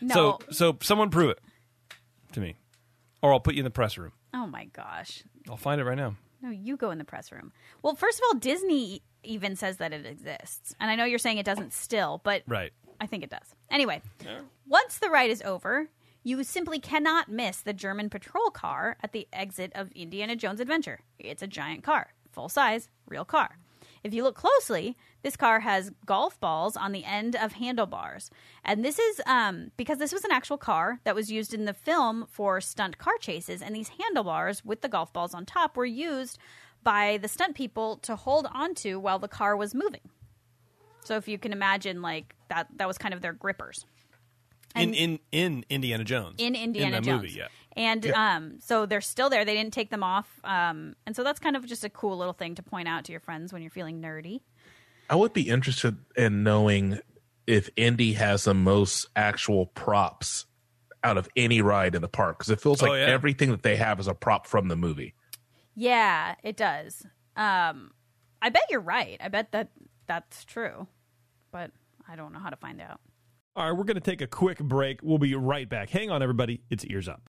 No. 0.00 0.14
So, 0.14 0.38
so 0.50 0.78
someone 0.82 1.10
prove 1.10 1.30
it 1.30 1.40
to 2.32 2.40
me, 2.40 2.56
or 3.22 3.32
I'll 3.32 3.40
put 3.40 3.54
you 3.54 3.60
in 3.60 3.64
the 3.64 3.70
press 3.70 3.96
room. 3.98 4.12
oh 4.34 4.46
my 4.46 4.66
gosh. 4.66 5.24
I'll 5.48 5.56
find 5.56 5.80
it 5.80 5.84
right 5.84 5.96
now. 5.96 6.16
No, 6.42 6.50
you 6.50 6.76
go 6.76 6.90
in 6.90 6.98
the 6.98 7.04
press 7.04 7.32
room. 7.32 7.52
Well, 7.82 7.94
first 7.94 8.18
of 8.18 8.24
all, 8.28 8.38
Disney 8.38 9.02
even 9.22 9.56
says 9.56 9.78
that 9.78 9.92
it 9.94 10.04
exists. 10.06 10.74
And 10.78 10.90
I 10.90 10.96
know 10.96 11.04
you're 11.06 11.18
saying 11.18 11.38
it 11.38 11.46
doesn't 11.46 11.72
still, 11.72 12.20
but 12.24 12.42
Right. 12.46 12.72
I 13.00 13.06
think 13.06 13.24
it 13.24 13.30
does. 13.30 13.54
Anyway, 13.70 14.02
once 14.66 14.98
the 14.98 15.08
ride 15.10 15.30
is 15.30 15.40
over, 15.42 15.88
you 16.22 16.42
simply 16.44 16.78
cannot 16.78 17.28
miss 17.30 17.60
the 17.60 17.72
German 17.74 18.08
patrol 18.10 18.50
car 18.50 18.96
at 19.02 19.12
the 19.12 19.26
exit 19.32 19.72
of 19.74 19.90
Indiana 19.92 20.36
Jones 20.36 20.60
Adventure. 20.60 21.00
It's 21.18 21.42
a 21.42 21.46
giant 21.46 21.82
car, 21.84 22.13
full 22.34 22.48
size, 22.48 22.88
real 23.08 23.24
car. 23.24 23.58
If 24.02 24.12
you 24.12 24.22
look 24.22 24.34
closely, 24.36 24.96
this 25.22 25.34
car 25.36 25.60
has 25.60 25.90
golf 26.04 26.38
balls 26.38 26.76
on 26.76 26.92
the 26.92 27.04
end 27.04 27.34
of 27.36 27.52
handlebars. 27.54 28.30
And 28.62 28.84
this 28.84 28.98
is 28.98 29.20
um, 29.26 29.70
because 29.78 29.96
this 29.98 30.12
was 30.12 30.24
an 30.24 30.30
actual 30.32 30.58
car 30.58 31.00
that 31.04 31.14
was 31.14 31.32
used 31.32 31.54
in 31.54 31.64
the 31.64 31.72
film 31.72 32.26
for 32.28 32.60
stunt 32.60 32.98
car 32.98 33.14
chases. 33.18 33.62
And 33.62 33.74
these 33.74 33.90
handlebars 34.00 34.62
with 34.62 34.82
the 34.82 34.90
golf 34.90 35.10
balls 35.12 35.32
on 35.32 35.46
top 35.46 35.76
were 35.76 35.86
used 35.86 36.38
by 36.82 37.18
the 37.22 37.28
stunt 37.28 37.54
people 37.54 37.96
to 38.02 38.14
hold 38.14 38.46
onto 38.52 38.98
while 38.98 39.18
the 39.18 39.28
car 39.28 39.56
was 39.56 39.74
moving. 39.74 40.02
So 41.04 41.16
if 41.16 41.26
you 41.26 41.38
can 41.38 41.52
imagine, 41.52 42.02
like 42.02 42.34
that, 42.50 42.66
that 42.76 42.86
was 42.86 42.98
kind 42.98 43.14
of 43.14 43.22
their 43.22 43.32
grippers 43.32 43.86
In 44.76 44.92
in 44.92 45.18
in 45.32 45.64
Indiana 45.70 46.04
Jones. 46.04 46.34
in 46.38 46.54
Indiana 46.54 46.98
in 46.98 47.02
Jones. 47.04 47.22
movie. 47.22 47.34
Yeah. 47.34 47.48
And 47.76 48.06
um, 48.12 48.58
so 48.60 48.86
they're 48.86 49.00
still 49.00 49.28
there. 49.30 49.44
They 49.44 49.54
didn't 49.54 49.72
take 49.74 49.90
them 49.90 50.02
off. 50.02 50.40
Um, 50.44 50.94
and 51.06 51.16
so 51.16 51.24
that's 51.24 51.40
kind 51.40 51.56
of 51.56 51.66
just 51.66 51.84
a 51.84 51.90
cool 51.90 52.16
little 52.16 52.32
thing 52.32 52.54
to 52.54 52.62
point 52.62 52.86
out 52.88 53.04
to 53.06 53.12
your 53.12 53.20
friends 53.20 53.52
when 53.52 53.62
you're 53.62 53.70
feeling 53.70 54.00
nerdy. 54.00 54.40
I 55.10 55.16
would 55.16 55.32
be 55.32 55.48
interested 55.48 55.96
in 56.16 56.42
knowing 56.44 57.00
if 57.46 57.68
Indy 57.76 58.14
has 58.14 58.44
the 58.44 58.54
most 58.54 59.08
actual 59.16 59.66
props 59.66 60.46
out 61.02 61.18
of 61.18 61.28
any 61.36 61.60
ride 61.60 61.94
in 61.94 62.00
the 62.02 62.08
park 62.08 62.38
because 62.38 62.50
it 62.50 62.60
feels 62.60 62.80
like 62.80 62.90
Oh, 62.90 62.94
yeah. 62.94 63.06
everything 63.06 63.50
that 63.50 63.62
they 63.62 63.76
have 63.76 64.00
is 64.00 64.06
a 64.06 64.14
prop 64.14 64.46
from 64.46 64.68
the 64.68 64.76
movie. 64.76 65.14
Yeah, 65.74 66.36
it 66.42 66.56
does. 66.56 67.04
Um, 67.36 67.90
I 68.40 68.48
bet 68.50 68.62
you're 68.70 68.80
right. 68.80 69.18
I 69.22 69.28
bet 69.28 69.52
that 69.52 69.70
that's 70.06 70.44
true, 70.44 70.86
but 71.50 71.72
I 72.08 72.16
don't 72.16 72.32
know 72.32 72.38
how 72.38 72.50
to 72.50 72.56
find 72.56 72.80
out. 72.80 73.00
All 73.56 73.68
right, 73.68 73.76
we're 73.76 73.84
going 73.84 73.96
to 73.96 74.00
take 74.00 74.20
a 74.22 74.26
quick 74.26 74.58
break. 74.58 75.00
We'll 75.02 75.18
be 75.18 75.34
right 75.34 75.68
back. 75.68 75.90
Hang 75.90 76.10
on, 76.10 76.22
everybody. 76.22 76.62
It's 76.70 76.84
Ears 76.86 77.08
Up. 77.08 77.28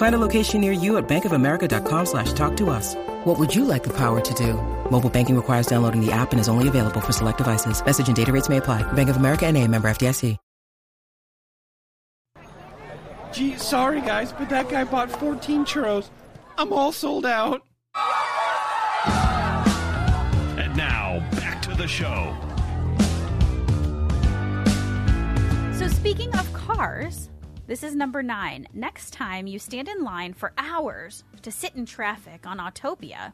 Find 0.00 0.14
a 0.14 0.18
location 0.18 0.62
near 0.62 0.72
you 0.72 0.96
at 0.96 1.06
bankofamerica.com 1.08 2.06
slash 2.06 2.32
talk 2.32 2.56
to 2.56 2.70
us. 2.70 2.94
What 3.24 3.38
would 3.38 3.54
you 3.54 3.66
like 3.66 3.82
the 3.82 3.92
power 3.92 4.18
to 4.22 4.34
do? 4.34 4.54
Mobile 4.90 5.10
banking 5.10 5.36
requires 5.36 5.66
downloading 5.66 6.00
the 6.00 6.10
app 6.10 6.32
and 6.32 6.40
is 6.40 6.48
only 6.48 6.68
available 6.68 7.02
for 7.02 7.12
select 7.12 7.36
devices. 7.36 7.84
Message 7.84 8.06
and 8.08 8.16
data 8.16 8.32
rates 8.32 8.48
may 8.48 8.56
apply. 8.56 8.80
Bank 8.94 9.10
of 9.10 9.18
America 9.18 9.46
and 9.46 9.58
a 9.58 9.68
member 9.68 9.90
FDIC. 9.90 10.38
Gee, 13.32 13.58
sorry 13.58 14.00
guys, 14.00 14.32
but 14.32 14.48
that 14.48 14.70
guy 14.70 14.84
bought 14.84 15.10
14 15.10 15.66
churros. 15.66 16.08
I'm 16.56 16.72
all 16.72 16.92
sold 16.92 17.26
out. 17.26 17.62
And 20.56 20.74
now, 20.76 21.20
back 21.32 21.60
to 21.62 21.74
the 21.74 21.86
show. 21.86 22.34
So, 25.78 25.88
speaking 25.88 26.34
of 26.34 26.50
cars, 26.54 27.29
this 27.70 27.84
is 27.84 27.94
number 27.94 28.20
nine. 28.20 28.66
Next 28.74 29.12
time 29.12 29.46
you 29.46 29.60
stand 29.60 29.86
in 29.86 30.02
line 30.02 30.32
for 30.32 30.52
hours 30.58 31.22
to 31.42 31.52
sit 31.52 31.76
in 31.76 31.86
traffic 31.86 32.44
on 32.44 32.58
Autopia, 32.58 33.32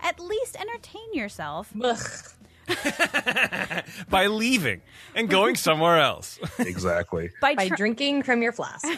at 0.00 0.18
least 0.18 0.56
entertain 0.56 1.14
yourself 1.14 1.72
By 4.10 4.26
leaving 4.26 4.82
and 5.14 5.30
going 5.30 5.54
somewhere 5.54 6.00
else. 6.00 6.40
Exactly. 6.58 7.30
by, 7.40 7.54
by 7.54 7.68
drinking 7.68 8.24
from 8.24 8.42
your 8.42 8.50
flask 8.50 8.84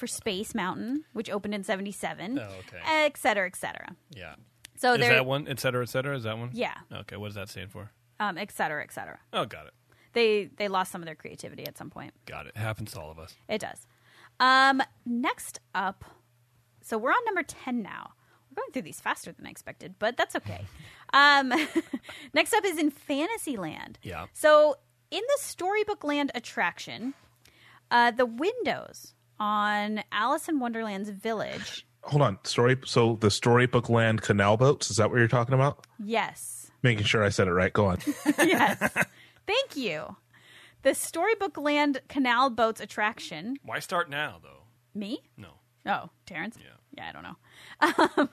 for 0.00 0.06
Space 0.08 0.54
Mountain, 0.54 1.04
which 1.12 1.30
opened 1.30 1.54
in 1.54 1.62
77. 1.62 2.38
Oh, 2.38 2.42
okay. 2.42 2.78
Et 2.84 3.16
cetera, 3.16 3.46
et 3.46 3.54
cetera. 3.54 3.94
yeah. 4.10 4.34
So 4.76 4.94
is 4.94 5.00
there, 5.00 5.12
that 5.12 5.26
one, 5.26 5.46
et 5.46 5.60
cetera, 5.60 5.82
et 5.82 5.90
cetera? 5.90 6.16
Is 6.16 6.22
that 6.24 6.38
one? 6.38 6.50
Yeah. 6.54 6.72
Okay, 6.90 7.16
what 7.16 7.28
does 7.28 7.34
that 7.34 7.50
stand 7.50 7.70
for? 7.70 7.90
um, 8.18 8.36
et 8.38 8.50
cetera, 8.50 8.82
et 8.82 8.92
cetera. 8.92 9.18
Oh, 9.32 9.44
got 9.44 9.66
it. 9.66 9.72
They, 10.12 10.50
they 10.56 10.68
lost 10.68 10.90
some 10.90 11.02
of 11.02 11.06
their 11.06 11.14
creativity 11.14 11.66
at 11.66 11.76
some 11.78 11.90
point. 11.90 12.12
Got 12.26 12.46
it. 12.46 12.56
Happens 12.56 12.92
to 12.92 13.00
all 13.00 13.10
of 13.10 13.18
us. 13.18 13.34
It 13.48 13.60
does. 13.60 13.86
Um, 14.40 14.82
next 15.06 15.60
up, 15.74 16.04
so 16.82 16.96
we're 16.98 17.10
on 17.10 17.24
number 17.26 17.42
10 17.42 17.82
now. 17.82 18.12
We're 18.50 18.62
going 18.62 18.72
through 18.72 18.82
these 18.82 19.00
faster 19.00 19.32
than 19.32 19.46
I 19.46 19.50
expected, 19.50 19.94
but 19.98 20.16
that's 20.16 20.34
okay. 20.36 20.64
um, 21.12 21.52
next 22.34 22.54
up 22.54 22.64
is 22.64 22.78
in 22.78 22.90
Fantasyland. 22.90 23.98
Yeah. 24.02 24.26
So 24.32 24.76
in 25.10 25.20
the 25.20 25.42
Storybook 25.42 26.04
Land 26.04 26.32
attraction, 26.34 27.14
uh, 27.90 28.10
the 28.12 28.26
windows 28.26 29.14
on 29.40 30.02
Alice 30.12 30.48
in 30.48 30.60
Wonderland's 30.60 31.10
village, 31.10 31.86
Hold 32.04 32.22
on. 32.22 32.38
Story. 32.44 32.78
So 32.86 33.16
the 33.20 33.30
Storybook 33.30 33.88
Land 33.90 34.22
canal 34.22 34.56
boats. 34.56 34.90
Is 34.90 34.96
that 34.96 35.10
what 35.10 35.18
you're 35.18 35.28
talking 35.28 35.54
about? 35.54 35.86
yes, 36.02 36.70
Making 36.82 37.04
sure 37.04 37.22
I 37.22 37.28
said 37.28 37.46
it 37.46 37.52
right. 37.52 37.72
Go 37.72 37.86
on. 37.86 37.98
yes, 38.38 38.78
thank 39.46 39.76
you. 39.76 40.16
The 40.82 40.94
Storybook 40.94 41.58
Land 41.58 42.00
Canal 42.08 42.48
Boats 42.48 42.80
attraction. 42.80 43.56
Why 43.64 43.80
start 43.80 44.08
now, 44.08 44.38
though? 44.42 44.62
Me? 44.94 45.20
No. 45.36 45.48
Oh, 45.84 46.08
Terrence? 46.24 46.56
Yeah. 46.58 46.68
Yeah, 46.96 47.08
I 47.08 47.12
don't 47.12 47.22
know. 47.22 48.08
Um, 48.16 48.30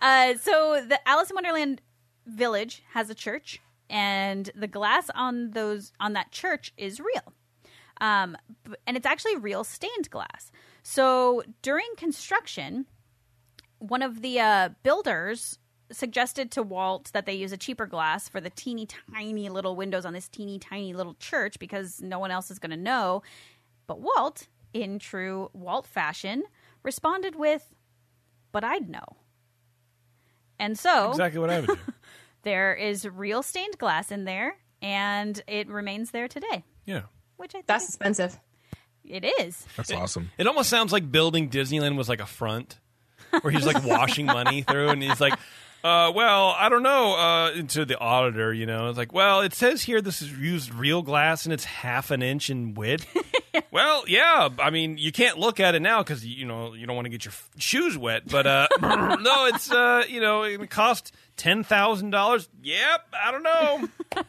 uh, 0.00 0.34
so 0.40 0.82
the 0.88 0.98
Alice 1.06 1.28
in 1.30 1.34
Wonderland 1.34 1.82
village 2.26 2.82
has 2.92 3.10
a 3.10 3.14
church, 3.14 3.60
and 3.90 4.50
the 4.54 4.66
glass 4.66 5.10
on 5.14 5.50
those 5.50 5.92
on 6.00 6.14
that 6.14 6.32
church 6.32 6.72
is 6.78 6.98
real. 6.98 7.34
Um, 8.02 8.36
and 8.86 8.96
it's 8.96 9.06
actually 9.06 9.36
real 9.36 9.62
stained 9.62 10.10
glass. 10.10 10.50
So 10.82 11.44
during 11.62 11.86
construction, 11.96 12.86
one 13.78 14.02
of 14.02 14.22
the 14.22 14.40
uh, 14.40 14.68
builders 14.82 15.58
suggested 15.92 16.50
to 16.50 16.62
Walt 16.64 17.10
that 17.12 17.26
they 17.26 17.34
use 17.34 17.52
a 17.52 17.56
cheaper 17.56 17.86
glass 17.86 18.28
for 18.28 18.40
the 18.40 18.50
teeny 18.50 18.86
tiny 18.86 19.48
little 19.48 19.76
windows 19.76 20.04
on 20.04 20.12
this 20.14 20.28
teeny 20.28 20.58
tiny 20.58 20.94
little 20.94 21.14
church 21.14 21.58
because 21.60 22.02
no 22.02 22.18
one 22.18 22.32
else 22.32 22.50
is 22.50 22.58
going 22.58 22.70
to 22.70 22.76
know. 22.76 23.22
But 23.86 24.00
Walt, 24.00 24.48
in 24.72 24.98
true 24.98 25.50
Walt 25.52 25.86
fashion, 25.86 26.42
responded 26.82 27.36
with, 27.36 27.72
But 28.50 28.64
I'd 28.64 28.88
know. 28.88 29.04
And 30.58 30.76
so 30.76 31.10
Exactly 31.10 31.40
what 31.40 31.50
I 31.50 31.60
would 31.60 31.68
do. 31.68 31.78
there 32.42 32.74
is 32.74 33.06
real 33.06 33.44
stained 33.44 33.78
glass 33.78 34.10
in 34.10 34.24
there, 34.24 34.56
and 34.80 35.40
it 35.46 35.68
remains 35.68 36.10
there 36.10 36.26
today, 36.26 36.64
yeah. 36.84 37.02
Which 37.36 37.50
I 37.54 37.58
think 37.58 37.66
That's 37.66 37.84
is- 37.84 37.90
expensive. 37.90 38.38
it 39.04 39.24
is. 39.40 39.66
That's 39.76 39.92
awesome. 39.92 40.30
It 40.38 40.46
almost 40.46 40.70
sounds 40.70 40.92
like 40.92 41.10
building 41.10 41.48
Disneyland 41.50 41.96
was 41.96 42.08
like 42.08 42.20
a 42.20 42.26
front, 42.26 42.78
where 43.40 43.50
he's 43.52 43.66
like 43.66 43.82
washing 43.84 44.26
money 44.26 44.62
through, 44.62 44.88
and 44.90 45.02
he's 45.02 45.20
like, 45.20 45.34
uh, 45.84 46.12
"Well, 46.14 46.54
I 46.58 46.68
don't 46.68 46.82
know." 46.82 47.14
Uh, 47.14 47.62
to 47.68 47.84
the 47.84 47.98
auditor, 47.98 48.52
you 48.52 48.66
know, 48.66 48.88
it's 48.88 48.98
like, 48.98 49.12
"Well, 49.12 49.40
it 49.40 49.54
says 49.54 49.82
here 49.82 50.00
this 50.00 50.22
is 50.22 50.32
used 50.32 50.72
real 50.74 51.02
glass, 51.02 51.44
and 51.44 51.52
it's 51.52 51.64
half 51.64 52.10
an 52.10 52.22
inch 52.22 52.50
in 52.50 52.74
width." 52.74 53.06
well, 53.70 54.04
yeah, 54.06 54.48
I 54.58 54.70
mean, 54.70 54.98
you 54.98 55.12
can't 55.12 55.38
look 55.38 55.60
at 55.60 55.74
it 55.74 55.80
now 55.80 56.02
because 56.02 56.24
you 56.24 56.44
know 56.46 56.74
you 56.74 56.86
don't 56.86 56.96
want 56.96 57.06
to 57.06 57.10
get 57.10 57.24
your 57.24 57.32
f- 57.32 57.50
shoes 57.58 57.96
wet, 57.98 58.28
but 58.28 58.46
uh, 58.46 58.68
no, 58.80 59.46
it's 59.46 59.70
uh, 59.70 60.04
you 60.08 60.20
know, 60.20 60.42
it 60.42 60.70
cost 60.70 61.12
ten 61.36 61.64
thousand 61.64 62.10
dollars. 62.10 62.48
Yep, 62.62 63.06
I 63.12 63.30
don't 63.30 63.42
know. 63.42 63.88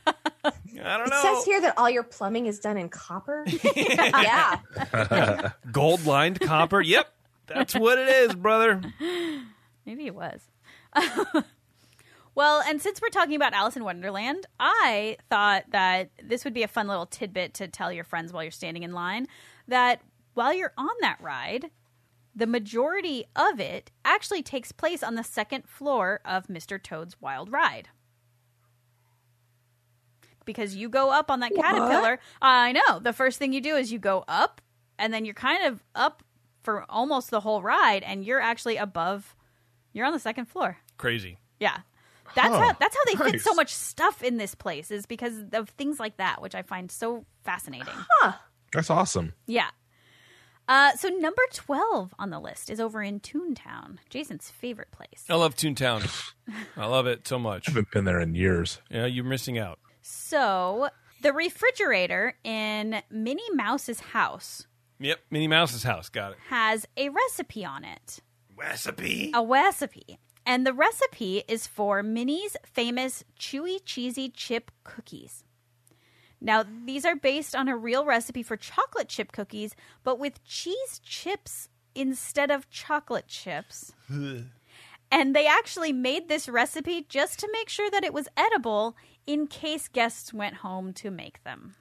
I 0.46 0.98
don't 0.98 1.08
It 1.08 1.10
know. 1.12 1.18
It 1.18 1.22
says 1.38 1.46
here 1.46 1.62
that 1.62 1.78
all 1.78 1.90
your 1.90 2.04
plumbing 2.04 2.48
is 2.48 2.60
done 2.60 2.78
in 2.78 2.90
copper. 2.90 3.46
yeah. 3.64 4.60
Gold 5.72 6.06
lined 6.06 6.40
copper. 6.40 6.82
Yep, 6.82 7.14
that's 7.48 7.74
what 7.76 8.00
it 8.00 8.08
is, 8.10 8.36
brother. 8.36 8.82
Maybe 9.86 10.06
it 10.08 10.16
was. 10.16 10.42
well, 12.36 12.62
and 12.68 12.82
since 12.82 13.02
we're 13.02 13.10
talking 13.10 13.36
about 13.36 13.54
Alice 13.54 13.76
in 13.76 13.84
Wonderland, 13.84 14.46
I 14.60 15.18
thought 15.30 15.66
that 15.72 16.10
this 16.24 16.44
would 16.44 16.54
be 16.54 16.64
a 16.64 16.68
fun 16.68 16.88
little 16.88 17.06
tidbit 17.06 17.54
to 17.56 17.68
tell 17.68 17.92
your 17.92 18.04
friends 18.04 18.32
while 18.32 18.44
you're 18.44 18.52
standing 18.52 18.84
in 18.84 18.94
line 18.94 19.28
that 19.68 20.02
while 20.34 20.54
you're 20.54 20.74
on 20.78 20.90
that 21.02 21.20
ride, 21.22 21.70
the 22.36 22.48
majority 22.48 23.26
of 23.36 23.60
it 23.60 23.92
actually 24.04 24.42
takes 24.42 24.72
place 24.72 25.04
on 25.04 25.16
the 25.16 25.24
second 25.24 25.68
floor 25.68 26.20
of 26.26 26.48
Mr. 26.48 26.82
Toad's 26.82 27.20
Wild 27.22 27.52
Ride. 27.52 27.90
Because 30.46 30.76
you 30.76 30.90
go 30.90 31.12
up 31.12 31.32
on 31.32 31.40
that 31.40 31.56
caterpillar. 31.56 32.20
I 32.42 32.74
know. 32.74 33.00
The 33.00 33.14
first 33.14 33.40
thing 33.40 33.54
you 33.54 33.62
do 33.62 33.76
is 33.76 33.94
you 33.94 34.00
go 34.00 34.26
up, 34.28 34.62
and 34.98 35.14
then 35.14 35.24
you're 35.26 35.34
kind 35.34 35.64
of 35.64 35.84
up 35.96 36.24
for 36.64 36.86
almost 36.90 37.30
the 37.30 37.42
whole 37.42 37.62
ride, 37.62 38.04
and 38.04 38.26
you're 38.26 38.42
actually 38.42 38.78
above. 38.78 39.36
You're 39.94 40.06
on 40.06 40.14
the 40.14 40.20
second 40.20 40.46
floor. 40.46 40.78
Crazy. 40.98 41.38
Yeah. 41.60 41.78
That's 42.36 42.50
Huh. 42.50 42.60
how 42.60 42.74
that's 42.80 42.96
how 42.96 43.04
they 43.06 43.16
fit 43.16 43.34
Nice. 43.34 43.44
so 43.44 43.54
much 43.54 43.74
stuff 43.74 44.24
in 44.24 44.38
this 44.38 44.56
place 44.56 44.90
is 44.92 45.06
because 45.06 45.34
of 45.54 45.70
things 45.70 46.00
like 46.00 46.18
that, 46.18 46.42
which 46.42 46.56
I 46.56 46.62
find 46.64 46.90
so 46.92 47.26
fascinating. 47.44 47.94
That's 48.72 48.90
awesome. 48.90 49.34
Yeah. 49.46 49.70
Uh, 50.68 50.94
so 50.94 51.10
number 51.10 51.42
twelve 51.54 52.16
on 52.18 52.30
the 52.30 52.40
list 52.40 52.70
is 52.70 52.80
over 52.80 53.04
in 53.04 53.20
Toontown, 53.20 53.98
Jason's 54.10 54.50
favorite 54.50 54.92
place. 54.92 55.26
I 55.30 55.36
love 55.36 55.56
Toontown. 55.56 56.10
I 56.78 56.86
love 56.86 57.06
it 57.06 57.28
so 57.28 57.38
much. 57.38 57.68
I 57.68 57.72
haven't 57.72 57.92
been 57.92 58.06
there 58.06 58.22
in 58.22 58.34
years. 58.34 58.80
Yeah, 58.90 59.06
you're 59.06 59.26
missing 59.26 59.58
out. 59.60 59.78
So 60.02 60.90
the 61.22 61.34
refrigerator 61.34 62.36
in 62.44 63.02
Minnie 63.12 63.52
Mouse's 63.54 64.00
house 64.00 64.66
Yep, 65.00 65.20
Minnie 65.30 65.48
Mouse's 65.50 65.84
house. 65.84 66.08
Got 66.10 66.32
it. 66.32 66.38
has 66.50 66.88
a 66.96 67.10
recipe 67.10 67.66
on 67.66 67.84
it. 67.84 68.22
Recipe. 68.56 69.32
a 69.34 69.44
recipe. 69.44 70.20
And 70.46 70.68
the 70.68 70.74
recipe 70.74 71.44
is 71.48 71.68
for 71.68 72.04
Minnie's 72.04 72.58
famous 72.66 73.24
chewy 73.40 73.80
cheesy 73.86 74.30
chip 74.30 74.72
cookies. 74.84 75.44
Now, 76.42 76.66
these 76.86 77.06
are 77.06 77.16
based 77.16 77.56
on 77.56 77.70
a 77.70 77.78
real 77.78 78.04
recipe 78.04 78.44
for 78.44 78.58
chocolate 78.58 79.08
chip 79.08 79.32
cookies, 79.32 79.76
but 80.04 80.20
with 80.20 80.44
cheese 80.44 81.00
chips 81.02 81.70
instead 81.96 82.52
of 82.52 82.70
chocolate 82.70 83.28
chips. 83.28 83.94
and 85.12 85.36
they 85.36 85.48
actually 85.48 85.94
made 85.94 86.28
this 86.28 86.50
recipe 86.50 87.06
just 87.08 87.40
to 87.40 87.50
make 87.54 87.70
sure 87.70 87.90
that 87.90 88.04
it 88.04 88.14
was 88.14 88.28
edible 88.36 88.98
in 89.26 89.48
case 89.48 89.88
guests 89.88 90.34
went 90.34 90.56
home 90.56 90.92
to 90.94 91.10
make 91.10 91.42
them. 91.44 91.76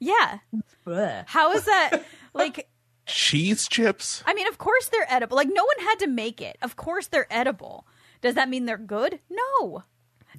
Yeah. 0.00 0.38
Ugh. 0.86 1.24
How 1.26 1.52
is 1.52 1.64
that? 1.66 2.02
like, 2.34 2.68
Cheese 3.08 3.66
chips. 3.68 4.22
I 4.26 4.34
mean, 4.34 4.46
of 4.48 4.58
course 4.58 4.88
they're 4.88 5.06
edible. 5.12 5.36
Like 5.36 5.48
no 5.50 5.64
one 5.64 5.86
had 5.86 5.98
to 6.00 6.06
make 6.06 6.40
it. 6.40 6.56
Of 6.62 6.76
course 6.76 7.06
they're 7.08 7.26
edible. 7.30 7.86
Does 8.20 8.34
that 8.34 8.48
mean 8.48 8.66
they're 8.66 8.76
good? 8.78 9.20
No. 9.30 9.82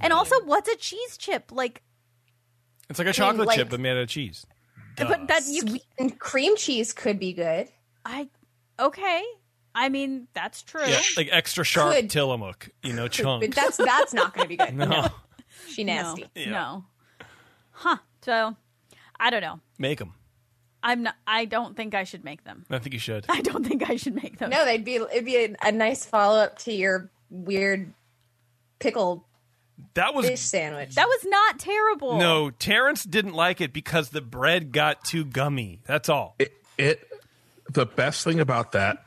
And 0.02 0.14
also, 0.14 0.36
what's 0.46 0.70
a 0.70 0.76
cheese 0.76 1.18
chip? 1.18 1.52
Like, 1.52 1.82
It's 2.90 3.00
like 3.00 3.08
a 3.08 3.14
chocolate 3.14 3.48
like- 3.48 3.58
chip 3.58 3.70
but 3.70 3.80
made 3.80 3.92
out 3.92 3.98
of 3.98 4.10
cheese. 4.10 4.46
but 4.96 5.28
that 5.28 5.44
you 5.48 5.62
Sweetened 5.62 6.20
cream 6.20 6.56
cheese 6.58 6.94
could 6.94 7.20
be 7.20 7.34
good. 7.34 7.68
I 8.06 8.30
okay. 8.80 9.24
I 9.76 9.90
mean, 9.90 10.28
that's 10.34 10.62
true. 10.64 10.86
Yeah, 10.86 11.00
like 11.18 11.30
extra 11.32 11.64
sharp 11.64 11.96
Could- 11.96 12.10
Tillamook, 12.10 12.70
you 12.84 12.94
know, 12.94 13.04
But 13.04 13.12
chunks. 13.12 13.56
that's 13.56 13.78
that's 13.78 14.14
not 14.14 14.34
going 14.34 14.46
to 14.46 14.50
be 14.50 14.58
good. 14.58 14.74
no, 14.76 15.08
She 15.70 15.84
nasty. 15.84 16.24
No, 16.24 16.30
Yeah. 16.36 16.50
no. 16.52 16.86
Huh. 17.72 17.98
So, 18.24 18.56
I 19.20 19.30
don't 19.30 19.42
know. 19.42 19.60
make 19.78 20.00
them. 20.00 20.14
I'm 20.82 21.04
not. 21.04 21.16
I 21.28 21.46
don't 21.46 21.76
think 21.76 21.94
I 21.94 22.04
should 22.04 22.24
make 22.24 22.44
them. 22.44 22.66
I 22.70 22.80
think 22.80 22.94
you 22.94 23.00
should. 23.00 23.26
I 23.30 23.42
don't 23.42 23.66
think 23.66 23.90
I 23.90 23.96
should 23.96 24.16
make 24.16 24.38
them. 24.40 24.50
No, 24.50 24.64
they'd 24.66 24.86
be 24.86 24.96
it'd 24.96 25.26
be 25.26 25.36
a, 25.38 25.56
a 25.62 25.72
nice 25.72 26.06
follow 26.06 26.40
up 26.40 26.58
to 26.60 26.74
your 26.74 27.10
weird 27.30 27.94
pickle 28.80 29.26
That 29.94 30.14
was 30.14 30.26
fish 30.28 30.40
sandwich. 30.40 30.96
that 30.96 31.08
was 31.08 31.26
not 31.26 31.60
terrible. 31.60 32.18
no. 32.18 32.50
Terrence 32.50 33.04
didn't 33.04 33.34
like 33.34 33.60
it 33.62 33.74
because 33.74 34.10
the 34.10 34.22
bread 34.22 34.72
got 34.72 35.04
too 35.04 35.26
gummy. 35.26 35.82
That's 35.86 36.08
all. 36.10 36.36
It, 36.40 36.54
it 36.78 37.06
the 37.72 37.86
best 37.86 38.24
thing 38.24 38.40
about 38.40 38.72
that 38.72 39.04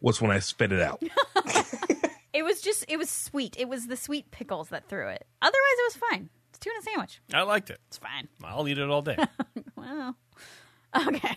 was 0.00 0.20
when 0.22 0.30
I 0.30 0.38
spit 0.38 0.72
it 0.72 0.80
out. 0.80 1.02
It 2.32 2.44
was 2.44 2.60
just. 2.62 2.84
It 2.86 2.96
was 2.96 3.10
sweet. 3.10 3.56
It 3.58 3.68
was 3.68 3.88
the 3.88 3.96
sweet 3.96 4.30
pickles 4.30 4.68
that 4.68 4.88
threw 4.88 5.08
it. 5.08 5.26
Otherwise, 5.42 5.52
it 5.78 5.84
was 5.84 5.96
fine. 6.10 6.28
It's 6.50 6.60
tuna 6.60 6.80
sandwich. 6.80 7.20
I 7.34 7.42
liked 7.42 7.70
it. 7.70 7.80
It's 7.88 7.98
fine. 7.98 8.28
I'll 8.44 8.68
eat 8.68 8.78
it 8.78 8.88
all 8.88 9.02
day. 9.02 9.16
Wow. 9.76 10.14
Okay. 11.06 11.36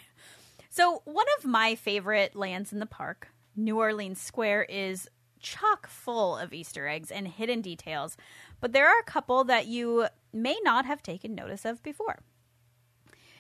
So, 0.70 1.04
one 1.06 1.28
of 1.38 1.46
my 1.46 1.76
favorite 1.76 2.36
lands 2.36 2.74
in 2.74 2.80
the 2.80 2.88
park, 2.88 3.28
New 3.56 3.78
Orleans 3.78 4.20
Square, 4.20 4.64
is 4.64 5.08
chock 5.40 5.86
full 5.88 6.36
of 6.36 6.52
Easter 6.54 6.88
eggs 6.88 7.12
and 7.12 7.28
hidden 7.28 7.62
details, 7.62 8.18
but 8.60 8.72
there 8.74 8.88
are 8.88 9.00
a 9.00 9.04
couple 9.04 9.44
that 9.44 9.68
you 9.68 10.08
may 10.32 10.58
not 10.64 10.86
have 10.86 11.04
taken 11.04 11.36
notice 11.36 11.66
of 11.66 11.84
before. 11.84 12.22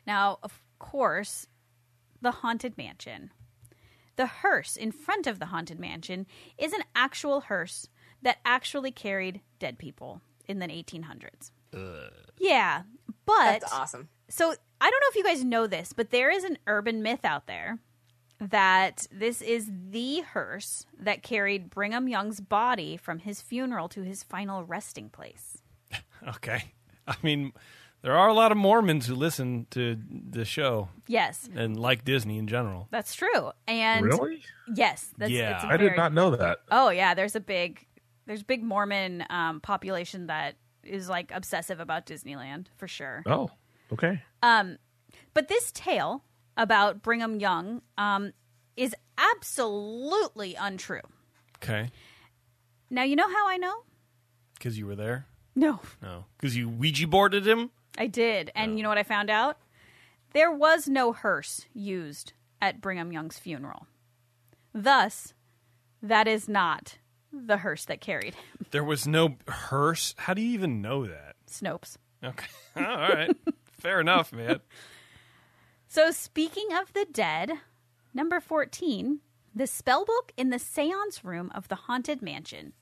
Now, 0.05 0.37
of 0.43 0.61
course, 0.77 1.47
the 2.21 2.31
Haunted 2.31 2.77
Mansion. 2.77 3.31
The 4.15 4.27
hearse 4.27 4.75
in 4.75 4.91
front 4.91 5.25
of 5.25 5.39
the 5.39 5.47
Haunted 5.47 5.79
Mansion 5.79 6.27
is 6.59 6.73
an 6.73 6.83
actual 6.95 7.41
hearse 7.41 7.87
that 8.21 8.37
actually 8.45 8.91
carried 8.91 9.41
dead 9.57 9.79
people 9.79 10.21
in 10.47 10.59
the 10.59 10.67
1800s. 10.67 11.51
Yeah, 12.37 12.83
but 13.25 13.59
That's 13.59 13.73
awesome. 13.73 14.09
so 14.29 14.53
I 14.83 14.89
don't 14.89 14.99
know 14.99 15.07
if 15.11 15.15
you 15.15 15.23
guys 15.23 15.43
know 15.43 15.65
this, 15.67 15.93
but 15.93 16.09
there 16.11 16.29
is 16.29 16.43
an 16.43 16.57
urban 16.67 17.01
myth 17.01 17.23
out 17.23 17.47
there 17.47 17.79
that 18.39 19.07
this 19.11 19.41
is 19.41 19.71
the 19.91 20.21
hearse 20.21 20.85
that 20.99 21.23
carried 21.23 21.69
Brigham 21.69 22.07
Young's 22.09 22.41
body 22.41 22.97
from 22.97 23.19
his 23.19 23.39
funeral 23.41 23.87
to 23.89 24.01
his 24.01 24.23
final 24.23 24.63
resting 24.65 25.09
place. 25.09 25.59
okay. 26.27 26.73
I 27.07 27.15
mean, 27.23 27.53
there 28.01 28.17
are 28.17 28.27
a 28.27 28.33
lot 28.33 28.51
of 28.51 28.57
Mormons 28.57 29.05
who 29.07 29.15
listen 29.15 29.67
to 29.71 29.97
the 30.09 30.43
show 30.43 30.89
Yes, 31.07 31.49
and 31.55 31.79
like 31.79 32.03
Disney 32.03 32.37
in 32.37 32.47
general. 32.47 32.87
that's 32.91 33.15
true. 33.15 33.51
And 33.67 34.05
really? 34.05 34.43
yes, 34.75 35.09
that's, 35.17 35.31
Yeah. 35.31 35.55
it's 35.55 35.63
a 35.63 35.67
I 35.67 35.77
did 35.77 35.85
very- 35.85 35.97
not 35.97 36.11
know 36.13 36.35
that. 36.35 36.59
Oh 36.69 36.89
yeah, 36.89 37.13
there's 37.13 37.35
a 37.37 37.39
big 37.41 37.85
there's 38.25 38.41
a 38.41 38.45
big 38.45 38.63
Mormon 38.63 39.23
um, 39.29 39.61
population 39.61 40.27
that 40.27 40.55
is 40.83 41.07
like 41.07 41.31
obsessive 41.33 41.79
about 41.79 42.05
Disneyland 42.05 42.65
for 42.77 42.87
sure. 42.89 43.23
Oh, 43.25 43.49
okay. 43.93 44.21
Um, 44.41 44.77
But 45.33 45.47
this 45.47 45.71
tale 45.71 46.23
about 46.57 47.01
Brigham 47.01 47.39
Young 47.39 47.81
um, 47.97 48.33
is 48.75 48.95
absolutely 49.17 50.55
untrue. 50.55 51.01
Okay. 51.57 51.89
Now 52.89 53.03
you 53.03 53.15
know 53.15 53.27
how 53.27 53.47
I 53.47 53.57
know? 53.57 53.73
Because 54.55 54.77
you 54.77 54.85
were 54.85 54.95
there? 54.95 55.25
No, 55.55 55.79
No. 56.01 56.25
Because 56.37 56.57
you 56.57 56.67
Ouija 56.67 57.07
boarded 57.07 57.45
him? 57.47 57.69
I 57.97 58.07
did. 58.07 58.51
And 58.55 58.77
you 58.77 58.83
know 58.83 58.89
what 58.89 58.97
I 58.97 59.03
found 59.03 59.29
out? 59.29 59.57
There 60.33 60.51
was 60.51 60.87
no 60.87 61.11
hearse 61.13 61.67
used 61.75 62.33
at 62.59 62.81
Brigham 62.81 63.11
Young's 63.11 63.37
funeral. 63.37 63.85
Thus, 64.73 65.33
that 66.01 66.27
is 66.27 66.49
not 66.49 66.97
the 67.31 67.57
hearse 67.57 67.85
that 67.85 68.01
carried 68.01 68.33
him. 68.33 68.65
There 68.71 68.83
was 68.83 69.05
no 69.07 69.35
hearse? 69.47 70.15
How 70.17 70.33
do 70.33 70.41
you 70.41 70.51
even 70.53 70.81
know 70.81 71.05
that? 71.05 71.35
Snopes. 71.47 71.97
Okay. 72.23 72.47
all 72.75 72.83
right. 72.83 73.35
Fair 73.83 73.99
enough, 73.99 74.33
man. 74.33 74.61
So, 75.85 76.09
speaking 76.09 76.69
of 76.73 76.91
the 76.93 77.05
dead, 77.05 77.51
number 78.15 78.39
14, 78.39 79.19
the 79.53 79.65
spellbook 79.65 80.31
in 80.35 80.49
the 80.49 80.57
seance 80.57 81.23
room 81.23 81.51
of 81.53 81.67
the 81.67 81.75
Haunted 81.75 82.19
Mansion 82.19 82.73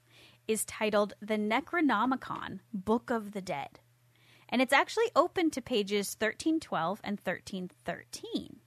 is 0.47 0.64
titled 0.64 1.16
The 1.20 1.36
Necronomicon 1.36 2.60
Book 2.74 3.10
of 3.10 3.34
the 3.34 3.41
Dead. 3.41 3.82
And 4.47 4.62
it's 4.62 4.72
actually 4.72 5.12
open 5.14 5.52
to 5.52 5.62
pages 5.62 6.16
1312 6.18 7.02
and 7.04 7.20
1313. 7.20 8.62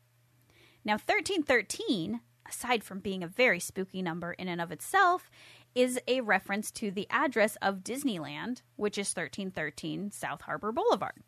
Now, 0.85 0.95
1313, 0.95 2.21
aside 2.47 2.85
from 2.85 2.99
being 2.99 3.23
a 3.23 3.29
very 3.29 3.61
spooky 3.61 4.03
number 4.03 4.35
in 4.35 4.49
and 4.49 4.61
of 4.61 4.71
itself, 4.71 5.31
is 5.75 5.99
a 6.07 6.21
reference 6.21 6.71
to 6.73 6.91
the 6.91 7.07
address 7.09 7.57
of 7.63 7.83
Disneyland, 7.83 8.61
which 8.77 8.99
is 8.99 9.09
1313 9.09 10.11
South 10.11 10.43
Harbor 10.43 10.71
Boulevard. 10.71 11.23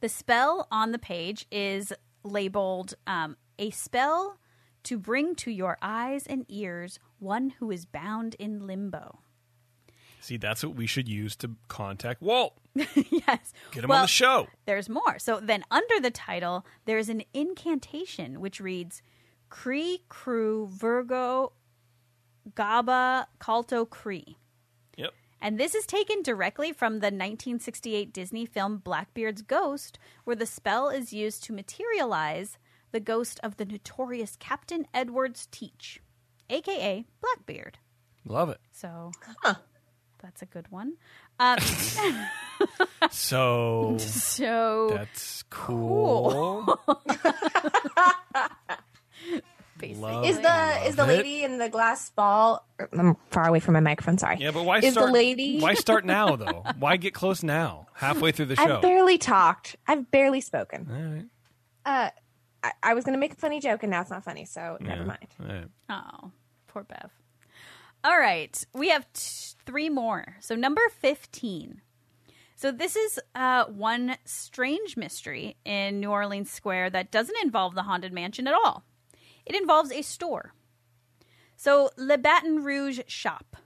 The 0.00 0.08
spell 0.08 0.68
on 0.70 0.92
the 0.92 0.98
page 0.98 1.46
is 1.50 1.92
labeled 2.22 2.94
um, 3.06 3.36
a 3.58 3.70
spell 3.70 4.38
to 4.84 4.98
bring 4.98 5.34
to 5.36 5.50
your 5.50 5.76
eyes 5.82 6.26
and 6.26 6.44
ears 6.48 6.98
one 7.18 7.50
who 7.58 7.70
is 7.70 7.84
bound 7.84 8.36
in 8.38 8.66
limbo. 8.66 9.18
See, 10.20 10.36
that's 10.36 10.64
what 10.64 10.74
we 10.74 10.86
should 10.86 11.08
use 11.08 11.36
to 11.36 11.50
contact 11.68 12.22
Walt. 12.22 12.58
yes. 12.74 13.52
Get 13.70 13.84
him 13.84 13.90
on 13.90 14.02
the 14.02 14.08
show. 14.08 14.48
There's 14.66 14.88
more. 14.88 15.18
So 15.18 15.40
then 15.40 15.64
under 15.70 16.00
the 16.00 16.10
title, 16.10 16.66
there's 16.84 17.08
an 17.08 17.22
incantation 17.32 18.40
which 18.40 18.60
reads 18.60 19.02
Cree 19.48 20.02
Crew 20.08 20.68
Virgo 20.70 21.52
Gaba 22.54 23.28
Calto 23.40 23.88
Cree. 23.88 24.36
Yep. 25.40 25.48
And 25.48 25.58
this 25.58 25.74
is 25.74 25.86
taken 25.86 26.22
directly 26.22 26.72
from 26.72 26.94
the 26.94 27.06
1968 27.06 28.12
Disney 28.12 28.46
film 28.46 28.78
Blackbeard's 28.78 29.42
Ghost, 29.42 29.98
where 30.24 30.36
the 30.36 30.46
spell 30.46 30.88
is 30.88 31.12
used 31.12 31.44
to 31.44 31.52
materialize 31.52 32.58
the 32.92 33.00
ghost 33.00 33.38
of 33.42 33.56
the 33.56 33.64
notorious 33.64 34.36
Captain 34.36 34.86
Edwards 34.94 35.46
Teach, 35.50 36.00
aka 36.50 37.04
Blackbeard. 37.20 37.78
Love 38.24 38.48
it. 38.50 38.58
So 38.72 39.12
that's 40.22 40.42
a 40.42 40.46
good 40.46 40.70
one. 40.70 40.94
Um, 41.38 41.58
So 43.10 43.96
so 43.98 44.88
that's 44.92 45.44
cool. 45.44 46.78
basically, 47.06 47.32
Love 49.82 50.24
Is 50.24 50.38
the 50.40 50.86
is 50.86 50.96
the 50.96 51.02
Love 51.02 51.10
it. 51.10 51.16
lady 51.18 51.42
in 51.44 51.58
the 51.58 51.68
glass 51.68 52.10
ball? 52.10 52.66
I'm 52.92 53.16
far 53.30 53.48
away 53.48 53.60
from 53.60 53.74
my 53.74 53.80
microphone. 53.80 54.18
Sorry. 54.18 54.36
Yeah, 54.38 54.50
but 54.50 54.64
why 54.64 54.78
is 54.78 54.92
start? 54.92 55.06
the 55.06 55.12
lady? 55.12 55.60
Why 55.60 55.74
start 55.74 56.04
now 56.18 56.36
though? 56.36 56.64
Why 56.78 56.96
get 56.96 57.14
close 57.14 57.42
now? 57.42 57.86
Halfway 57.94 58.32
through 58.32 58.46
the 58.46 58.56
show. 58.56 58.76
I've 58.76 58.82
barely 58.82 59.18
talked. 59.18 59.76
I've 59.86 60.10
barely 60.10 60.40
spoken. 60.40 60.86
All 60.90 60.96
right. 60.96 61.24
Uh, 62.06 62.10
I, 62.64 62.72
I 62.82 62.94
was 62.94 63.04
going 63.04 63.14
to 63.14 63.20
make 63.20 63.32
a 63.32 63.36
funny 63.36 63.60
joke, 63.60 63.82
and 63.82 63.90
now 63.90 64.00
it's 64.00 64.10
not 64.10 64.24
funny. 64.24 64.44
So 64.44 64.76
never 64.80 65.04
mind. 65.04 65.26
All 65.40 65.46
right. 65.46 65.66
Oh, 65.88 66.30
poor 66.66 66.82
Bev. 66.84 67.10
All 68.04 68.18
right, 68.18 68.64
we 68.74 68.90
have 68.90 69.12
t- 69.12 69.54
three 69.66 69.88
more. 69.88 70.36
So 70.40 70.54
number 70.54 70.82
fifteen. 71.00 71.80
So 72.54 72.72
this 72.72 72.96
is 72.96 73.20
uh, 73.36 73.66
one 73.66 74.16
strange 74.24 74.96
mystery 74.96 75.56
in 75.64 76.00
New 76.00 76.10
Orleans 76.10 76.50
Square 76.50 76.90
that 76.90 77.12
doesn't 77.12 77.36
involve 77.42 77.76
the 77.76 77.82
haunted 77.84 78.12
mansion 78.12 78.48
at 78.48 78.54
all. 78.54 78.82
It 79.48 79.56
involves 79.56 79.90
a 79.90 80.02
store. 80.02 80.52
So 81.56 81.90
Le 81.96 82.18
Bat 82.18 82.44
en 82.44 82.62
Rouge 82.62 83.00
shop. 83.06 83.56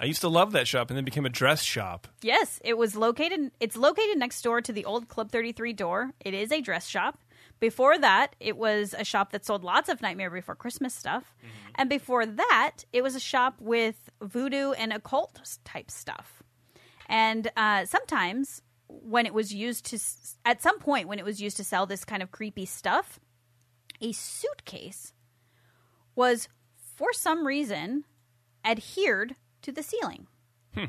I 0.00 0.04
used 0.04 0.20
to 0.20 0.28
love 0.28 0.52
that 0.52 0.68
shop 0.68 0.90
and 0.90 0.96
then 0.96 1.04
became 1.04 1.26
a 1.26 1.30
dress 1.30 1.62
shop. 1.62 2.06
Yes, 2.22 2.60
it 2.62 2.78
was 2.78 2.94
located. 2.94 3.50
It's 3.58 3.76
located 3.76 4.16
next 4.16 4.42
door 4.42 4.60
to 4.60 4.72
the 4.72 4.84
old 4.84 5.08
Club 5.08 5.32
Thirty 5.32 5.50
Three 5.50 5.72
door. 5.72 6.12
It 6.20 6.34
is 6.34 6.52
a 6.52 6.60
dress 6.60 6.86
shop. 6.86 7.18
Before 7.58 7.98
that, 7.98 8.36
it 8.38 8.56
was 8.56 8.94
a 8.96 9.02
shop 9.02 9.32
that 9.32 9.44
sold 9.44 9.64
lots 9.64 9.88
of 9.88 10.00
Nightmare 10.00 10.30
Before 10.30 10.54
Christmas 10.54 10.94
stuff, 10.94 11.34
and 11.74 11.90
before 11.90 12.24
that, 12.24 12.84
it 12.92 13.02
was 13.02 13.16
a 13.16 13.20
shop 13.20 13.56
with 13.58 14.10
voodoo 14.22 14.70
and 14.72 14.92
occult 14.92 15.40
type 15.64 15.90
stuff. 15.90 16.44
And 17.08 17.50
uh, 17.56 17.84
sometimes, 17.86 18.62
when 18.86 19.26
it 19.26 19.34
was 19.34 19.52
used 19.52 19.86
to, 19.86 19.98
at 20.44 20.62
some 20.62 20.78
point, 20.78 21.08
when 21.08 21.18
it 21.18 21.24
was 21.24 21.42
used 21.42 21.56
to 21.56 21.64
sell 21.64 21.86
this 21.86 22.04
kind 22.04 22.22
of 22.22 22.30
creepy 22.30 22.66
stuff, 22.66 23.18
a 24.00 24.12
suitcase 24.12 25.12
was, 26.14 26.48
for 26.96 27.12
some 27.12 27.46
reason, 27.46 28.04
adhered 28.64 29.36
to 29.62 29.72
the 29.72 29.82
ceiling. 29.82 30.26
Uh, 30.76 30.86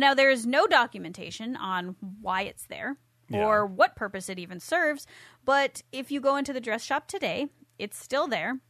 Now, 0.00 0.12
there 0.14 0.30
is 0.30 0.46
no 0.46 0.66
documentation 0.66 1.56
on 1.56 1.96
why 2.20 2.42
it's 2.42 2.66
there 2.66 2.96
or 3.32 3.66
what 3.66 3.96
purpose 3.96 4.28
it 4.28 4.38
even 4.38 4.60
serves, 4.60 5.06
but 5.44 5.82
if 5.90 6.10
you 6.10 6.20
go 6.20 6.36
into 6.36 6.52
the 6.52 6.60
dress 6.60 6.84
shop 6.84 7.08
today, 7.08 7.48
it's 7.78 7.98
still 7.98 8.28
there, 8.28 8.60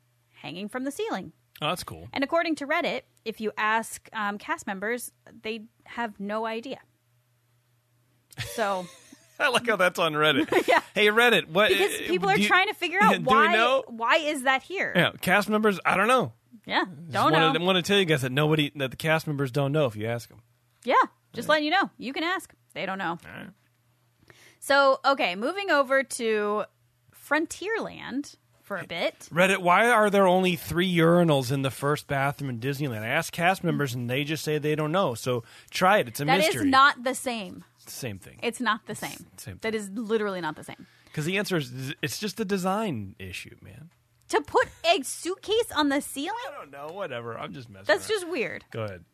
hanging 0.40 0.68
from 0.68 0.84
the 0.84 0.90
ceiling. 0.90 1.32
Oh, 1.60 1.68
that's 1.68 1.84
cool. 1.84 2.08
And 2.12 2.22
according 2.24 2.54
to 2.56 2.66
Reddit, 2.66 3.02
if 3.24 3.40
you 3.40 3.52
ask 3.58 4.08
um, 4.12 4.38
cast 4.38 4.66
members, 4.66 5.12
they 5.42 5.64
have 5.84 6.18
no 6.20 6.46
idea. 6.46 6.78
So, 8.54 8.86
I 9.40 9.48
like 9.50 9.66
how 9.66 9.76
that's 9.76 9.98
on 9.98 10.12
Reddit. 10.14 10.50
Yeah. 10.68 10.80
Hey, 10.94 11.06
Reddit, 11.08 11.48
what? 11.48 11.68
because 11.68 11.94
uh, 11.94 11.98
people 12.06 12.28
are 12.28 12.36
you- 12.38 12.46
trying 12.48 12.68
to 12.68 12.74
figure 12.74 12.98
out 13.02 13.20
why 13.22 13.82
why 13.88 14.16
is 14.16 14.42
that 14.44 14.62
here? 14.62 14.92
Yeah, 14.94 15.10
cast 15.20 15.48
members. 15.48 15.78
I 15.84 15.96
don't 15.96 16.08
know. 16.08 16.32
Yeah, 16.66 16.84
don't 17.10 17.32
know. 17.32 17.46
wanted, 17.46 17.62
want 17.62 17.76
to 17.76 17.82
tell 17.82 17.98
you 17.98 18.04
guys 18.06 18.22
that 18.22 18.32
nobody, 18.32 18.72
that 18.76 18.90
the 18.90 18.96
cast 18.96 19.26
members 19.28 19.50
don't 19.52 19.70
know 19.72 19.86
if 19.86 19.94
you 19.94 20.06
ask 20.06 20.28
them. 20.28 20.40
Yeah, 20.84 20.94
just 21.32 21.48
letting 21.48 21.64
you 21.64 21.70
know. 21.70 21.90
You 21.98 22.12
can 22.12 22.24
ask. 22.24 22.52
They 22.74 22.86
don't 22.86 22.98
know. 22.98 23.18
So, 24.58 24.98
okay, 25.04 25.36
moving 25.36 25.70
over 25.70 26.02
to 26.02 26.64
Frontierland 27.28 28.34
for 28.62 28.76
a 28.78 28.84
bit. 28.86 29.28
Reddit, 29.32 29.58
why 29.58 29.88
are 29.90 30.10
there 30.10 30.26
only 30.26 30.56
three 30.56 30.92
urinals 30.92 31.52
in 31.52 31.62
the 31.62 31.70
first 31.70 32.06
bathroom 32.08 32.50
in 32.50 32.58
Disneyland? 32.58 33.02
I 33.02 33.08
asked 33.08 33.32
cast 33.32 33.62
members 33.62 33.94
and 33.94 34.10
they 34.10 34.24
just 34.24 34.42
say 34.42 34.58
they 34.58 34.74
don't 34.74 34.92
know. 34.92 35.14
So 35.14 35.44
try 35.70 35.98
it. 35.98 36.08
It's 36.08 36.20
a 36.20 36.24
That 36.24 36.40
is 36.40 36.46
mystery. 36.46 36.68
not 36.70 37.04
the 37.04 37.14
same. 37.14 37.64
Same 37.86 38.18
thing. 38.18 38.38
It's 38.42 38.60
not 38.60 38.86
the 38.86 38.94
same. 38.94 39.26
Same 39.36 39.54
thing. 39.54 39.58
That 39.62 39.74
is 39.74 39.90
literally 39.90 40.40
not 40.40 40.56
the 40.56 40.64
same. 40.64 40.86
Because 41.06 41.24
the 41.24 41.38
answer 41.38 41.56
is 41.56 41.94
it's 42.02 42.18
just 42.18 42.38
a 42.40 42.44
design 42.44 43.14
issue, 43.18 43.56
man. 43.62 43.90
To 44.30 44.40
put 44.40 44.68
a 44.84 45.02
suitcase 45.02 45.70
on 45.74 45.88
the 45.88 46.00
ceiling? 46.00 46.34
I 46.48 46.58
don't 46.58 46.70
know. 46.70 46.92
Whatever. 46.92 47.38
I'm 47.38 47.52
just 47.52 47.70
messing. 47.70 47.84
That's 47.86 48.10
around. 48.10 48.20
just 48.20 48.28
weird. 48.28 48.64
Go 48.70 48.82
ahead. 48.82 49.04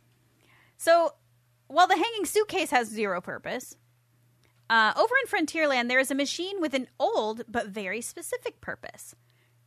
So, 0.79 1.15
while 1.69 1.87
the 1.87 1.97
hanging 1.97 2.25
suitcase 2.25 2.71
has 2.71 2.89
zero 2.89 3.21
purpose, 3.21 3.77
uh, 4.71 4.93
over 4.97 5.15
in 5.23 5.29
Frontierland, 5.29 5.89
there 5.89 5.99
is 5.99 6.11
a 6.11 6.15
machine 6.15 6.61
with 6.61 6.73
an 6.75 6.89
old 6.99 7.43
but 7.47 7.69
very 7.69 8.01
specific 8.01 8.61
purpose. 8.61 9.15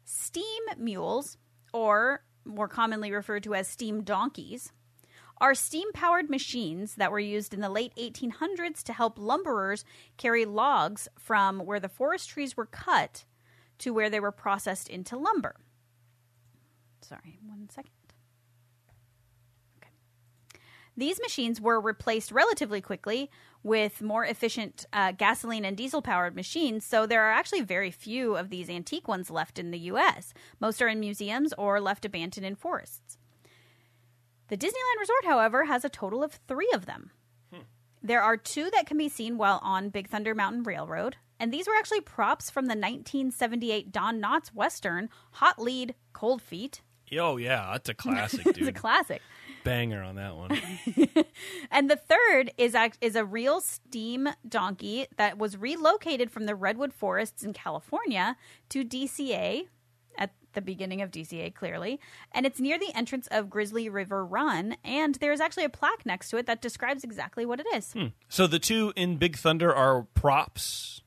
Steam 0.04 0.64
mules, 0.78 1.38
or 1.74 2.24
more 2.44 2.68
commonly 2.68 3.12
referred 3.12 3.44
to 3.44 3.54
as 3.56 3.68
steam 3.68 4.04
donkeys, 4.04 4.72
are 5.40 5.54
steam 5.54 5.92
powered 5.94 6.30
machines 6.30 6.96
that 6.96 7.12
were 7.12 7.20
used 7.20 7.54
in 7.54 7.62
the 7.62 7.70
late 7.70 7.94
1800s 7.96 8.84
to 8.84 8.94
help 8.94 9.18
lumberers 9.18 9.84
carry 10.18 10.46
logs 10.46 11.08
from 11.20 11.60
where 11.60 11.80
the 11.80 11.90
forest 11.90 12.30
trees 12.30 12.56
were 12.56 12.66
cut 12.66 13.26
to 13.80 13.94
where 13.94 14.10
they 14.10 14.20
were 14.20 14.32
processed 14.32 14.90
into 14.90 15.18
lumber. 15.18 15.56
Sorry, 17.02 17.38
one 17.46 17.70
second. 17.70 17.92
Okay. 19.78 19.92
These 20.96 21.20
machines 21.22 21.60
were 21.60 21.80
replaced 21.80 22.32
relatively 22.32 22.82
quickly 22.82 23.30
with 23.62 24.02
more 24.02 24.24
efficient 24.26 24.86
uh, 24.94 25.12
gasoline 25.12 25.66
and 25.66 25.76
diesel 25.76 26.02
powered 26.02 26.36
machines, 26.36 26.86
so 26.86 27.06
there 27.06 27.24
are 27.24 27.32
actually 27.32 27.62
very 27.62 27.92
few 27.92 28.38
of 28.38 28.50
these 28.50 28.70
antique 28.70 29.08
ones 29.08 29.30
left 29.30 29.60
in 29.60 29.72
the 29.72 29.80
US. 29.80 30.34
Most 30.60 30.82
are 30.82 30.88
in 30.88 31.00
museums 31.00 31.54
or 31.58 31.82
left 31.82 32.06
abandoned 32.06 32.46
in 32.46 32.56
forests. 32.56 33.15
The 34.48 34.58
Disneyland 34.58 35.00
Resort, 35.00 35.26
however, 35.26 35.66
has 35.66 35.84
a 35.84 35.90
total 35.90 36.24
of 36.24 36.40
three 36.48 36.70
of 36.74 36.86
them. 36.86 37.12
There 38.04 38.22
are 38.22 38.38
two 38.38 38.70
that 38.72 38.86
can 38.86 38.98
be 39.00 39.10
seen 39.10 39.38
while 39.40 39.60
on 39.64 39.90
Big 39.90 40.10
Thunder 40.10 40.36
Mountain 40.36 40.62
Railroad, 40.62 41.16
and 41.40 41.52
these 41.52 41.66
were 41.68 41.74
actually 41.76 42.02
props 42.02 42.52
from 42.52 42.66
the 42.66 42.76
1978 42.76 43.92
Don 43.92 44.22
Knotts 44.22 44.50
Western 44.54 45.10
Hot 45.32 45.58
Lead 45.60 45.96
Cold 46.14 46.40
Feet. 46.44 46.82
Oh, 47.18 47.38
yeah, 47.38 47.70
that's 47.72 47.90
a 47.90 47.94
classic, 47.96 48.44
dude. 48.44 48.60
it's 48.60 48.68
a 48.68 48.72
classic. 48.72 49.24
Banger 49.64 50.04
on 50.04 50.16
that 50.18 50.36
one. 50.36 50.52
And 51.72 51.90
the 51.90 51.96
third 51.96 52.52
is 52.60 52.76
act- 52.76 53.00
is 53.02 53.16
a 53.16 53.26
real 53.26 53.60
steam 53.60 54.30
donkey 54.48 55.08
that 55.18 55.40
was 55.40 55.58
relocated 55.58 56.30
from 56.30 56.46
the 56.46 56.54
redwood 56.56 56.94
forests 56.94 57.44
in 57.44 57.54
California 57.54 58.38
to 58.70 58.86
DCA 58.86 59.66
the 60.56 60.62
beginning 60.62 61.02
of 61.02 61.12
DCA 61.12 61.54
clearly, 61.54 62.00
and 62.32 62.46
it's 62.46 62.60
near 62.60 62.80
the 62.80 62.92
entrance 62.96 63.28
of 63.32 63.50
Grizzly 63.50 63.88
River 63.90 64.26
Run 64.26 64.76
and 64.84 65.16
there's 65.16 65.40
actually 65.40 65.66
a 65.66 65.70
plaque 65.70 66.06
next 66.06 66.30
to 66.30 66.38
it 66.38 66.46
that 66.48 66.62
describes 66.62 67.04
exactly 67.04 67.46
what 67.46 67.60
it 67.60 67.68
is. 67.74 67.94
so 68.28 68.48
the 68.48 68.60
two 68.60 68.92
in 68.96 69.18
Big 69.18 69.38
Thunder 69.38 69.74
are 69.74 70.04
props. 70.16 71.02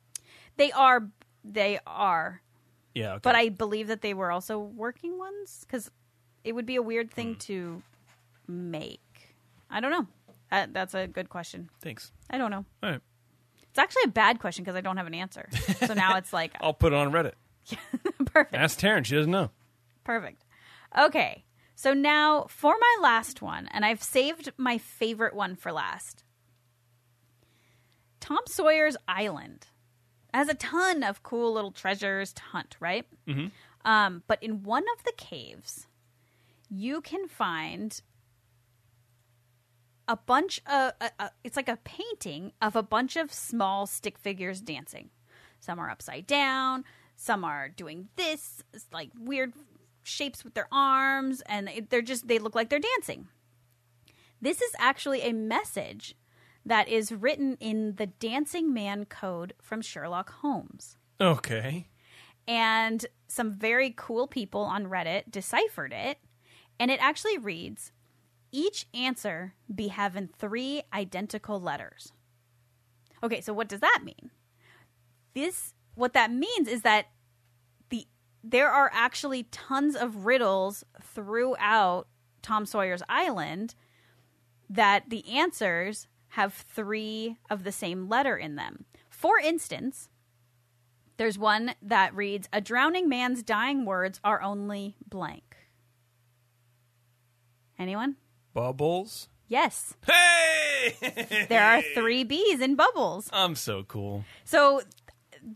They 0.56 0.70
are 0.72 1.08
they 1.44 1.78
are, 1.86 2.42
Yeah, 2.94 3.12
okay. 3.14 3.20
but 3.22 3.34
I 3.34 3.48
believe 3.48 3.88
that 3.88 4.02
they 4.02 4.12
were 4.14 4.30
also 4.30 4.58
working 4.58 5.18
ones 5.18 5.64
cuz 5.68 5.90
it 6.44 6.52
would 6.52 6.66
be 6.66 6.76
a 6.76 6.82
weird 6.82 7.10
thing 7.10 7.34
Hmm. 7.34 7.38
to 7.40 7.82
make. 8.46 9.34
I 9.70 9.80
don't 9.80 9.90
know. 9.90 10.06
Uh, 10.50 10.66
that's 10.72 10.94
a 10.94 11.06
good 11.06 11.28
question. 11.28 11.68
thanks. 11.80 12.10
I 12.30 12.38
don't 12.38 12.50
know. 12.50 12.64
All 12.82 12.90
right, 12.90 13.00
It's 13.70 13.78
actually 13.78 14.02
a 14.06 14.08
bad 14.08 14.40
question 14.40 14.64
because 14.64 14.76
I 14.76 14.80
don't 14.80 14.96
have 14.96 15.06
an 15.06 15.14
answer. 15.14 15.48
So 15.86 15.92
now 15.94 16.16
it's 16.16 16.32
like 16.32 16.52
I'll 16.60 16.72
put 16.74 16.92
it 16.92 16.96
on 16.96 17.12
Reddit. 17.12 17.32
perfect. 18.44 18.54
Ask 18.54 18.78
Taryn. 18.78 19.04
She 19.04 19.16
doesn't 19.16 19.30
know. 19.30 19.50
Perfect. 20.04 20.44
Okay. 20.98 21.44
So 21.74 21.94
now 21.94 22.46
for 22.48 22.74
my 22.78 22.96
last 23.02 23.42
one, 23.42 23.68
and 23.70 23.84
I've 23.84 24.02
saved 24.02 24.52
my 24.56 24.78
favorite 24.78 25.34
one 25.34 25.54
for 25.54 25.72
last. 25.72 26.24
Tom 28.20 28.40
Sawyer's 28.46 28.96
Island 29.06 29.68
has 30.34 30.48
a 30.48 30.54
ton 30.54 31.02
of 31.02 31.22
cool 31.22 31.52
little 31.52 31.70
treasures 31.70 32.32
to 32.32 32.42
hunt, 32.42 32.76
right? 32.80 33.06
Mm-hmm. 33.26 33.46
Um, 33.84 34.22
but 34.26 34.42
in 34.42 34.62
one 34.62 34.84
of 34.96 35.04
the 35.04 35.12
caves, 35.16 35.86
you 36.68 37.00
can 37.00 37.28
find 37.28 38.00
a 40.06 40.16
bunch 40.16 40.60
of 40.66 40.92
a, 41.00 41.10
a, 41.18 41.30
it's 41.44 41.56
like 41.56 41.68
a 41.68 41.78
painting 41.84 42.52
of 42.60 42.76
a 42.76 42.82
bunch 42.82 43.16
of 43.16 43.32
small 43.32 43.86
stick 43.86 44.18
figures 44.18 44.60
dancing. 44.60 45.10
Some 45.60 45.78
are 45.78 45.90
upside 45.90 46.26
down, 46.26 46.84
some 47.20 47.44
are 47.44 47.68
doing 47.68 48.08
this 48.14 48.62
like 48.92 49.10
weird 49.18 49.52
shapes 50.04 50.44
with 50.44 50.54
their 50.54 50.68
arms 50.72 51.42
and 51.46 51.68
they're 51.90 52.00
just 52.00 52.28
they 52.28 52.38
look 52.38 52.54
like 52.54 52.70
they're 52.70 52.78
dancing. 52.78 53.26
This 54.40 54.62
is 54.62 54.70
actually 54.78 55.22
a 55.22 55.32
message 55.32 56.14
that 56.64 56.88
is 56.88 57.10
written 57.10 57.56
in 57.60 57.96
the 57.96 58.06
Dancing 58.06 58.72
Man 58.72 59.04
Code 59.04 59.52
from 59.60 59.82
Sherlock 59.82 60.30
Holmes 60.30 60.96
Okay. 61.20 61.88
and 62.46 63.04
some 63.26 63.52
very 63.52 63.92
cool 63.96 64.28
people 64.28 64.60
on 64.62 64.86
Reddit 64.86 65.30
deciphered 65.30 65.92
it, 65.92 66.18
and 66.78 66.90
it 66.90 67.00
actually 67.02 67.36
reads: 67.36 67.90
each 68.52 68.86
answer 68.94 69.54
be 69.74 69.88
having 69.88 70.28
three 70.28 70.82
identical 70.94 71.60
letters. 71.60 72.12
Okay, 73.24 73.40
so 73.40 73.52
what 73.52 73.68
does 73.68 73.80
that 73.80 74.02
mean? 74.04 74.30
This 75.34 75.74
what 75.98 76.12
that 76.14 76.32
means 76.32 76.68
is 76.68 76.82
that 76.82 77.06
the 77.90 78.06
there 78.44 78.70
are 78.70 78.90
actually 78.94 79.44
tons 79.44 79.96
of 79.96 80.24
riddles 80.24 80.84
throughout 81.02 82.06
Tom 82.40 82.64
Sawyer's 82.64 83.02
Island 83.08 83.74
that 84.70 85.10
the 85.10 85.28
answers 85.28 86.06
have 86.28 86.54
three 86.54 87.36
of 87.50 87.64
the 87.64 87.72
same 87.72 88.08
letter 88.08 88.36
in 88.36 88.54
them. 88.56 88.84
For 89.10 89.38
instance, 89.38 90.08
there's 91.16 91.38
one 91.38 91.74
that 91.82 92.14
reads, 92.14 92.48
A 92.52 92.60
drowning 92.60 93.08
man's 93.08 93.42
dying 93.42 93.84
words 93.84 94.20
are 94.22 94.40
only 94.40 94.94
blank. 95.08 95.56
Anyone? 97.78 98.16
Bubbles. 98.54 99.28
Yes. 99.48 99.94
Hey! 100.06 100.94
There 101.48 101.64
are 101.64 101.82
three 101.94 102.22
B's 102.22 102.60
in 102.60 102.76
bubbles. 102.76 103.28
I'm 103.32 103.56
so 103.56 103.82
cool. 103.82 104.24
So 104.44 104.82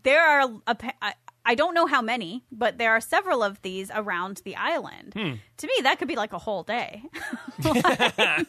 there 0.03 0.23
are, 0.23 0.49
a, 0.67 0.77
I, 1.01 1.13
I 1.45 1.55
don't 1.55 1.73
know 1.73 1.85
how 1.85 2.01
many, 2.01 2.43
but 2.51 2.77
there 2.77 2.91
are 2.91 3.01
several 3.01 3.43
of 3.43 3.61
these 3.61 3.91
around 3.93 4.41
the 4.45 4.55
island. 4.55 5.13
Hmm. 5.13 5.33
To 5.57 5.67
me, 5.67 5.73
that 5.83 5.99
could 5.99 6.07
be 6.07 6.15
like 6.15 6.33
a 6.33 6.37
whole 6.37 6.63
day. 6.63 7.03
yeah. 7.63 8.43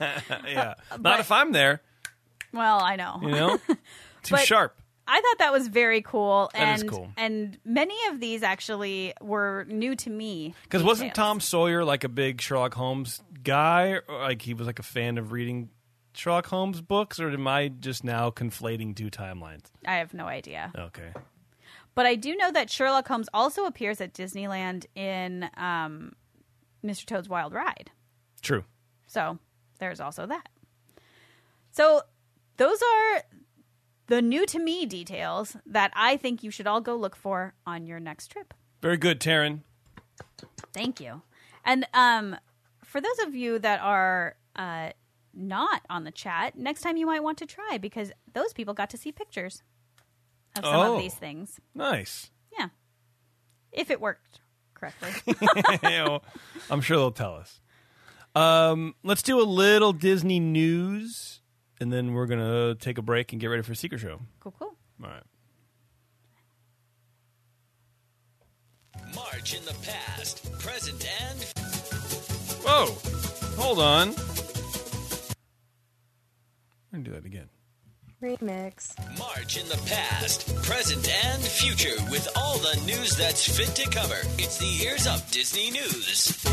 Not 0.90 1.00
but- 1.00 1.20
if 1.20 1.32
I'm 1.32 1.52
there, 1.52 1.82
well, 2.52 2.80
I 2.80 2.96
know. 2.96 3.18
you 3.22 3.30
know? 3.30 3.58
Too 4.22 4.36
sharp. 4.38 4.80
I 5.06 5.20
thought 5.20 5.38
that 5.40 5.52
was 5.52 5.68
very 5.68 6.00
cool. 6.00 6.50
That 6.54 6.80
and, 6.80 6.88
cool. 6.88 7.10
And 7.16 7.58
many 7.64 7.94
of 8.10 8.20
these 8.20 8.42
actually 8.42 9.12
were 9.20 9.66
new 9.68 9.96
to 9.96 10.08
me. 10.08 10.54
Because 10.62 10.82
wasn't. 10.82 11.14
Tom 11.14 11.40
Sawyer 11.40 11.84
like 11.84 12.04
a 12.04 12.08
big 12.08 12.40
Sherlock 12.40 12.72
Holmes 12.72 13.20
guy? 13.42 14.00
Or, 14.08 14.18
like 14.20 14.40
he 14.40 14.54
was 14.54 14.66
like 14.66 14.78
a 14.78 14.84
fan 14.84 15.18
of 15.18 15.32
reading 15.32 15.68
Sherlock 16.16 16.46
Holmes 16.46 16.80
books, 16.80 17.18
or 17.20 17.30
am 17.30 17.46
I 17.46 17.68
just 17.68 18.04
now 18.04 18.30
conflating 18.30 18.94
two 18.94 19.10
timelines? 19.10 19.66
I 19.86 19.96
have 19.96 20.14
no 20.14 20.26
idea. 20.26 20.72
Okay. 20.76 21.12
But 21.94 22.06
I 22.06 22.14
do 22.16 22.34
know 22.36 22.50
that 22.50 22.70
Sherlock 22.70 23.06
Holmes 23.06 23.28
also 23.32 23.66
appears 23.66 24.00
at 24.00 24.14
Disneyland 24.14 24.86
in 24.94 25.48
um, 25.56 26.14
Mr. 26.84 27.04
Toad's 27.04 27.28
Wild 27.28 27.52
Ride. 27.52 27.90
True. 28.42 28.64
So 29.06 29.38
there's 29.78 30.00
also 30.00 30.26
that. 30.26 30.48
So 31.70 32.02
those 32.56 32.80
are 32.82 33.22
the 34.06 34.20
new 34.20 34.46
to 34.46 34.58
me 34.58 34.86
details 34.86 35.56
that 35.66 35.92
I 35.94 36.16
think 36.16 36.42
you 36.42 36.50
should 36.50 36.66
all 36.66 36.80
go 36.80 36.96
look 36.96 37.16
for 37.16 37.54
on 37.66 37.86
your 37.86 38.00
next 38.00 38.28
trip. 38.28 38.54
Very 38.82 38.96
good, 38.96 39.20
Taryn. 39.20 39.60
Thank 40.72 41.00
you. 41.00 41.22
And 41.64 41.86
um, 41.94 42.36
for 42.84 43.00
those 43.00 43.18
of 43.26 43.34
you 43.34 43.58
that 43.60 43.80
are 43.80 44.36
uh, 44.56 44.90
not 45.36 45.82
on 45.90 46.04
the 46.04 46.10
chat, 46.10 46.56
next 46.56 46.80
time 46.82 46.96
you 46.96 47.06
might 47.06 47.22
want 47.22 47.38
to 47.38 47.46
try 47.46 47.78
because 47.78 48.12
those 48.32 48.52
people 48.52 48.74
got 48.74 48.90
to 48.90 48.96
see 48.96 49.12
pictures 49.12 49.62
of 50.56 50.64
some 50.64 50.74
Oh. 50.74 50.94
of 50.96 51.00
these 51.02 51.14
things. 51.14 51.60
Nice. 51.74 52.30
Yeah. 52.56 52.68
If 53.72 53.90
it 53.90 54.00
worked 54.00 54.40
correctly. 54.74 55.10
You 55.82 55.88
know, 55.90 56.22
I'm 56.70 56.80
sure 56.80 56.96
they'll 56.96 57.10
tell 57.12 57.34
us. 57.34 57.60
Um, 58.34 58.94
let's 59.02 59.22
do 59.22 59.40
a 59.40 59.44
little 59.44 59.92
Disney 59.92 60.40
news, 60.40 61.40
and 61.80 61.92
then 61.92 62.12
we're 62.14 62.26
gonna 62.26 62.74
take 62.74 62.98
a 62.98 63.02
break 63.02 63.32
and 63.32 63.40
get 63.40 63.46
ready 63.48 63.62
for 63.62 63.74
Secret 63.74 63.98
Show. 64.00 64.20
cool, 64.40 64.54
cool. 64.58 64.74
All 65.02 65.08
right. 65.10 65.22
March 69.14 69.54
in 69.54 69.64
the 69.64 69.74
past, 69.84 70.42
present, 70.60 71.06
and 71.22 71.38
Whoa! 72.64 72.86
Hold 73.62 73.78
on. 73.78 74.14
I'm 76.94 77.02
gonna 77.02 77.16
do 77.16 77.20
that 77.20 77.26
again. 77.26 77.48
Remix. 78.22 78.94
March 79.18 79.58
in 79.60 79.66
the 79.68 79.76
past, 79.88 80.54
present, 80.62 81.12
and 81.26 81.42
future 81.42 81.96
with 82.08 82.28
all 82.36 82.56
the 82.58 82.80
news 82.86 83.16
that's 83.16 83.44
fit 83.58 83.74
to 83.74 83.90
cover. 83.90 84.14
It's 84.38 84.58
the 84.58 84.86
Ears 84.86 85.08
Up 85.08 85.28
Disney 85.32 85.72
News. 85.72 86.46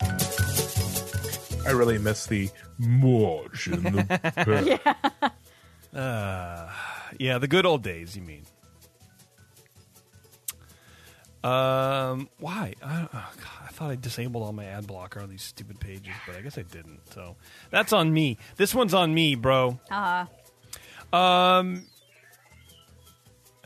I 0.00 1.70
really 1.72 1.98
miss 1.98 2.26
the 2.26 2.48
March 2.78 3.66
in 3.66 3.82
the 3.82 4.04
past. 5.20 5.34
Uh, 5.94 6.70
yeah, 7.18 7.38
the 7.38 7.48
good 7.48 7.64
old 7.64 7.82
days. 7.82 8.14
You 8.14 8.20
mean? 8.22 8.42
Um, 11.48 12.28
why? 12.38 12.74
I, 12.82 13.02
oh 13.02 13.08
God, 13.12 13.62
I 13.64 13.68
thought 13.68 13.90
I 13.90 13.96
disabled 13.96 14.44
all 14.44 14.52
my 14.52 14.66
ad 14.66 14.86
blocker 14.86 15.20
on 15.20 15.30
these 15.30 15.42
stupid 15.42 15.80
pages, 15.80 16.12
but 16.26 16.36
I 16.36 16.42
guess 16.42 16.58
I 16.58 16.62
didn't. 16.62 17.00
So 17.12 17.36
that's 17.70 17.92
on 17.92 18.12
me. 18.12 18.36
This 18.56 18.74
one's 18.74 18.92
on 18.92 19.14
me, 19.14 19.34
bro. 19.34 19.78
Uh, 19.90 20.26
huh. 21.12 21.16
Um. 21.16 21.84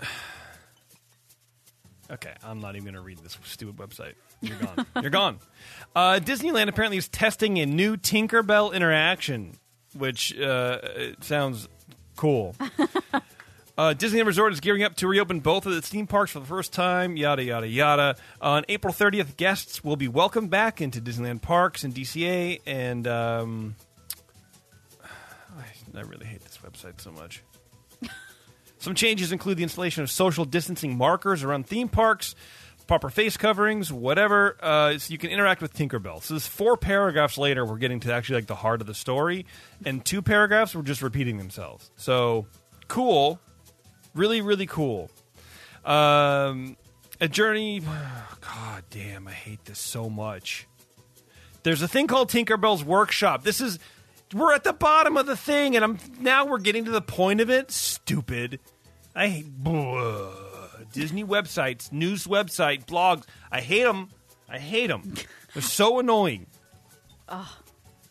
Okay, 2.10 2.34
I'm 2.44 2.60
not 2.60 2.76
even 2.76 2.84
going 2.84 2.94
to 2.94 3.00
read 3.00 3.20
this 3.20 3.38
stupid 3.44 3.76
website. 3.76 4.12
You're 4.42 4.58
gone. 4.58 4.86
You're 5.00 5.10
gone. 5.10 5.38
Uh, 5.96 6.20
Disneyland 6.22 6.68
apparently 6.68 6.98
is 6.98 7.08
testing 7.08 7.58
a 7.58 7.64
new 7.64 7.96
Tinkerbell 7.96 8.74
interaction, 8.74 9.56
which 9.96 10.38
uh, 10.38 10.80
it 10.82 11.24
sounds 11.24 11.70
cool. 12.16 12.54
Uh, 13.76 13.94
Disneyland 13.94 14.26
Resort 14.26 14.52
is 14.52 14.60
gearing 14.60 14.82
up 14.82 14.96
to 14.96 15.08
reopen 15.08 15.40
both 15.40 15.64
of 15.64 15.72
its 15.72 15.88
theme 15.88 16.06
parks 16.06 16.32
for 16.32 16.40
the 16.40 16.46
first 16.46 16.72
time. 16.72 17.16
Yada 17.16 17.42
yada 17.42 17.66
yada. 17.66 18.16
On 18.40 18.64
April 18.68 18.92
30th, 18.92 19.36
guests 19.36 19.82
will 19.82 19.96
be 19.96 20.08
welcomed 20.08 20.50
back 20.50 20.82
into 20.82 21.00
Disneyland 21.00 21.40
parks 21.40 21.82
and 21.82 21.94
DCA, 21.94 22.60
and 22.66 23.06
um, 23.06 23.76
I, 25.96 26.00
really 26.00 26.26
hate 26.26 26.42
this 26.42 26.58
website 26.58 27.00
so 27.00 27.12
much. 27.12 27.42
Some 28.78 28.94
changes 28.94 29.32
include 29.32 29.56
the 29.56 29.62
installation 29.62 30.02
of 30.02 30.10
social 30.10 30.44
distancing 30.44 30.98
markers 30.98 31.42
around 31.42 31.66
theme 31.66 31.88
parks, 31.88 32.34
proper 32.86 33.08
face 33.08 33.38
coverings, 33.38 33.90
whatever, 33.90 34.58
uh, 34.60 34.98
so 34.98 35.10
you 35.10 35.16
can 35.16 35.30
interact 35.30 35.62
with 35.62 35.72
Tinkerbell. 35.72 36.22
So 36.22 36.34
this 36.34 36.46
four 36.46 36.76
paragraphs 36.76 37.38
later, 37.38 37.64
we're 37.64 37.78
getting 37.78 38.00
to 38.00 38.12
actually 38.12 38.34
like 38.34 38.48
the 38.48 38.54
heart 38.54 38.82
of 38.82 38.86
the 38.86 38.94
story, 38.94 39.46
and 39.86 40.04
two 40.04 40.20
paragraphs 40.20 40.74
were 40.74 40.82
just 40.82 41.00
repeating 41.00 41.38
themselves. 41.38 41.90
So 41.96 42.46
cool, 42.88 43.40
really, 44.14 44.40
really 44.40 44.66
cool. 44.66 45.10
Um, 45.84 46.76
a 47.20 47.28
journey. 47.28 47.80
God 48.40 48.84
damn, 48.90 49.28
I 49.28 49.32
hate 49.32 49.64
this 49.64 49.78
so 49.78 50.10
much. 50.10 50.66
There's 51.62 51.82
a 51.82 51.88
thing 51.88 52.06
called 52.06 52.28
Tinkerbell's 52.28 52.84
Workshop. 52.84 53.44
This 53.44 53.60
is 53.60 53.78
we're 54.34 54.52
at 54.52 54.64
the 54.64 54.72
bottom 54.72 55.16
of 55.16 55.26
the 55.26 55.36
thing, 55.36 55.76
and 55.76 55.84
I'm 55.84 55.98
now 56.20 56.46
we're 56.46 56.58
getting 56.58 56.84
to 56.86 56.90
the 56.90 57.02
point 57.02 57.40
of 57.40 57.50
it. 57.50 57.70
Stupid. 57.70 58.60
I 59.14 59.28
hate 59.28 59.46
blah. 59.50 60.32
Disney 60.92 61.24
websites, 61.24 61.92
news 61.92 62.26
website, 62.26 62.86
blogs. 62.86 63.24
I 63.50 63.60
hate 63.60 63.84
them. 63.84 64.08
I 64.48 64.58
hate 64.58 64.88
them. 64.88 65.14
They're 65.54 65.62
so 65.62 65.98
annoying. 65.98 66.46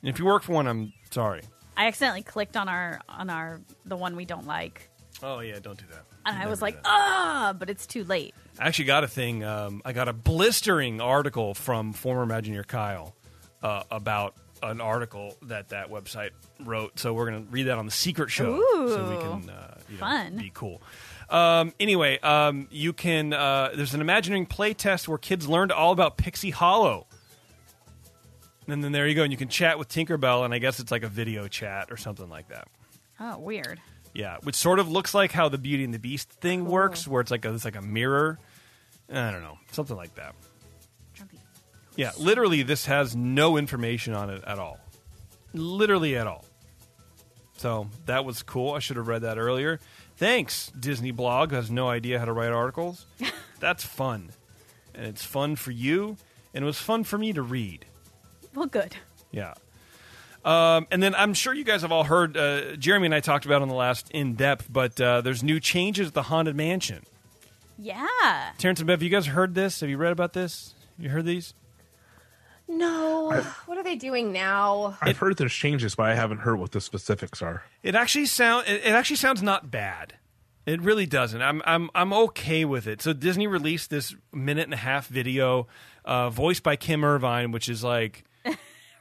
And 0.02 0.10
if 0.10 0.18
you 0.20 0.26
work 0.26 0.44
for 0.44 0.54
one, 0.54 0.68
I'm 0.68 0.94
sorry. 1.12 1.42
I 1.78 1.88
accidentally 1.88 2.24
clicked 2.24 2.58
on 2.58 2.70
our 2.70 3.00
on 3.10 3.30
our 3.30 3.62
the 3.86 3.96
one 3.96 4.16
we 4.16 4.26
don't 4.26 4.48
like, 4.48 4.90
Oh 5.24 5.40
yeah, 5.40 5.60
don't 5.62 5.78
do 5.78 5.86
that. 5.92 6.04
and 6.26 6.36
I 6.36 6.40
Never 6.40 6.50
was 6.50 6.60
do 6.60 6.66
like, 6.66 6.76
that. 6.76 6.84
ah, 6.86 7.56
but 7.58 7.70
it's 7.70 7.86
too 7.86 8.04
late. 8.04 8.34
I 8.60 8.68
actually 8.68 8.86
got 8.86 9.04
a 9.04 9.08
thing. 9.08 9.44
Um, 9.44 9.82
I 9.86 9.94
got 9.94 10.08
a 10.08 10.14
blistering 10.14 11.00
article 11.02 11.54
from 11.54 11.94
former 11.94 12.26
Imagineer 12.26 12.66
Kyle 12.66 13.16
uh, 13.62 13.84
about 13.92 14.36
an 14.64 14.82
article 14.82 15.36
that 15.44 15.70
that 15.70 15.90
website 15.90 16.32
wrote. 16.60 17.00
So 17.00 17.14
we're 17.14 17.30
going 17.30 17.46
to 17.46 17.52
read 17.52 17.64
that 17.64 17.78
on 17.78 17.86
the 17.86 17.92
secret 17.92 18.30
show, 18.30 18.60
so 18.88 19.10
we 19.10 19.18
can 19.18 19.50
uh, 19.50 19.78
you 19.90 19.96
know, 19.96 20.00
Fun. 20.00 20.38
be 20.38 20.52
cool. 20.54 20.82
Um, 21.30 21.74
anyway, 21.80 22.20
um, 22.20 22.68
you 22.72 22.92
can. 22.94 23.34
Uh, 23.34 23.72
there's 23.76 23.94
an 23.94 24.02
Imagineering 24.02 24.46
play 24.48 24.74
test 24.74 25.08
where 25.08 25.18
kids 25.18 25.48
learned 25.48 25.72
all 25.72 25.92
about 25.92 26.18
Pixie 26.18 26.50
Hollow. 26.52 27.08
And 28.68 28.84
then 28.84 28.92
there 28.92 29.08
you 29.08 29.16
go, 29.16 29.24
and 29.24 29.32
you 29.32 29.38
can 29.38 29.50
chat 29.50 29.80
with 29.80 29.90
Tinkerbell, 29.90 30.46
and 30.46 30.54
I 30.54 30.60
guess 30.60 30.80
it's 30.80 30.92
like 30.92 31.04
a 31.04 31.08
video 31.10 31.48
chat 31.48 31.92
or 31.92 31.98
something 31.98 32.30
like 32.30 32.48
that. 32.50 32.68
Oh, 33.20 33.38
weird. 33.40 33.80
Yeah, 34.14 34.38
which 34.44 34.56
sort 34.56 34.80
of 34.80 34.90
looks 34.90 35.14
like 35.14 35.32
how 35.32 35.48
the 35.50 35.58
Beauty 35.58 35.84
and 35.84 35.94
the 35.94 36.00
Beast 36.00 36.30
thing 36.30 36.66
works, 36.66 37.08
where 37.08 37.22
it's 37.22 37.32
like 37.32 37.46
a, 37.46 37.54
it's 37.54 37.66
like 37.66 37.76
a 37.78 37.82
mirror. 37.82 38.40
I 39.12 39.32
don't 39.32 39.42
know, 39.42 39.58
something 39.72 39.96
like 39.96 40.16
that. 40.16 40.36
Yeah, 41.96 42.12
literally, 42.18 42.64
this 42.64 42.86
has 42.86 43.16
no 43.16 43.58
information 43.58 44.14
on 44.14 44.30
it 44.30 44.44
at 44.46 44.60
all. 44.60 44.80
Literally 45.54 46.16
at 46.18 46.28
all. 46.28 46.46
So 47.58 47.90
that 48.06 48.26
was 48.26 48.42
cool. 48.44 48.74
I 48.74 48.80
should 48.80 48.98
have 48.98 49.08
read 49.08 49.22
that 49.22 49.38
earlier. 49.38 49.80
Thanks, 50.16 50.72
Disney 50.80 51.12
Blog, 51.12 51.52
has 51.52 51.70
no 51.70 51.90
idea 51.90 52.18
how 52.20 52.26
to 52.26 52.34
write 52.34 52.52
articles. 52.52 53.06
That's 53.60 53.84
fun. 53.84 54.32
And 54.96 55.06
it's 55.06 55.24
fun 55.24 55.56
for 55.56 55.72
you, 55.72 56.18
and 56.54 56.64
it 56.64 56.66
was 56.66 56.80
fun 56.80 57.04
for 57.04 57.18
me 57.18 57.34
to 57.34 57.42
read. 57.42 57.86
Well, 58.54 58.66
good. 58.66 58.96
Yeah. 59.32 59.54
Um, 60.44 60.88
and 60.90 61.04
then 61.04 61.14
I'm 61.16 61.34
sure 61.34 61.54
you 61.54 61.64
guys 61.64 61.82
have 61.84 61.92
all 61.92 62.04
heard, 62.04 62.36
uh, 62.36 62.76
Jeremy 62.76 63.06
and 63.08 63.16
I 63.16 63.20
talked 63.20 63.46
about 63.46 63.62
on 63.62 63.68
the 63.68 63.76
last 63.76 64.10
in 64.12 64.34
depth, 64.34 64.68
but 64.72 65.00
uh, 65.00 65.22
there's 65.22 65.44
new 65.44 65.60
changes 65.60 66.08
at 66.08 66.14
the 66.14 66.24
Haunted 66.24 66.56
Mansion. 66.56 67.06
Yeah. 67.78 68.08
Terrence 68.58 68.80
and 68.80 68.88
Bev, 68.88 69.00
have 69.00 69.04
you 69.04 69.10
guys 69.10 69.28
heard 69.28 69.56
this? 69.56 69.82
Have 69.82 69.90
you 69.90 69.98
read 69.98 70.12
about 70.12 70.34
this? 70.34 70.76
You 70.98 71.10
heard 71.10 71.26
these? 71.26 71.54
No. 72.68 73.44
what 73.66 73.78
are 73.78 73.84
they 73.84 73.96
doing 73.96 74.32
now? 74.32 74.98
I've 75.02 75.18
heard 75.18 75.38
there's 75.38 75.54
changes, 75.54 75.96
but 75.96 76.04
I 76.04 76.16
haven't 76.16 76.40
heard 76.40 76.58
what 76.58 76.72
the 76.72 76.82
specifics 76.82 77.42
are. 77.42 77.64
It 77.84 77.96
actually 77.96 78.28
sound 78.28 78.68
it, 78.68 78.86
it 78.86 78.92
actually 78.94 79.18
sounds 79.18 79.44
not 79.44 79.70
bad. 79.70 80.14
It 80.66 80.80
really 80.82 81.06
doesn't. 81.06 81.42
I'm 81.42 81.62
I'm 81.66 81.90
I'm 81.94 82.14
okay 82.14 82.64
with 82.66 82.88
it. 82.88 83.02
So 83.02 83.14
Disney 83.14 83.48
released 83.48 83.90
this 83.90 84.16
minute 84.32 84.66
and 84.66 84.74
a 84.74 84.78
half 84.78 85.08
video, 85.08 85.68
uh, 86.06 86.30
voiced 86.30 86.64
by 86.64 86.76
Kim 86.76 87.04
Irvine, 87.04 87.52
which 87.52 87.68
is 87.68 87.84
like 87.84 88.24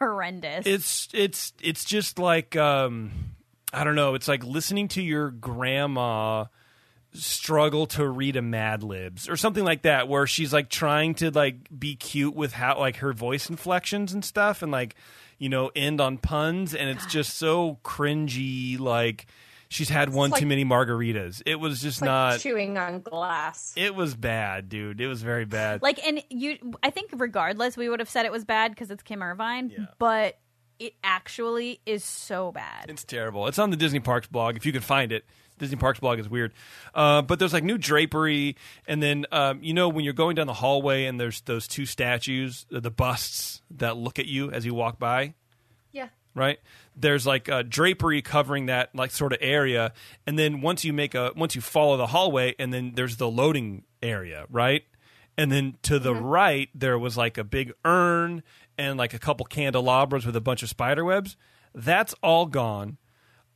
Horrendous. 0.01 0.67
it's 0.67 1.09
it's 1.13 1.53
it's 1.63 1.85
just 1.85 2.19
like 2.19 2.57
um, 2.57 3.11
I 3.73 3.85
don't 3.85 3.95
know. 3.97 4.15
It's 4.15 4.29
like 4.29 4.43
listening 4.45 4.89
to 4.89 5.03
your 5.03 5.31
grandma 5.31 6.47
struggle 7.13 7.87
to 7.87 8.09
read 8.09 8.37
a 8.37 8.43
Mad 8.43 8.83
Libs 8.83 9.29
or 9.29 9.37
something 9.37 9.65
like 9.65 9.83
that, 9.83 10.09
where 10.09 10.27
she's 10.27 10.53
like 10.53 10.71
trying 10.71 11.15
to 11.17 11.31
like 11.31 11.57
be 11.77 11.97
cute 11.97 12.35
with 12.35 12.53
how 12.53 12.79
like 12.79 12.97
her 12.97 13.13
voice 13.13 13.51
inflections 13.51 14.13
and 14.13 14.25
stuff, 14.25 14.63
and 14.63 14.73
like 14.73 14.95
you 15.39 15.49
know 15.49 15.71
end 15.77 16.01
on 16.01 16.19
puns, 16.19 16.75
and 16.75 16.89
it's 16.89 17.07
just 17.07 17.37
so 17.37 17.79
cringy. 17.85 18.79
Like 18.79 19.27
she's 19.71 19.89
had 19.89 20.12
one 20.12 20.31
like- 20.31 20.41
too 20.41 20.47
many 20.47 20.64
margaritas. 20.66 21.41
It 21.47 21.59
was 21.59 21.81
just 21.81 22.03
Like 22.03 22.09
not. 22.09 22.41
chewing 22.41 22.77
on 22.77 23.01
glass. 23.01 23.73
It 23.77 23.95
was 23.95 24.14
bad, 24.14 24.68
dude. 24.68 25.01
It 25.01 25.07
was 25.07 25.23
very 25.23 25.47
bad. 25.47 25.81
like, 25.81 25.99
and 26.07 26.23
you, 26.29 26.59
I 26.83 26.91
think 26.91 27.11
regardless, 27.16 27.77
we 27.79 27.89
would 27.89 28.01
have 28.01 28.11
said 28.11 28.27
it 28.27 28.33
was 28.33 28.45
bad 28.45 28.73
because 28.73 28.91
it's 28.91 29.03
Kim 29.03 29.23
Irvine, 29.23 29.71
Yeah. 29.71 29.87
but 29.99 30.39
it 30.79 30.95
actually 31.05 31.81
is 31.87 32.05
so 32.05 32.53
bad. 32.53 32.87
It's 32.91 33.05
terrible. 33.05 33.47
It's 33.47 33.59
on 33.59 33.71
the 33.71 33.77
Disney 33.77 34.01
Parks 34.01 34.27
blog 34.27 34.57
if 34.57 34.66
you 34.66 34.73
can 34.73 34.83
find 34.83 35.12
it. 35.12 35.25
Disney 35.59 35.77
Parks 35.77 36.01
blog 36.01 36.18
is 36.18 36.27
weird, 36.27 36.55
uh, 36.95 37.21
but 37.21 37.39
there's 37.39 37.53
like 37.53 37.62
new 37.64 37.77
drapery, 37.77 38.57
and 38.87 39.03
then 39.03 39.27
um, 39.31 39.62
you 39.62 39.75
know 39.75 39.91
when 39.91 40.07
you're 40.07 40.14
going 40.14 40.35
down 40.35 40.47
the 40.47 40.55
hallway 40.55 41.05
and 41.05 41.21
there's 41.21 41.43
those 41.43 41.68
two 41.68 41.85
statues, 41.85 42.64
uh, 42.75 42.81
the 42.81 42.91
busts 42.91 43.61
that 43.73 43.95
look 43.99 44.18
at 44.18 44.25
you 44.25 44.51
as 44.51 44.64
you 44.64 44.73
walk 44.73 44.99
by, 44.99 45.35
Yeah. 45.93 46.09
Right? 46.35 46.59
There's 46.97 47.26
like 47.26 47.49
uh, 47.49 47.62
drapery 47.62 48.22
covering 48.22 48.66
that 48.66 48.95
like 48.95 49.11
sort 49.11 49.33
of 49.33 49.39
area, 49.41 49.93
and 50.26 50.39
then 50.39 50.61
once 50.61 50.85
you 50.85 50.93
make 50.93 51.14
a 51.14 51.33
once 51.37 51.55
you 51.55 51.61
follow 51.61 51.97
the 51.97 52.09
hallway, 52.09 52.55
and 52.59 52.72
then 52.72 52.93
there's 52.95 53.16
the 53.16 53.31
loading 53.31 53.85
area, 54.03 54.47
right? 54.51 54.85
And 55.37 55.51
then 55.51 55.76
to 55.83 55.99
the 55.99 56.14
right 56.14 56.68
there 56.74 56.99
was 56.99 57.16
like 57.16 57.39
a 57.39 57.45
big 57.45 57.72
urn 57.85 58.43
and 58.76 58.99
like 58.99 59.14
a 59.14 59.18
couple 59.18 59.47
candelabras 59.47 60.26
with 60.26 60.37
a 60.37 60.41
bunch 60.41 60.62
of 60.62 60.68
spider 60.68 61.05
webs. 61.05 61.37
That's 61.74 62.14
all 62.22 62.47
gone. 62.47 62.99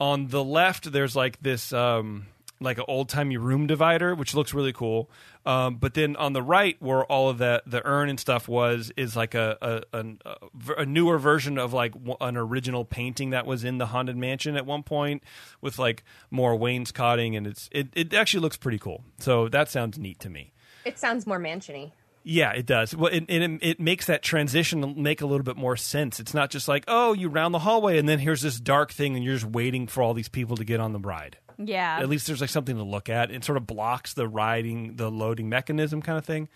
On 0.00 0.28
the 0.28 0.44
left, 0.44 0.92
there's 0.92 1.14
like 1.14 1.40
this 1.40 1.72
um, 1.72 2.26
like 2.60 2.78
an 2.78 2.84
old 2.88 3.08
timey 3.08 3.36
room 3.36 3.66
divider, 3.66 4.14
which 4.14 4.34
looks 4.34 4.54
really 4.54 4.72
cool. 4.72 5.10
Um, 5.46 5.76
but 5.76 5.94
then 5.94 6.16
on 6.16 6.32
the 6.32 6.42
right, 6.42 6.76
where 6.80 7.04
all 7.04 7.28
of 7.28 7.38
that 7.38 7.62
the 7.66 7.84
urn 7.86 8.08
and 8.08 8.18
stuff 8.18 8.48
was, 8.48 8.92
is 8.96 9.16
like 9.16 9.34
a 9.34 9.84
a, 9.92 9.98
a, 9.98 10.74
a 10.78 10.86
newer 10.86 11.18
version 11.18 11.58
of 11.58 11.72
like 11.72 11.94
an 12.20 12.36
original 12.36 12.84
painting 12.84 13.30
that 13.30 13.46
was 13.46 13.64
in 13.64 13.78
the 13.78 13.86
haunted 13.86 14.16
mansion 14.16 14.56
at 14.56 14.66
one 14.66 14.82
point, 14.82 15.22
with 15.60 15.78
like 15.78 16.04
more 16.30 16.56
wainscoting, 16.56 17.36
and 17.36 17.46
it's 17.46 17.68
it, 17.72 17.88
it 17.94 18.14
actually 18.14 18.40
looks 18.40 18.56
pretty 18.56 18.78
cool. 18.78 19.04
So 19.18 19.48
that 19.48 19.68
sounds 19.68 19.98
neat 19.98 20.20
to 20.20 20.30
me. 20.30 20.52
It 20.84 20.98
sounds 20.98 21.26
more 21.26 21.38
mansiony. 21.38 21.92
Yeah, 22.26 22.52
it 22.52 22.64
does. 22.64 22.96
Well, 22.96 23.12
it, 23.12 23.26
it 23.28 23.58
it 23.62 23.80
makes 23.80 24.06
that 24.06 24.22
transition 24.22 24.94
make 24.96 25.20
a 25.20 25.26
little 25.26 25.44
bit 25.44 25.58
more 25.58 25.76
sense. 25.76 26.18
It's 26.18 26.32
not 26.32 26.50
just 26.50 26.68
like, 26.68 26.84
oh, 26.88 27.12
you 27.12 27.28
round 27.28 27.52
the 27.52 27.58
hallway 27.58 27.98
and 27.98 28.08
then 28.08 28.18
here's 28.18 28.40
this 28.40 28.58
dark 28.58 28.92
thing 28.92 29.14
and 29.14 29.22
you're 29.22 29.34
just 29.34 29.44
waiting 29.44 29.86
for 29.86 30.02
all 30.02 30.14
these 30.14 30.30
people 30.30 30.56
to 30.56 30.64
get 30.64 30.80
on 30.80 30.94
the 30.94 30.98
ride. 30.98 31.36
Yeah. 31.58 31.98
At 32.00 32.08
least 32.08 32.26
there's 32.26 32.40
like 32.40 32.50
something 32.50 32.76
to 32.76 32.82
look 32.82 33.08
at. 33.08 33.30
It 33.30 33.44
sort 33.44 33.56
of 33.56 33.66
blocks 33.66 34.14
the 34.14 34.26
riding, 34.28 34.96
the 34.96 35.10
loading 35.10 35.48
mechanism 35.48 36.02
kind 36.02 36.18
of 36.18 36.24
thing. 36.24 36.48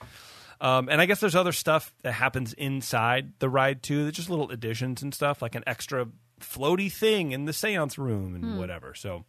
Um, 0.60 0.88
and 0.88 1.00
I 1.00 1.06
guess 1.06 1.20
there's 1.20 1.36
other 1.36 1.52
stuff 1.52 1.92
that 2.02 2.12
happens 2.12 2.52
inside 2.52 3.32
the 3.38 3.48
ride 3.48 3.82
too. 3.82 4.02
There's 4.02 4.16
just 4.16 4.30
little 4.30 4.50
additions 4.50 5.02
and 5.02 5.14
stuff, 5.14 5.40
like 5.40 5.54
an 5.54 5.62
extra 5.66 6.08
floaty 6.40 6.90
thing 6.92 7.32
in 7.32 7.44
the 7.44 7.52
seance 7.52 7.96
room 7.98 8.34
and 8.34 8.58
whatever. 8.58 8.94
So 8.94 9.24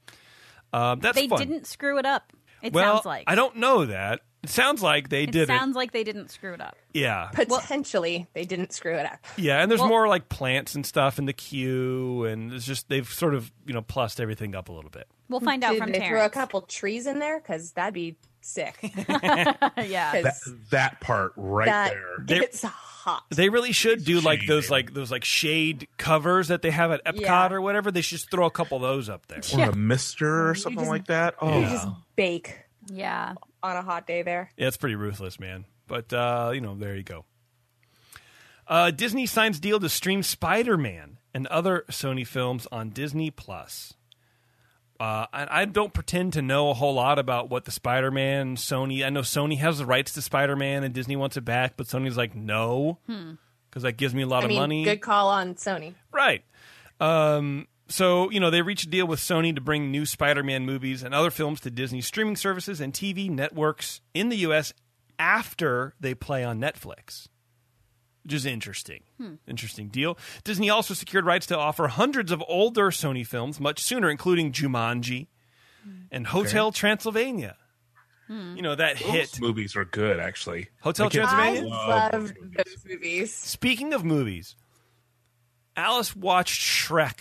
um, 0.73 0.99
that's 0.99 1.17
Hmm. 1.17 1.21
they 1.23 1.27
fun. 1.27 1.39
didn't 1.39 1.67
screw 1.67 1.97
it 1.99 2.05
up. 2.05 2.33
It 2.61 2.73
well, 2.73 2.95
sounds 2.95 3.05
like. 3.05 3.23
I 3.27 3.35
don't 3.35 3.57
know 3.57 3.85
that. 3.85 4.21
It 4.41 4.49
sounds 4.49 4.81
like 4.81 5.09
they 5.09 5.23
It 5.23 5.31
did 5.31 5.47
sounds 5.47 5.75
like 5.75 5.91
they 5.91 6.03
didn't 6.05 6.29
screw 6.31 6.53
it 6.53 6.61
up. 6.61 6.77
Yeah. 6.93 7.29
Potentially, 7.33 8.27
they 8.33 8.45
didn't 8.45 8.71
screw 8.71 8.95
it 8.95 9.05
up. 9.05 9.19
Yeah, 9.37 9.61
and 9.61 9.69
there's 9.69 9.81
Well- 9.81 9.89
more 9.89 10.07
like 10.07 10.29
plants 10.29 10.75
and 10.75 10.85
stuff 10.85 11.19
in 11.19 11.25
the 11.25 11.33
queue, 11.33 12.23
and 12.25 12.53
it's 12.53 12.65
just 12.65 12.87
they've 12.89 13.07
sort 13.11 13.33
of 13.35 13.51
you 13.65 13.73
know 13.73 13.81
plussed 13.81 14.21
everything 14.21 14.55
up 14.55 14.69
a 14.69 14.71
little 14.71 14.89
bit. 14.89 15.07
We'll 15.27 15.41
find 15.41 15.63
out 15.63 15.73
Did 15.73 15.79
from 15.81 15.91
they 15.91 15.99
throw 15.99 16.07
a 16.07 16.09
Terrence. 16.11 16.33
couple 16.33 16.61
trees 16.61 17.05
in 17.05 17.19
there? 17.19 17.39
Because 17.39 17.71
that'd 17.73 17.93
be 17.93 18.15
sick. 18.41 18.77
yeah. 19.07 19.53
'Cause 20.11 20.23
That 20.23 20.35
that 20.71 20.99
part 21.01 21.33
right 21.35 21.65
that 21.65 21.93
there. 22.25 22.41
it's 22.43 22.63
hot. 22.63 23.25
They 23.29 23.49
really 23.49 23.73
should 23.73 24.05
do 24.05 24.21
like 24.21 24.41
those 24.47 24.63
Shade. 24.65 24.71
like 24.71 24.93
those 24.93 25.11
like 25.11 25.25
shade 25.25 25.87
covers 25.97 26.47
that 26.47 26.61
they 26.61 26.71
have 26.71 26.91
at 26.91 27.03
Epcot 27.05 27.19
Yeah. 27.21 27.51
or 27.51 27.61
whatever. 27.61 27.91
They 27.91 28.01
should 28.01 28.19
just 28.19 28.31
throw 28.31 28.45
a 28.45 28.51
couple 28.51 28.77
of 28.77 28.81
those 28.83 29.09
up 29.09 29.27
there. 29.27 29.41
Or 29.57 29.69
a 29.71 29.75
mister 29.75 30.49
or 30.49 30.55
something 30.55 30.79
just- 30.79 30.89
like 30.89 31.07
that. 31.07 31.35
You 31.41 31.47
Oh, 31.49 31.61
just 31.63 31.87
bake 32.15 32.57
yeah. 32.87 33.33
On 33.63 33.75
a 33.75 33.81
hot 33.81 34.07
day 34.07 34.21
there. 34.21 34.51
Yeah, 34.57 34.67
it's 34.67 34.77
pretty 34.77 34.95
ruthless, 34.95 35.39
man. 35.39 35.65
But 35.87 36.11
uh, 36.13 36.51
you 36.53 36.61
know, 36.61 36.75
there 36.75 36.95
you 36.95 37.03
go. 37.03 37.25
Uh, 38.67 38.91
Disney 38.91 39.25
signs 39.25 39.59
deal 39.59 39.79
to 39.79 39.89
stream 39.89 40.21
Spider 40.21 40.77
Man 40.77 41.17
and 41.33 41.47
other 41.47 41.85
Sony 41.89 42.25
films 42.25 42.67
on 42.71 42.89
Disney 42.89 43.31
Plus. 43.31 43.93
Uh, 44.99 45.25
I, 45.31 45.61
I 45.61 45.65
don't 45.65 45.93
pretend 45.93 46.33
to 46.33 46.41
know 46.41 46.69
a 46.69 46.73
whole 46.73 46.93
lot 46.93 47.19
about 47.19 47.49
what 47.49 47.65
the 47.65 47.71
Spider 47.71 48.11
Man 48.11 48.57
Sony. 48.57 49.03
I 49.05 49.09
know 49.09 49.21
Sony 49.21 49.57
has 49.57 49.77
the 49.79 49.85
rights 49.85 50.13
to 50.13 50.21
Spider 50.21 50.55
Man 50.55 50.83
and 50.83 50.93
Disney 50.93 51.15
wants 51.15 51.37
it 51.37 51.45
back, 51.45 51.73
but 51.77 51.87
Sony's 51.87 52.17
like 52.17 52.35
no, 52.35 52.99
because 53.07 53.83
that 53.83 53.93
gives 53.93 54.13
me 54.13 54.23
a 54.23 54.27
lot 54.27 54.41
I 54.43 54.45
of 54.45 54.49
mean, 54.49 54.59
money. 54.59 54.83
good 54.83 55.01
call 55.01 55.29
on 55.29 55.55
Sony. 55.55 55.93
Right. 56.11 56.43
Um, 56.99 57.67
so, 57.89 58.29
you 58.29 58.39
know, 58.39 58.49
they 58.51 58.61
reached 58.61 58.85
a 58.85 58.89
deal 58.89 59.07
with 59.07 59.19
Sony 59.19 59.53
to 59.53 59.61
bring 59.61 59.91
new 59.91 60.05
Spider 60.05 60.43
Man 60.43 60.65
movies 60.65 61.01
and 61.01 61.13
other 61.13 61.31
films 61.31 61.59
to 61.61 61.71
Disney 61.71 62.01
streaming 62.01 62.35
services 62.35 62.79
and 62.79 62.93
TV 62.93 63.29
networks 63.29 64.01
in 64.13 64.29
the 64.29 64.37
U.S. 64.37 64.73
after 65.17 65.95
they 65.99 66.13
play 66.13 66.43
on 66.43 66.59
Netflix. 66.59 67.27
Which 68.23 68.33
is 68.33 68.45
interesting. 68.45 69.03
Hmm. 69.17 69.35
Interesting 69.47 69.87
deal. 69.87 70.17
Disney 70.43 70.69
also 70.69 70.93
secured 70.93 71.25
rights 71.25 71.47
to 71.47 71.57
offer 71.57 71.87
hundreds 71.87 72.31
of 72.31 72.43
older 72.47 72.91
Sony 72.91 73.25
films 73.25 73.59
much 73.59 73.81
sooner, 73.81 74.09
including 74.09 74.51
Jumanji 74.51 75.27
hmm. 75.83 76.01
and 76.11 76.27
Hotel 76.27 76.71
Transylvania. 76.71 77.55
Hmm. 78.27 78.55
You 78.55 78.61
know, 78.61 78.75
that 78.75 78.97
hit. 78.97 79.41
movies 79.41 79.75
are 79.75 79.85
good 79.85 80.19
actually. 80.19 80.69
Hotel 80.81 81.07
My 81.07 81.09
kids 81.09 81.27
I 81.27 81.35
Transylvania? 81.35 81.69
love 81.69 82.13
loved 82.13 82.35
those 82.55 82.85
movies. 82.85 83.33
Speaking 83.33 83.93
of 83.93 84.03
movies, 84.03 84.55
Alice 85.75 86.15
watched 86.15 86.61
Shrek 86.61 87.17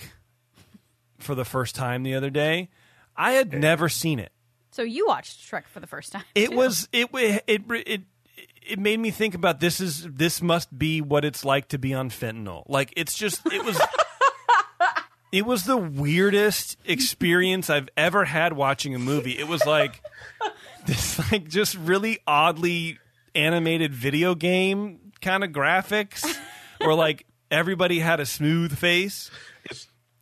for 1.19 1.35
the 1.35 1.45
first 1.45 1.75
time 1.75 2.03
the 2.03 2.15
other 2.15 2.31
day. 2.31 2.69
I 3.17 3.33
had 3.33 3.53
never 3.53 3.89
seen 3.89 4.19
it. 4.19 4.33
So 4.71 4.83
you 4.83 5.07
watched 5.07 5.41
Shrek 5.41 5.67
for 5.67 5.81
the 5.81 5.87
first 5.87 6.13
time. 6.13 6.25
It 6.35 6.51
too. 6.51 6.57
was 6.57 6.89
it 6.93 7.09
it 7.15 7.45
it 7.47 7.63
it 7.87 8.03
it 8.69 8.79
made 8.79 9.01
me 9.01 9.11
think 9.11 9.35
about 9.35 9.61
this 9.61 9.81
is 9.81 10.05
this 10.05 10.41
must 10.41 10.77
be 10.77 11.01
what 11.01 11.25
it's 11.25 11.45
like 11.45 11.69
to 11.69 11.79
be 11.79 11.95
on 11.95 12.11
fentanyl. 12.11 12.65
Like 12.69 12.93
it's 12.97 13.17
just 13.17 13.45
it 13.47 13.65
was 13.65 13.81
it 15.33 15.45
was 15.45 15.65
the 15.65 15.77
weirdest 15.77 16.77
experience 16.85 17.71
I've 17.71 17.89
ever 17.97 18.25
had 18.25 18.53
watching 18.53 18.95
a 18.95 18.99
movie. 18.99 19.39
It 19.39 19.49
was 19.49 19.65
like 19.67 20.01
this 20.87 21.19
like 21.33 21.49
just 21.49 21.77
really 21.77 22.19
oddly 22.27 22.99
animated 23.35 23.95
video 23.95 24.35
game 24.35 25.13
kind 25.21 25.43
of 25.43 25.51
graphics 25.51 26.25
where 26.79 26.95
like 26.95 27.27
everybody 27.51 27.99
had 27.99 28.21
a 28.21 28.27
smooth 28.27 28.77
face. 28.77 29.31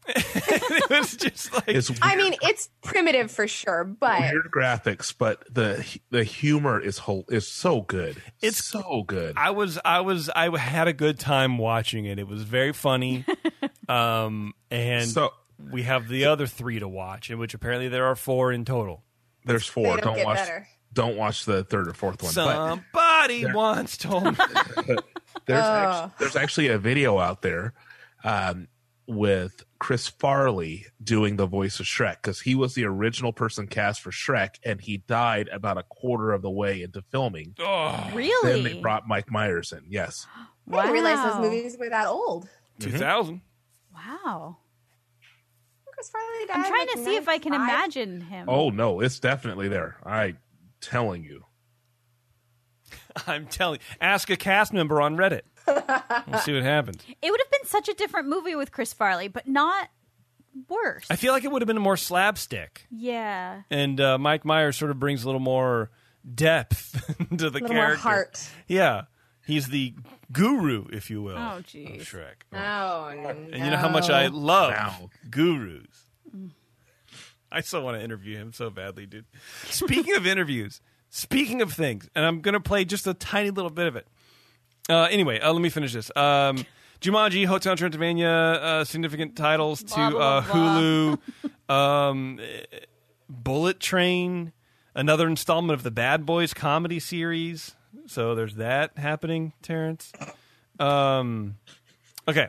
it 0.17 0.91
was 0.91 1.17
just 1.17 1.53
like 1.53 1.69
It's 1.69 1.91
I 2.03 2.17
mean, 2.17 2.35
it's 2.43 2.69
primitive 2.83 3.31
for 3.31 3.47
sure, 3.49 3.85
but 3.85 4.21
weird 4.21 4.51
graphics, 4.55 5.15
but 5.17 5.43
the 5.53 5.85
the 6.11 6.25
humor 6.25 6.81
is 6.81 6.99
whole 6.99 7.25
is 7.29 7.47
so 7.49 7.81
good. 7.83 8.21
It's 8.41 8.65
so 8.65 9.03
good. 9.07 9.35
I 9.37 9.51
was 9.51 9.79
I 9.85 10.01
was 10.01 10.29
I 10.31 10.57
had 10.57 10.89
a 10.89 10.93
good 10.93 11.19
time 11.19 11.59
watching 11.59 12.05
it. 12.05 12.19
It 12.19 12.29
was 12.29 12.43
very 12.43 12.73
funny. 12.73 13.25
um 13.89 14.53
and 14.71 15.09
So- 15.09 15.33
we 15.73 15.85
have 15.85 16.07
the 16.09 16.27
other 16.27 16.47
3 16.47 16.81
to 16.81 16.89
watch, 16.89 17.31
in 17.31 17.39
which 17.39 17.55
apparently 17.55 17.89
there 17.89 18.05
are 18.05 18.15
4 18.15 18.53
in 18.53 18.67
total. 18.67 19.03
There's 19.47 19.67
they 19.67 19.73
four. 19.73 19.97
don't, 19.97 20.03
Don't, 20.05 20.15
get 20.17 20.27
watch. 20.27 20.37
better. 20.37 20.69
Don't 20.93 21.17
watch 21.17 21.45
the 21.47 21.65
third 21.65 21.89
or 21.89 21.95
fourth 21.95 22.23
one. 22.23 22.33
But 22.35 22.81
Somebody 23.31 23.47
once 23.53 23.97
told 23.97 24.25
me. 24.25 24.33
there's 25.47 25.63
Oh. 25.63 25.63
actually, 25.63 26.13
there's 26.19 26.37
actually 26.37 26.69
a 26.69 26.79
video 26.79 27.19
out 27.19 27.41
there 27.43 27.73
um, 28.25 28.69
with 29.07 29.65
Chris 29.79 30.09
Farley 30.09 30.87
doing 31.03 31.37
the 31.37 31.47
voice 31.47 31.81
of 31.81 31.87
Shrek 31.87 32.17
because 32.23 32.41
he 32.41 32.55
was 32.55 32.75
the 32.75 32.85
original 32.85 33.33
person 33.33 33.67
cast 33.67 34.01
for 34.01 34.11
Shrek, 34.11 34.57
and 34.65 34.81
he 34.81 34.99
died 34.99 35.49
about 35.49 35.79
a 35.79 35.83
quarter 35.83 36.33
of 36.33 36.43
the 36.43 36.51
way 36.51 36.83
into 36.83 37.03
filming. 37.11 37.55
oh, 37.61 38.11
really. 38.15 38.53
Then 38.53 38.63
they 38.65 38.81
brought 38.81 39.07
Mike 39.07 39.31
Myers 39.31 39.73
in. 39.73 39.83
Yes, 39.89 40.27
Wow. 40.67 40.79
I 40.81 40.83
didn't 40.87 40.95
realize 40.95 41.33
those 41.33 41.41
movies 41.43 41.77
were 41.79 41.89
that 41.91 42.07
old. 42.09 42.49
Mm-hmm. 42.81 42.91
2000. 42.93 43.41
Wow. 43.95 44.57
Chris 45.93 46.11
Farley 46.11 46.47
died 46.47 46.57
I'm 46.57 46.65
trying 46.65 46.87
like 46.89 46.97
to 46.97 47.05
see 47.05 47.17
if 47.17 47.29
I 47.29 47.39
can 47.39 47.53
95. 47.53 47.69
imagine 47.75 48.21
him. 48.23 48.49
Oh 48.49 48.71
no, 48.71 49.01
it's 49.01 49.19
definitely 49.21 49.69
there. 49.69 49.97
I 50.05 50.35
telling 50.81 51.25
you. 51.25 51.45
I'm 53.27 53.47
telling 53.47 53.79
ask 54.01 54.29
a 54.31 54.37
cast 54.37 54.73
member 54.73 55.01
on 55.01 55.17
Reddit. 55.17 55.43
We'll 55.67 56.41
see 56.41 56.53
what 56.55 56.63
happens. 56.63 57.03
It 57.23 57.31
would 57.31 57.41
have 57.41 57.51
been 57.51 57.67
such 57.69 57.89
a 57.89 57.95
different 57.95 58.29
movie 58.29 58.55
with 58.55 58.73
Chris 58.73 58.93
Farley, 58.93 59.29
but 59.29 59.47
not 59.49 59.89
worse. 60.69 61.07
I 61.11 61.17
feel 61.17 61.33
like 61.33 61.45
it 61.45 61.51
would 61.51 61.63
have 61.63 61.67
been 61.67 61.81
more 61.81 61.97
slapstick. 61.97 62.87
yeah. 62.91 63.63
And 63.71 64.01
uh, 64.01 64.19
Mike 64.19 64.45
Myers 64.45 64.77
sort 64.77 64.91
of 64.91 64.99
brings 64.99 65.23
a 65.25 65.27
little 65.27 65.41
more 65.41 65.91
depth 66.35 67.15
to 67.39 67.51
the 67.51 67.59
A 67.59 67.61
character. 67.69 67.75
more 67.75 67.95
heart. 67.97 68.49
Yeah. 68.69 69.03
He's 69.47 69.69
the 69.69 69.95
guru, 70.33 70.87
if 70.93 71.09
you 71.09 71.23
will, 71.23 71.37
Oh, 71.37 71.59
of 71.59 71.67
jeez. 71.67 72.01
Shrek. 72.01 72.43
Oh, 72.53 73.13
no. 73.15 73.29
And 73.29 73.55
you 73.65 73.71
know 73.71 73.77
how 73.77 73.89
much 73.89 74.11
I 74.11 74.27
love 74.27 74.73
Wow. 74.73 75.11
gurus. 75.31 76.07
I 77.51 77.61
still 77.61 77.83
want 77.83 77.97
to 77.99 78.03
interview 78.05 78.37
him 78.37 78.53
so 78.53 78.71
badly, 78.71 79.07
dude. 79.07 79.25
Speaking 79.69 80.17
of 80.17 80.27
interviews, 80.35 80.81
speaking 81.11 81.63
of 81.63 81.73
things, 81.73 82.09
and 82.15 82.25
I'm 82.25 82.41
going 82.41 82.55
to 82.55 82.61
play 82.61 82.85
just 82.85 83.07
a 83.07 83.15
tiny 83.15 83.51
little 83.51 83.71
bit 83.71 83.87
of 83.87 83.95
it. 83.97 84.09
Uh, 84.89 85.09
anyway, 85.11 85.41
uh, 85.41 85.53
let 85.53 85.63
me 85.63 85.69
finish 85.69 85.93
this. 85.93 86.11
Um, 86.17 86.65
Jumanji, 87.01 87.47
Hotel 87.47 87.77
Transylvania, 87.77 88.29
uh, 88.29 88.85
significant 88.85 89.37
titles 89.37 89.83
to 89.83 89.95
Blah, 89.95 90.11
blah, 90.11 90.21
uh, 90.21 90.41
blah. 90.41 91.19
Hulu. 91.69 91.69
um, 91.75 92.41
Bullet 93.29 93.81
Train, 93.81 94.53
another 94.95 95.29
installment 95.29 95.75
of 95.75 95.83
the 95.83 95.91
Bad 95.91 96.25
Boys 96.25 96.55
comedy 96.55 97.01
series. 97.01 97.75
So 98.07 98.35
there's 98.35 98.55
that 98.55 98.97
happening, 98.97 99.53
Terrence. 99.63 100.13
Um, 100.79 101.57
okay. 102.29 102.49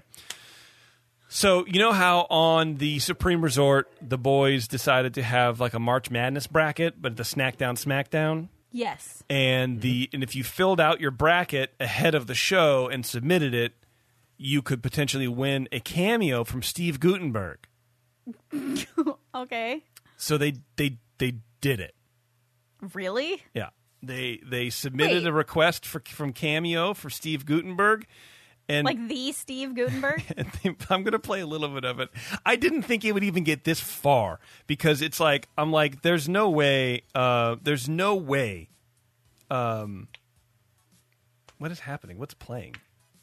So 1.29 1.65
you 1.65 1.79
know 1.79 1.91
how 1.91 2.21
on 2.29 2.75
the 2.75 2.99
Supreme 2.99 3.43
Resort 3.43 3.91
the 4.01 4.17
boys 4.17 4.67
decided 4.67 5.15
to 5.15 5.23
have 5.23 5.59
like 5.59 5.73
a 5.73 5.79
March 5.79 6.09
Madness 6.09 6.47
bracket, 6.47 7.01
but 7.01 7.17
the 7.17 7.23
Snackdown 7.23 7.73
Smackdown, 7.73 8.47
Yes. 8.71 9.23
and 9.29 9.81
the 9.81 10.09
and 10.13 10.23
if 10.23 10.35
you 10.35 10.43
filled 10.43 10.79
out 10.79 10.99
your 11.01 11.11
bracket 11.11 11.73
ahead 11.79 12.13
of 12.15 12.27
the 12.27 12.35
show 12.35 12.87
and 12.87 13.05
submitted 13.05 13.53
it, 13.53 13.73
you 14.37 14.61
could 14.61 14.83
potentially 14.83 15.27
win 15.27 15.67
a 15.71 15.79
cameo 15.79 16.43
from 16.43 16.61
Steve 16.61 16.99
Guttenberg. 16.99 17.59
Okay. 19.35 19.83
So 20.17 20.37
they 20.37 20.53
they 20.75 20.97
they 21.19 21.35
did 21.61 21.79
it. 21.79 21.93
Really? 22.93 23.43
Yeah. 23.53 23.69
They 24.03 24.39
they 24.45 24.69
submitted 24.69 25.23
Wait. 25.23 25.29
a 25.29 25.33
request 25.33 25.85
for 25.85 26.01
from 26.07 26.33
Cameo 26.33 26.93
for 26.93 27.09
Steve 27.09 27.45
Guttenberg 27.45 28.05
and 28.69 28.85
Like 28.85 29.07
the 29.07 29.31
Steve 29.31 29.75
Guttenberg? 29.75 30.23
I'm 30.89 31.03
going 31.03 31.13
to 31.13 31.19
play 31.19 31.41
a 31.41 31.45
little 31.47 31.69
bit 31.69 31.85
of 31.85 31.99
it. 31.99 32.09
I 32.45 32.55
didn't 32.55 32.83
think 32.83 33.05
it 33.05 33.13
would 33.13 33.23
even 33.23 33.43
get 33.43 33.63
this 33.63 33.79
far 33.79 34.39
because 34.67 35.01
it's 35.01 35.19
like 35.19 35.47
I'm 35.57 35.71
like 35.71 36.01
there's 36.01 36.27
no 36.27 36.49
way 36.49 37.03
uh 37.15 37.55
there's 37.61 37.87
no 37.87 38.15
way 38.15 38.69
um 39.49 40.07
what 41.57 41.71
is 41.71 41.79
happening? 41.79 42.19
What's 42.19 42.33
playing? 42.33 42.75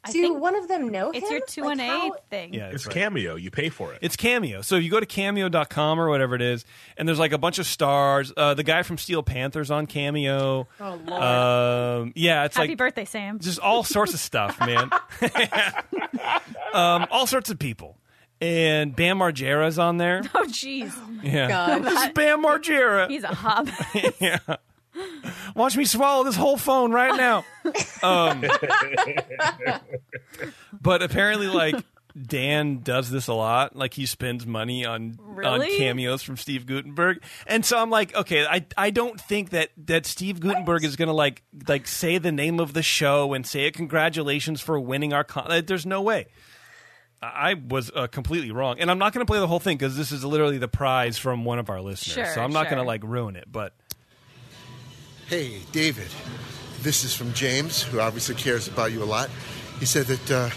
I 0.05 0.13
Do 0.13 0.35
one 0.35 0.55
of 0.55 0.69
them 0.69 0.89
know 0.91 1.11
it's 1.11 1.27
him? 1.27 1.33
your 1.39 1.47
two 1.47 1.63
Like, 1.63 1.73
and 1.73 1.81
A 1.81 1.87
how- 1.87 2.17
thing. 2.31 2.53
Yeah, 2.55 2.65
It's 2.67 2.85
that's 2.85 2.87
right. 2.89 2.95
cameo. 3.05 3.37
You 3.37 3.51
pay 3.51 3.69
for 3.71 3.93
it. 3.93 4.01
It's 4.03 4.17
Cameo. 4.17 4.61
So 4.63 4.77
if 4.77 4.85
you 4.85 4.91
go 4.91 5.01
to 5.01 5.07
cameo.com 5.07 5.99
or 5.99 6.09
whatever 6.11 6.35
it 6.35 6.43
is, 6.43 6.65
and 6.97 7.09
there's 7.09 7.19
like 7.19 7.33
a 7.33 7.39
bunch 7.39 7.59
of 7.59 7.67
stars. 7.67 8.33
Uh, 8.37 8.55
the 8.55 8.63
guy 8.63 8.83
from 8.83 8.99
Steel 8.99 9.23
Panther's 9.23 9.71
on 9.71 9.87
Cameo. 9.87 10.69
Oh 10.81 11.01
lord. 11.07 11.23
Um, 11.23 12.13
yeah, 12.15 12.45
it's 12.45 12.57
Happy 12.57 12.69
like 12.69 12.79
birthday, 12.79 13.05
Sam. 13.07 13.39
just 13.39 13.59
all 13.59 13.83
sorts 13.83 14.13
of 14.15 14.21
stuff, 14.21 14.59
man. 14.61 14.91
um, 16.75 17.07
all 17.11 17.27
sorts 17.27 17.51
of 17.51 17.59
people. 17.59 17.99
And 18.41 18.95
Bam 18.95 19.19
Margera's 19.19 19.79
on 19.79 19.97
there. 19.97 20.23
Oh, 20.35 20.45
jeez. 20.49 20.93
Yeah. 21.23 21.49
God. 21.49 21.85
This 21.85 22.03
is 22.03 22.09
Bam 22.11 22.43
Margera. 22.45 23.09
He's 23.09 23.23
a 23.25 23.29
hob. 23.29 23.71
yeah. 24.21 24.39
Watch 25.55 25.77
me 25.77 25.85
swallow 25.85 26.25
this 26.25 26.37
whole 26.37 26.57
phone 26.57 26.93
right 26.93 27.17
now. 27.17 27.45
Um, 28.03 28.45
but 30.79 31.03
apparently, 31.03 31.47
like 31.47 31.83
Dan 32.21 32.81
does 32.83 33.11
this 33.11 33.29
a 33.29 33.33
lot. 33.33 33.75
Like 33.75 33.95
he 33.95 34.05
spends 34.05 34.47
money 34.47 34.85
on 34.85 35.19
on 35.43 35.63
cameos 35.63 36.23
from 36.23 36.37
Steve 36.37 36.67
Guttenberg, 36.67 37.23
and 37.47 37.65
so 37.65 37.79
I'm 37.79 37.89
like, 37.89 38.15
okay, 38.15 38.45
I 38.45 38.67
I 38.77 38.91
don't 38.91 39.19
think 39.19 39.51
that 39.51 39.71
that 39.87 40.05
Steve 40.05 40.41
Guttenberg 40.41 40.85
is 40.85 40.97
gonna 40.97 41.15
like 41.15 41.43
like 41.67 41.89
say 41.89 42.19
the 42.19 42.31
name 42.31 42.61
of 42.61 42.75
the 42.75 42.83
show 42.83 43.33
and 43.33 43.47
say 43.47 43.71
congratulations 43.71 44.61
for 44.61 44.79
winning 44.79 45.15
our 45.15 45.25
con. 45.25 45.47
like, 45.49 45.67
There's 45.67 45.87
no 45.87 46.03
way. 46.03 46.27
I 47.23 47.53
I 47.53 47.55
was 47.55 47.91
uh, 47.95 48.07
completely 48.07 48.51
wrong, 48.51 48.79
and 48.81 48.91
I'm 48.91 48.99
not 48.99 49.15
going 49.15 49.25
to 49.27 49.31
play 49.31 49.41
the 49.41 49.47
whole 49.47 49.61
thing 49.61 49.79
because 49.79 49.97
this 49.97 50.13
is 50.13 50.25
literally 50.25 50.59
the 50.59 50.69
prize 50.69 51.17
from 51.17 51.45
one 51.47 51.59
of 51.59 51.71
our 51.71 51.81
listeners. 51.81 52.15
Sure, 52.27 52.35
so 52.35 52.43
I'm 52.43 52.53
not 52.53 52.67
going 52.67 52.77
to 52.77 52.85
like 52.85 53.03
ruin 53.03 53.37
it, 53.37 53.51
but. 53.51 53.75
Hey, 55.29 55.61
David. 55.73 56.09
This 56.83 57.05
is 57.05 57.15
from 57.15 57.33
James, 57.33 57.83
who 57.83 58.01
obviously 58.01 58.35
cares 58.35 58.69
about 58.69 58.93
you 58.93 59.03
a 59.03 59.07
lot. 59.07 59.31
He 59.81 59.87
said 59.87 60.07
that 60.07 60.31
uh, 60.31 60.51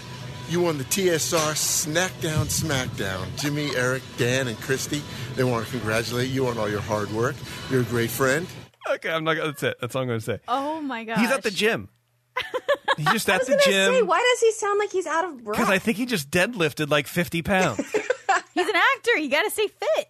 you 0.49 0.61
won 0.61 0.77
the 0.77 0.83
TSR 0.85 1.53
Snackdown 1.53 2.45
Smackdown. 2.47 3.25
Jimmy, 3.37 3.71
Eric, 3.75 4.03
Dan, 4.17 4.47
and 4.47 4.59
Christy, 4.59 5.01
they 5.35 5.43
want 5.43 5.65
to 5.65 5.71
congratulate 5.71 6.29
you 6.29 6.47
on 6.47 6.57
all 6.57 6.69
your 6.69 6.81
hard 6.81 7.09
work. 7.11 7.35
You're 7.71 7.81
a 7.81 7.85
great 7.85 8.09
friend. 8.09 8.45
Okay, 8.89 9.09
I'm 9.09 9.23
not. 9.23 9.35
gonna 9.35 9.47
That's 9.47 9.63
it. 9.63 9.77
That's 9.79 9.95
all 9.95 10.01
I'm 10.01 10.07
going 10.07 10.19
to 10.19 10.25
say. 10.25 10.39
Oh 10.47 10.81
my 10.81 11.03
god. 11.05 11.17
He's 11.19 11.31
at 11.31 11.43
the 11.43 11.51
gym. 11.51 11.89
He's 12.97 13.07
just 13.07 13.29
at 13.29 13.41
the 13.45 13.51
gonna 13.51 13.61
say, 13.61 13.71
gym 13.99 14.07
why 14.07 14.19
does 14.19 14.39
he 14.41 14.51
sound 14.53 14.79
like 14.79 14.91
he's 14.91 15.05
out 15.05 15.25
of 15.25 15.43
breath? 15.43 15.57
because 15.57 15.71
I 15.71 15.77
think 15.77 15.97
he 15.97 16.05
just 16.07 16.31
deadlifted 16.31 16.89
like 16.89 17.05
50 17.07 17.41
pounds. 17.43 17.79
He's 18.53 18.67
an 18.67 18.75
actor. 18.75 19.17
You 19.17 19.29
got 19.29 19.43
to 19.43 19.51
stay 19.51 19.67
fit. 19.67 20.09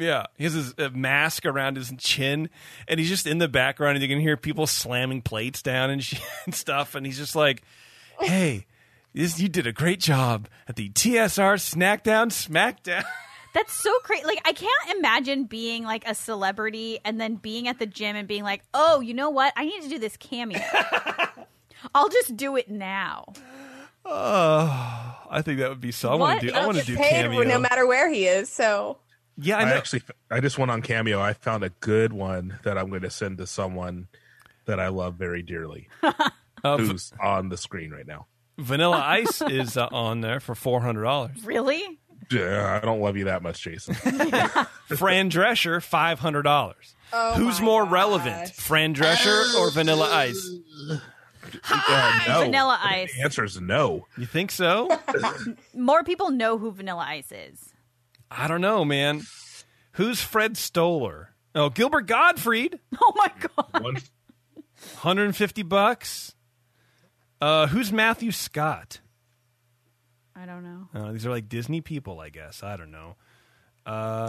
Yeah, 0.00 0.26
he 0.36 0.44
has 0.44 0.54
his 0.54 0.74
uh, 0.78 0.88
mask 0.92 1.46
around 1.46 1.76
his 1.76 1.92
chin, 1.98 2.50
and 2.88 2.98
he's 2.98 3.08
just 3.08 3.26
in 3.26 3.38
the 3.38 3.48
background, 3.48 3.96
and 3.96 4.02
you 4.02 4.08
can 4.08 4.20
hear 4.20 4.36
people 4.36 4.66
slamming 4.66 5.22
plates 5.22 5.62
down 5.62 5.90
and, 5.90 6.02
shit 6.04 6.20
and 6.46 6.54
stuff. 6.54 6.94
And 6.94 7.04
he's 7.06 7.18
just 7.18 7.36
like, 7.36 7.62
"Hey, 8.20 8.66
this, 9.14 9.38
you 9.40 9.48
did 9.48 9.66
a 9.66 9.72
great 9.72 10.00
job 10.00 10.48
at 10.68 10.76
the 10.76 10.88
TSR 10.90 11.56
Snackdown 11.56 12.28
Smackdown." 12.30 13.04
That's 13.54 13.72
so 13.72 13.92
crazy. 14.04 14.24
Like 14.24 14.40
I 14.44 14.52
can't 14.52 14.98
imagine 14.98 15.44
being 15.44 15.82
like 15.84 16.06
a 16.06 16.14
celebrity 16.14 17.00
and 17.04 17.20
then 17.20 17.34
being 17.34 17.66
at 17.66 17.78
the 17.80 17.86
gym 17.86 18.14
and 18.16 18.26
being 18.28 18.44
like, 18.44 18.62
"Oh, 18.72 19.00
you 19.00 19.12
know 19.14 19.30
what? 19.30 19.52
I 19.56 19.64
need 19.64 19.82
to 19.82 19.88
do 19.88 19.98
this 19.98 20.16
cameo. 20.16 20.60
I'll 21.94 22.08
just 22.08 22.36
do 22.36 22.56
it 22.56 22.70
now." 22.70 23.32
Oh, 24.04 25.16
I 25.30 25.42
think 25.42 25.58
that 25.58 25.68
would 25.68 25.80
be 25.80 25.92
so. 25.92 26.10
I 26.10 26.14
want 26.14 26.34
What? 26.34 26.40
to 26.40 26.46
do. 26.48 26.54
I 26.54 26.62
I 26.62 26.66
want 26.66 26.78
to 26.78 26.84
do 26.84 26.96
paid 26.96 27.10
cameo. 27.22 27.42
no 27.42 27.58
matter 27.58 27.86
where 27.86 28.08
he 28.10 28.26
is. 28.26 28.48
So 28.50 28.98
yeah, 29.40 29.58
I 29.58 29.62
I 29.62 29.70
actually, 29.72 30.02
I 30.30 30.40
just 30.40 30.58
went 30.58 30.70
on 30.70 30.82
Cameo. 30.82 31.20
I 31.20 31.32
found 31.32 31.64
a 31.64 31.70
good 31.80 32.12
one 32.12 32.58
that 32.64 32.76
I'm 32.78 32.88
going 32.90 33.02
to 33.02 33.10
send 33.10 33.38
to 33.38 33.46
someone 33.46 34.08
that 34.66 34.78
I 34.80 34.88
love 34.88 35.14
very 35.14 35.42
dearly, 35.42 35.88
Uh, 36.62 36.76
who's 36.76 37.12
on 37.22 37.48
the 37.48 37.56
screen 37.56 37.90
right 37.90 38.06
now. 38.06 38.26
Vanilla 38.58 38.98
Ice 39.06 39.40
is 39.42 39.76
uh, 39.78 39.88
on 39.90 40.20
there 40.20 40.40
for 40.40 40.54
four 40.54 40.80
hundred 40.82 41.04
dollars. 41.04 41.42
Really? 41.44 41.98
Yeah, 42.30 42.78
I 42.80 42.84
don't 42.84 43.00
love 43.00 43.16
you 43.16 43.24
that 43.24 43.42
much, 43.42 43.62
Jason. 43.62 43.94
Fran 44.86 45.30
Drescher, 45.30 45.82
five 45.82 46.18
hundred 46.20 46.42
dollars. 46.42 46.94
Oh 47.12 47.32
Who's 47.34 47.60
more 47.60 47.84
gosh. 47.84 47.92
relevant, 47.92 48.48
Fran 48.50 48.94
Drescher 48.94 49.54
or 49.54 49.70
Vanilla 49.70 50.08
Ice? 50.12 50.50
Uh, 51.68 52.20
no. 52.28 52.40
Vanilla 52.40 52.78
Ice. 52.82 53.12
The 53.16 53.22
answer 53.22 53.42
is 53.44 53.60
no. 53.60 54.06
You 54.16 54.26
think 54.26 54.50
so? 54.50 54.88
More 55.74 56.04
people 56.04 56.30
know 56.30 56.58
who 56.58 56.70
Vanilla 56.70 57.04
Ice 57.08 57.32
is. 57.32 57.69
I 58.30 58.46
don't 58.48 58.60
know, 58.60 58.84
man. 58.84 59.22
Who's 59.92 60.20
Fred 60.20 60.56
Stoller? 60.56 61.30
Oh, 61.54 61.68
Gilbert 61.68 62.02
Gottfried, 62.06 62.78
Oh 63.00 63.12
my 63.16 63.30
god. 63.40 63.82
One, 63.82 63.96
hundred 64.98 65.24
and 65.24 65.36
fifty 65.36 65.62
bucks. 65.62 66.34
Uh, 67.40 67.66
who's 67.66 67.90
Matthew 67.92 68.30
Scott? 68.30 69.00
I 70.36 70.46
don't 70.46 70.62
know. 70.62 70.88
Uh, 70.94 71.12
these 71.12 71.26
are 71.26 71.30
like 71.30 71.48
Disney 71.48 71.80
people, 71.80 72.20
I 72.20 72.28
guess. 72.28 72.62
I 72.62 72.76
don't 72.76 72.90
know. 72.90 73.16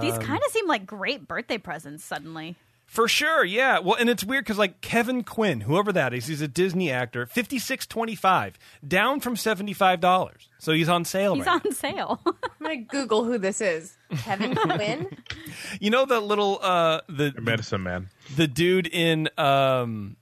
These 0.02 0.18
kind 0.18 0.42
of 0.44 0.52
seem 0.52 0.68
like 0.68 0.86
great 0.88 1.28
birthday 1.28 1.58
presents 1.60 2.04
suddenly. 2.04 2.56
For 2.92 3.08
sure, 3.08 3.46
yeah. 3.46 3.80
Well, 3.80 3.96
and 3.96 4.10
it's 4.10 4.22
weird 4.22 4.44
because 4.44 4.58
like 4.58 4.82
Kevin 4.82 5.24
Quinn, 5.24 5.62
whoever 5.62 5.94
that 5.94 6.14
is, 6.14 6.28
he's 6.28 6.42
a 6.42 6.48
Disney 6.50 6.92
actor. 6.92 7.26
Fifty 7.26 7.58
six 7.58 7.88
twenty 7.88 8.16
five, 8.16 8.60
down 8.86 9.22
from 9.22 9.38
seventy 9.38 9.72
five 9.72 10.02
dollars. 10.02 10.50
So 10.60 10.74
he's 10.74 10.90
on 10.90 11.06
sale. 11.06 11.36
He's 11.36 11.46
right 11.46 11.66
on 11.66 11.72
sale. 11.72 12.20
I'm 12.26 12.34
gonna 12.62 12.76
Google 12.82 13.24
who 13.24 13.38
this 13.38 13.62
is. 13.62 13.96
Kevin 14.18 14.56
Quinn. 14.56 15.08
You 15.80 15.90
know 15.90 16.06
the 16.06 16.20
little 16.20 16.60
uh 16.62 17.00
the 17.08 17.34
medicine 17.42 17.82
man. 17.84 18.10
the 18.36 18.46
dude 18.48 18.88
in 18.88 19.30
um 19.38 20.18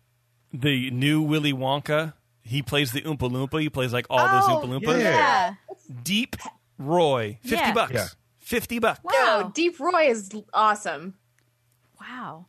the 0.54 0.92
new 0.92 1.24
Willy 1.24 1.54
Wonka. 1.54 2.14
He 2.44 2.62
plays 2.62 2.92
the 2.92 3.02
Oompa 3.02 3.32
Loompa. 3.32 3.60
He 3.62 3.70
plays 3.70 3.94
like 3.94 4.06
all 4.12 4.20
those 4.20 4.44
Oh, 4.48 4.62
Oompa 4.68 4.80
Loompas. 4.80 5.00
Yeah. 5.02 5.56
Deep 6.04 6.36
Roy, 6.78 7.40
fifty 7.42 7.56
Yeah. 7.56 7.74
bucks. 7.74 7.94
Yeah. 7.94 8.08
Fifty 8.38 8.78
bucks. 8.78 9.00
No, 9.04 9.12
Wow. 9.42 9.52
Deep 9.56 9.80
Roy 9.80 10.10
is 10.10 10.30
awesome. 10.54 11.16
wow. 12.00 12.46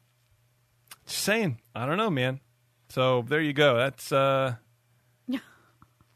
Just 1.11 1.25
saying. 1.25 1.59
I 1.75 1.87
don't 1.87 1.97
know, 1.97 2.09
man. 2.09 2.41
So 2.89 3.23
there 3.23 3.41
you 3.41 3.53
go. 3.53 3.77
That's 3.77 4.13
uh 4.13 4.55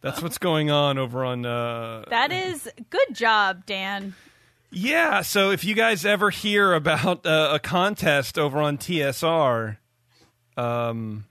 that's 0.01 0.23
what's 0.23 0.39
going 0.39 0.71
on 0.71 0.99
over 0.99 1.25
on 1.25 1.45
uh 1.45 2.05
That 2.11 2.31
is 2.31 2.69
good 2.91 3.13
job, 3.13 3.67
Dan. 3.67 4.15
Yeah, 4.71 5.23
so 5.23 5.51
if 5.51 5.65
you 5.65 5.75
guys 5.75 6.05
ever 6.05 6.31
hear 6.31 6.75
about 6.75 7.25
uh, 7.25 7.51
a 7.53 7.59
contest 7.61 8.39
over 8.39 8.61
on 8.61 8.77
TSR, 8.77 9.77
um, 10.57 11.27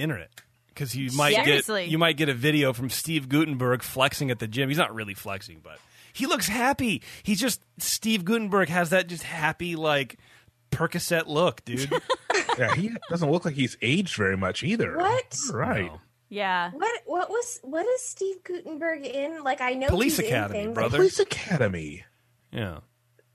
enter 0.00 0.16
it 0.16 0.30
because 0.68 0.96
you 0.96 1.10
might 1.16 1.36
Seriously. 1.36 1.84
get 1.84 1.90
you 1.92 1.96
might 1.98 2.16
get 2.16 2.28
a 2.28 2.34
video 2.34 2.72
from 2.72 2.90
Steve 2.90 3.28
Guttenberg 3.28 3.82
flexing 3.84 4.32
at 4.32 4.40
the 4.40 4.48
gym. 4.48 4.68
He's 4.68 4.78
not 4.78 4.92
really 4.92 5.14
flexing, 5.14 5.60
but 5.62 5.78
he 6.12 6.26
looks 6.26 6.48
happy. 6.48 7.02
He's 7.22 7.40
just 7.40 7.60
Steve 7.78 8.24
Guttenberg 8.24 8.68
has 8.68 8.90
that 8.90 9.06
just 9.06 9.22
happy 9.22 9.76
like 9.76 10.18
Percocet 10.70 11.26
look, 11.26 11.64
dude. 11.64 11.90
Yeah, 12.56 12.74
he 12.74 12.90
doesn't 13.08 13.30
look 13.30 13.44
like 13.44 13.54
he's 13.54 13.76
aged 13.82 14.16
very 14.16 14.36
much 14.36 14.64
either. 14.64 14.96
What? 14.96 15.36
Right. 15.52 15.86
No. 15.92 16.00
Yeah. 16.28 16.72
What 16.72 16.90
what 17.06 17.30
was 17.30 17.60
what 17.62 17.86
is 17.86 18.02
Steve 18.02 18.42
Guttenberg 18.42 19.04
in? 19.06 19.44
Like 19.44 19.60
I 19.60 19.74
know 19.74 19.86
Police 19.86 20.16
he's 20.16 20.26
Academy, 20.26 20.58
things. 20.62 20.74
brother. 20.74 20.98
Police 20.98 21.20
Academy. 21.20 22.04
Yeah, 22.50 22.78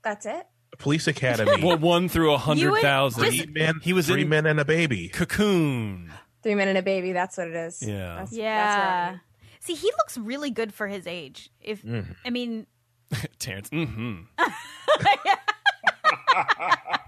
That's 0.02 0.26
it. 0.26 0.46
Police 0.78 1.06
Academy. 1.06 1.62
well, 1.64 1.78
one 1.78 2.10
through 2.10 2.30
a 2.30 2.32
You 2.32 2.38
hundred 2.38 2.70
would 2.72 2.82
thousand. 2.82 3.24
three 3.24 3.46
men. 3.46 3.80
He 3.82 3.94
was 3.94 4.08
three 4.08 4.22
in 4.22 4.28
men 4.28 4.44
and 4.44 4.60
a 4.60 4.64
baby. 4.66 5.08
Cocoon. 5.08 6.10
Three 6.42 6.54
men 6.54 6.68
and 6.68 6.76
a 6.76 6.82
baby. 6.82 7.12
That's 7.12 7.38
what 7.38 7.48
it 7.48 7.54
is. 7.54 7.82
Yeah. 7.82 8.16
That's, 8.16 8.32
Yeah. 8.32 9.12
That's 9.12 9.66
See, 9.66 9.74
he 9.74 9.86
looks 9.86 10.18
really 10.18 10.50
good 10.50 10.74
for 10.74 10.86
his 10.86 11.06
age. 11.06 11.48
If 11.62 11.82
I 12.26 12.28
mean, 12.28 12.66
Terrence. 13.38 13.70
Mm-hmm. 13.70 14.24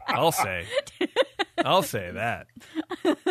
I'll 0.09 0.33
say. 0.33 0.67
I'll 1.65 1.83
say 1.83 2.11
that. 2.13 2.47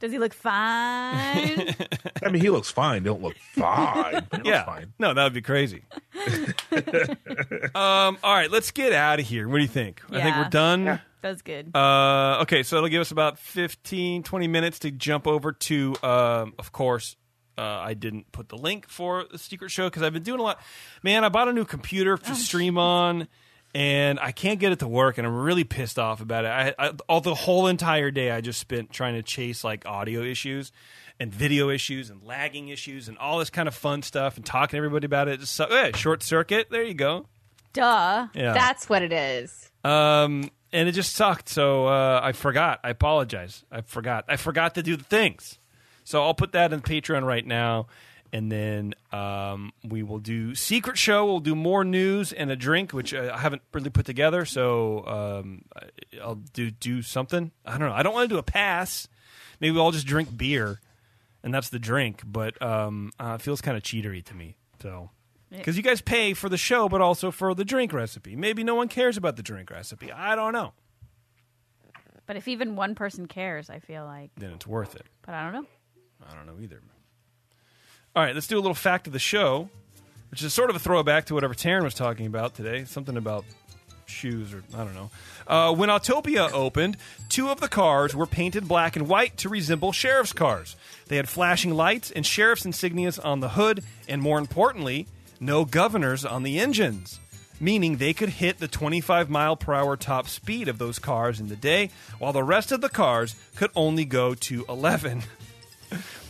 does 0.00 0.12
he 0.12 0.18
look 0.18 0.34
fine? 0.34 1.74
I 2.22 2.30
mean, 2.30 2.42
he 2.42 2.50
looks 2.50 2.70
fine. 2.70 3.02
Don't 3.02 3.22
look 3.22 3.36
fine. 3.54 4.26
He 4.42 4.48
Yeah. 4.48 4.56
looks 4.56 4.66
fine. 4.66 4.92
No, 4.98 5.14
that 5.14 5.24
would 5.24 5.32
be 5.34 5.42
crazy. 5.42 5.82
um, 7.74 8.18
all 8.22 8.34
right, 8.34 8.50
let's 8.50 8.70
get 8.70 8.92
out 8.92 9.20
of 9.20 9.26
here. 9.26 9.48
What 9.48 9.56
do 9.56 9.62
you 9.62 9.68
think? 9.68 10.02
I 10.08 10.12
think 10.20 10.24
Yeah. 10.24 10.42
we're 10.42 10.50
done. 10.50 11.00
That's 11.20 11.42
good. 11.42 11.74
Uh, 11.74 12.38
okay, 12.42 12.62
so 12.62 12.76
it'll 12.76 12.88
give 12.88 13.00
us 13.00 13.10
about 13.10 13.38
15, 13.38 14.22
20 14.22 14.48
minutes 14.48 14.78
to 14.80 14.90
jump 14.90 15.26
over 15.26 15.52
to, 15.52 15.96
um, 16.02 16.54
of 16.58 16.70
course, 16.72 17.16
uh, 17.56 17.62
I 17.62 17.94
didn't 17.94 18.30
put 18.30 18.48
the 18.48 18.56
link 18.56 18.88
for 18.88 19.24
the 19.30 19.36
secret 19.38 19.70
show 19.70 19.88
because 19.88 20.02
I've 20.04 20.12
been 20.12 20.22
doing 20.22 20.38
a 20.38 20.44
lot. 20.44 20.60
Man, 21.02 21.24
I 21.24 21.28
bought 21.28 21.48
a 21.48 21.52
new 21.52 21.64
computer 21.64 22.16
to 22.16 22.34
stream 22.36 22.78
on, 22.78 23.26
and 23.74 24.18
I 24.20 24.32
can't 24.32 24.58
get 24.58 24.72
it 24.72 24.78
to 24.80 24.88
work, 24.88 25.18
and 25.18 25.26
I'm 25.26 25.36
really 25.36 25.64
pissed 25.64 25.98
off 25.98 26.20
about 26.20 26.44
it. 26.44 26.48
I, 26.48 26.74
I 26.78 26.92
all 27.08 27.20
the 27.20 27.34
whole 27.34 27.66
entire 27.66 28.10
day 28.10 28.30
I 28.30 28.40
just 28.40 28.60
spent 28.60 28.90
trying 28.90 29.14
to 29.14 29.22
chase 29.22 29.64
like 29.64 29.86
audio 29.86 30.22
issues 30.22 30.72
and 31.20 31.32
video 31.32 31.68
issues 31.68 32.10
and 32.10 32.22
lagging 32.22 32.68
issues 32.68 33.08
and 33.08 33.18
all 33.18 33.38
this 33.38 33.50
kind 33.50 33.68
of 33.68 33.74
fun 33.74 34.02
stuff 34.02 34.36
and 34.36 34.46
talking 34.46 34.72
to 34.72 34.76
everybody 34.78 35.04
about 35.06 35.28
it. 35.28 35.40
Just, 35.40 35.54
so, 35.54 35.64
eh, 35.64 35.92
short 35.94 36.22
circuit. 36.22 36.68
There 36.70 36.82
you 36.82 36.94
go. 36.94 37.26
Duh. 37.72 38.28
Yeah. 38.34 38.52
That's 38.52 38.88
what 38.88 39.02
it 39.02 39.12
is. 39.12 39.70
Um, 39.84 40.50
and 40.72 40.88
it 40.88 40.92
just 40.92 41.14
sucked. 41.14 41.48
So 41.48 41.86
uh, 41.86 42.20
I 42.22 42.32
forgot. 42.32 42.80
I 42.84 42.90
apologize. 42.90 43.64
I 43.70 43.80
forgot. 43.80 44.24
I 44.28 44.36
forgot 44.36 44.74
to 44.76 44.82
do 44.82 44.96
the 44.96 45.04
things. 45.04 45.58
So 46.04 46.22
I'll 46.22 46.34
put 46.34 46.52
that 46.52 46.72
in 46.72 46.80
Patreon 46.80 47.24
right 47.24 47.46
now, 47.46 47.88
and 48.32 48.50
then 48.50 48.94
um, 49.12 49.72
we 49.84 50.02
will 50.02 50.18
do 50.18 50.54
secret 50.54 50.98
show. 50.98 51.24
We'll 51.26 51.40
do 51.40 51.54
more 51.54 51.84
news 51.84 52.32
and 52.32 52.50
a 52.50 52.56
drink, 52.56 52.92
which 52.92 53.14
uh, 53.14 53.32
I 53.34 53.38
haven't 53.38 53.62
really 53.72 53.90
put 53.90 54.06
together. 54.06 54.44
So 54.44 55.06
um, 55.06 55.62
I'll 56.22 56.36
do 56.52 56.70
do 56.70 57.02
something. 57.02 57.52
I 57.64 57.78
don't 57.78 57.88
know. 57.88 57.94
I 57.94 58.02
don't 58.02 58.14
want 58.14 58.28
to 58.28 58.34
do 58.34 58.38
a 58.38 58.42
pass. 58.42 59.08
Maybe 59.60 59.72
we'll 59.72 59.82
all 59.82 59.92
just 59.92 60.06
drink 60.06 60.36
beer, 60.36 60.80
and 61.42 61.52
that's 61.52 61.68
the 61.68 61.78
drink. 61.78 62.22
But 62.24 62.60
um, 62.62 63.12
uh, 63.18 63.36
it 63.38 63.42
feels 63.42 63.60
kind 63.60 63.76
of 63.76 63.82
cheatery 63.82 64.24
to 64.24 64.34
me. 64.34 64.56
So. 64.82 65.10
Because 65.50 65.78
you 65.78 65.82
guys 65.82 66.02
pay 66.02 66.34
for 66.34 66.50
the 66.50 66.58
show, 66.58 66.90
but 66.90 67.00
also 67.00 67.30
for 67.30 67.54
the 67.54 67.64
drink 67.64 67.94
recipe. 67.94 68.36
Maybe 68.36 68.62
no 68.62 68.74
one 68.74 68.86
cares 68.86 69.16
about 69.16 69.36
the 69.36 69.42
drink 69.42 69.70
recipe. 69.70 70.12
I 70.12 70.36
don't 70.36 70.52
know. 70.52 70.74
But 72.26 72.36
if 72.36 72.46
even 72.46 72.76
one 72.76 72.94
person 72.94 73.24
cares, 73.24 73.70
I 73.70 73.78
feel 73.78 74.04
like. 74.04 74.30
Then 74.36 74.50
it's 74.50 74.66
worth 74.66 74.94
it. 74.94 75.06
But 75.24 75.34
I 75.34 75.42
don't 75.44 75.54
know. 75.54 75.66
I 76.30 76.34
don't 76.34 76.44
know 76.44 76.62
either. 76.62 76.82
All 78.16 78.22
right, 78.22 78.34
let's 78.34 78.46
do 78.46 78.56
a 78.56 78.60
little 78.60 78.74
fact 78.74 79.06
of 79.06 79.12
the 79.12 79.18
show, 79.18 79.68
which 80.30 80.42
is 80.42 80.52
sort 80.52 80.70
of 80.70 80.76
a 80.76 80.78
throwback 80.78 81.26
to 81.26 81.34
whatever 81.34 81.54
Taryn 81.54 81.84
was 81.84 81.94
talking 81.94 82.26
about 82.26 82.54
today. 82.54 82.84
Something 82.84 83.16
about 83.16 83.44
shoes, 84.06 84.52
or 84.52 84.64
I 84.74 84.78
don't 84.78 84.94
know. 84.94 85.10
Uh, 85.46 85.74
when 85.74 85.88
Autopia 85.88 86.50
opened, 86.52 86.96
two 87.28 87.50
of 87.50 87.60
the 87.60 87.68
cars 87.68 88.16
were 88.16 88.26
painted 88.26 88.66
black 88.66 88.96
and 88.96 89.08
white 89.08 89.36
to 89.38 89.48
resemble 89.48 89.92
sheriff's 89.92 90.32
cars. 90.32 90.74
They 91.06 91.16
had 91.16 91.28
flashing 91.28 91.74
lights 91.74 92.10
and 92.10 92.26
sheriff's 92.26 92.64
insignias 92.64 93.22
on 93.24 93.40
the 93.40 93.50
hood, 93.50 93.84
and 94.08 94.20
more 94.20 94.38
importantly, 94.38 95.06
no 95.38 95.64
governors 95.64 96.24
on 96.24 96.42
the 96.42 96.58
engines. 96.58 97.20
Meaning 97.60 97.96
they 97.96 98.14
could 98.14 98.28
hit 98.30 98.58
the 98.58 98.68
25 98.68 99.28
mile 99.28 99.56
per 99.56 99.74
hour 99.74 99.96
top 99.96 100.28
speed 100.28 100.68
of 100.68 100.78
those 100.78 100.98
cars 100.98 101.40
in 101.40 101.48
the 101.48 101.56
day, 101.56 101.90
while 102.18 102.32
the 102.32 102.44
rest 102.44 102.72
of 102.72 102.80
the 102.80 102.88
cars 102.88 103.34
could 103.56 103.70
only 103.76 104.04
go 104.04 104.34
to 104.34 104.64
11. 104.68 105.22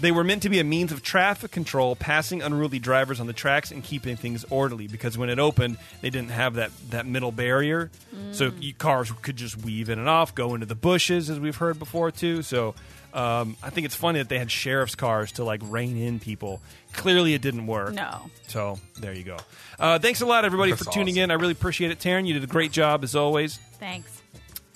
They 0.00 0.12
were 0.12 0.24
meant 0.24 0.42
to 0.42 0.48
be 0.48 0.60
a 0.60 0.64
means 0.64 0.92
of 0.92 1.02
traffic 1.02 1.50
control, 1.50 1.96
passing 1.96 2.42
unruly 2.42 2.78
drivers 2.78 3.20
on 3.20 3.26
the 3.26 3.32
tracks 3.32 3.70
and 3.70 3.82
keeping 3.82 4.16
things 4.16 4.44
orderly. 4.50 4.86
Because 4.86 5.18
when 5.18 5.28
it 5.28 5.38
opened, 5.38 5.78
they 6.00 6.10
didn't 6.10 6.30
have 6.30 6.54
that, 6.54 6.70
that 6.90 7.06
middle 7.06 7.32
barrier, 7.32 7.90
so 8.32 8.52
you, 8.60 8.74
cars 8.74 9.10
could 9.22 9.36
just 9.36 9.56
weave 9.64 9.88
in 9.88 9.98
and 9.98 10.08
off, 10.08 10.34
go 10.34 10.54
into 10.54 10.66
the 10.66 10.74
bushes, 10.74 11.30
as 11.30 11.40
we've 11.40 11.56
heard 11.56 11.78
before 11.78 12.10
too. 12.10 12.42
So 12.42 12.74
um, 13.12 13.56
I 13.62 13.70
think 13.70 13.86
it's 13.86 13.94
funny 13.94 14.18
that 14.18 14.28
they 14.28 14.38
had 14.38 14.50
sheriff's 14.50 14.94
cars 14.94 15.32
to 15.32 15.44
like 15.44 15.60
rein 15.64 15.96
in 15.96 16.20
people. 16.20 16.60
Clearly, 16.92 17.34
it 17.34 17.42
didn't 17.42 17.66
work. 17.66 17.94
No. 17.94 18.30
So 18.46 18.78
there 19.00 19.12
you 19.14 19.24
go. 19.24 19.36
Uh, 19.78 19.98
thanks 19.98 20.20
a 20.20 20.26
lot, 20.26 20.44
everybody, 20.44 20.72
That's 20.72 20.84
for 20.84 20.90
tuning 20.92 21.14
awesome. 21.14 21.24
in. 21.24 21.30
I 21.30 21.34
really 21.34 21.52
appreciate 21.52 21.90
it, 21.90 21.98
Taryn. 21.98 22.26
You 22.26 22.34
did 22.34 22.44
a 22.44 22.48
great 22.48 22.72
job 22.72 23.04
as 23.04 23.14
always. 23.14 23.58
Thanks. 23.78 24.22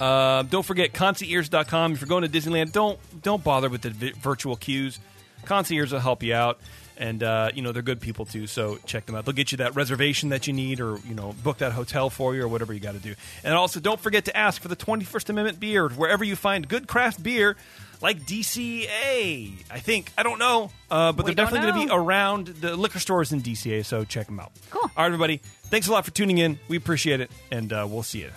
Uh, 0.03 0.42
don't 0.42 0.64
forget 0.66 0.92
concierge.com. 0.92 1.92
If 1.92 2.00
you're 2.00 2.09
going 2.09 2.28
to 2.28 2.28
Disneyland, 2.28 2.72
don't 2.72 2.98
don't 3.22 3.44
bother 3.44 3.68
with 3.68 3.82
the 3.82 3.90
vi- 3.90 4.12
virtual 4.20 4.57
queues. 4.57 4.98
Concierge 5.44 5.92
will 5.92 6.00
help 6.00 6.24
you 6.24 6.34
out, 6.34 6.59
and 6.96 7.22
uh, 7.22 7.50
you 7.55 7.62
know 7.62 7.70
they're 7.70 7.82
good 7.82 8.00
people 8.00 8.24
too. 8.24 8.48
So 8.48 8.78
check 8.84 9.07
them 9.07 9.14
out. 9.14 9.26
They'll 9.26 9.34
get 9.34 9.53
you 9.53 9.59
that 9.59 9.76
reservation 9.76 10.30
that 10.30 10.48
you 10.48 10.55
need, 10.55 10.80
or 10.80 10.98
you 11.07 11.14
know 11.14 11.36
book 11.44 11.59
that 11.59 11.70
hotel 11.70 12.11
for 12.11 12.34
you, 12.34 12.42
or 12.42 12.48
whatever 12.48 12.72
you 12.72 12.80
got 12.80 12.94
to 12.94 12.98
do. 12.98 13.14
And 13.44 13.55
also, 13.55 13.78
don't 13.78 14.00
forget 14.00 14.24
to 14.24 14.36
ask 14.36 14.61
for 14.61 14.66
the 14.66 14.74
21st 14.74 15.30
Amendment 15.30 15.61
beer 15.61 15.88
wherever 15.88 16.24
you 16.24 16.34
find 16.34 16.66
good 16.66 16.88
craft 16.88 17.22
beer. 17.22 17.57
Like 18.00 18.22
DCA, 18.26 19.53
I 19.70 19.78
think. 19.78 20.11
I 20.18 20.24
don't 20.24 20.40
know, 20.40 20.72
uh, 20.90 21.12
but 21.12 21.18
We 21.18 21.22
they're 21.34 21.44
definitely 21.44 21.70
going 21.70 21.80
to 21.80 21.86
be 21.86 21.94
around 21.94 22.48
the 22.48 22.74
liquor 22.74 22.98
stores 22.98 23.30
in 23.30 23.40
DCA, 23.42 23.84
so 23.84 24.03
check 24.03 24.26
them 24.26 24.40
out. 24.40 24.50
Cool. 24.70 24.82
All 24.82 24.90
right, 24.96 25.07
everybody. 25.07 25.36
Thanks 25.66 25.86
a 25.86 25.92
lot 25.92 26.05
for 26.05 26.11
tuning 26.11 26.38
in. 26.38 26.59
We 26.66 26.76
appreciate 26.76 27.20
it, 27.20 27.30
and 27.53 27.72
uh, 27.72 27.86
we'll 27.88 28.03
see 28.03 28.22
you 28.22 28.30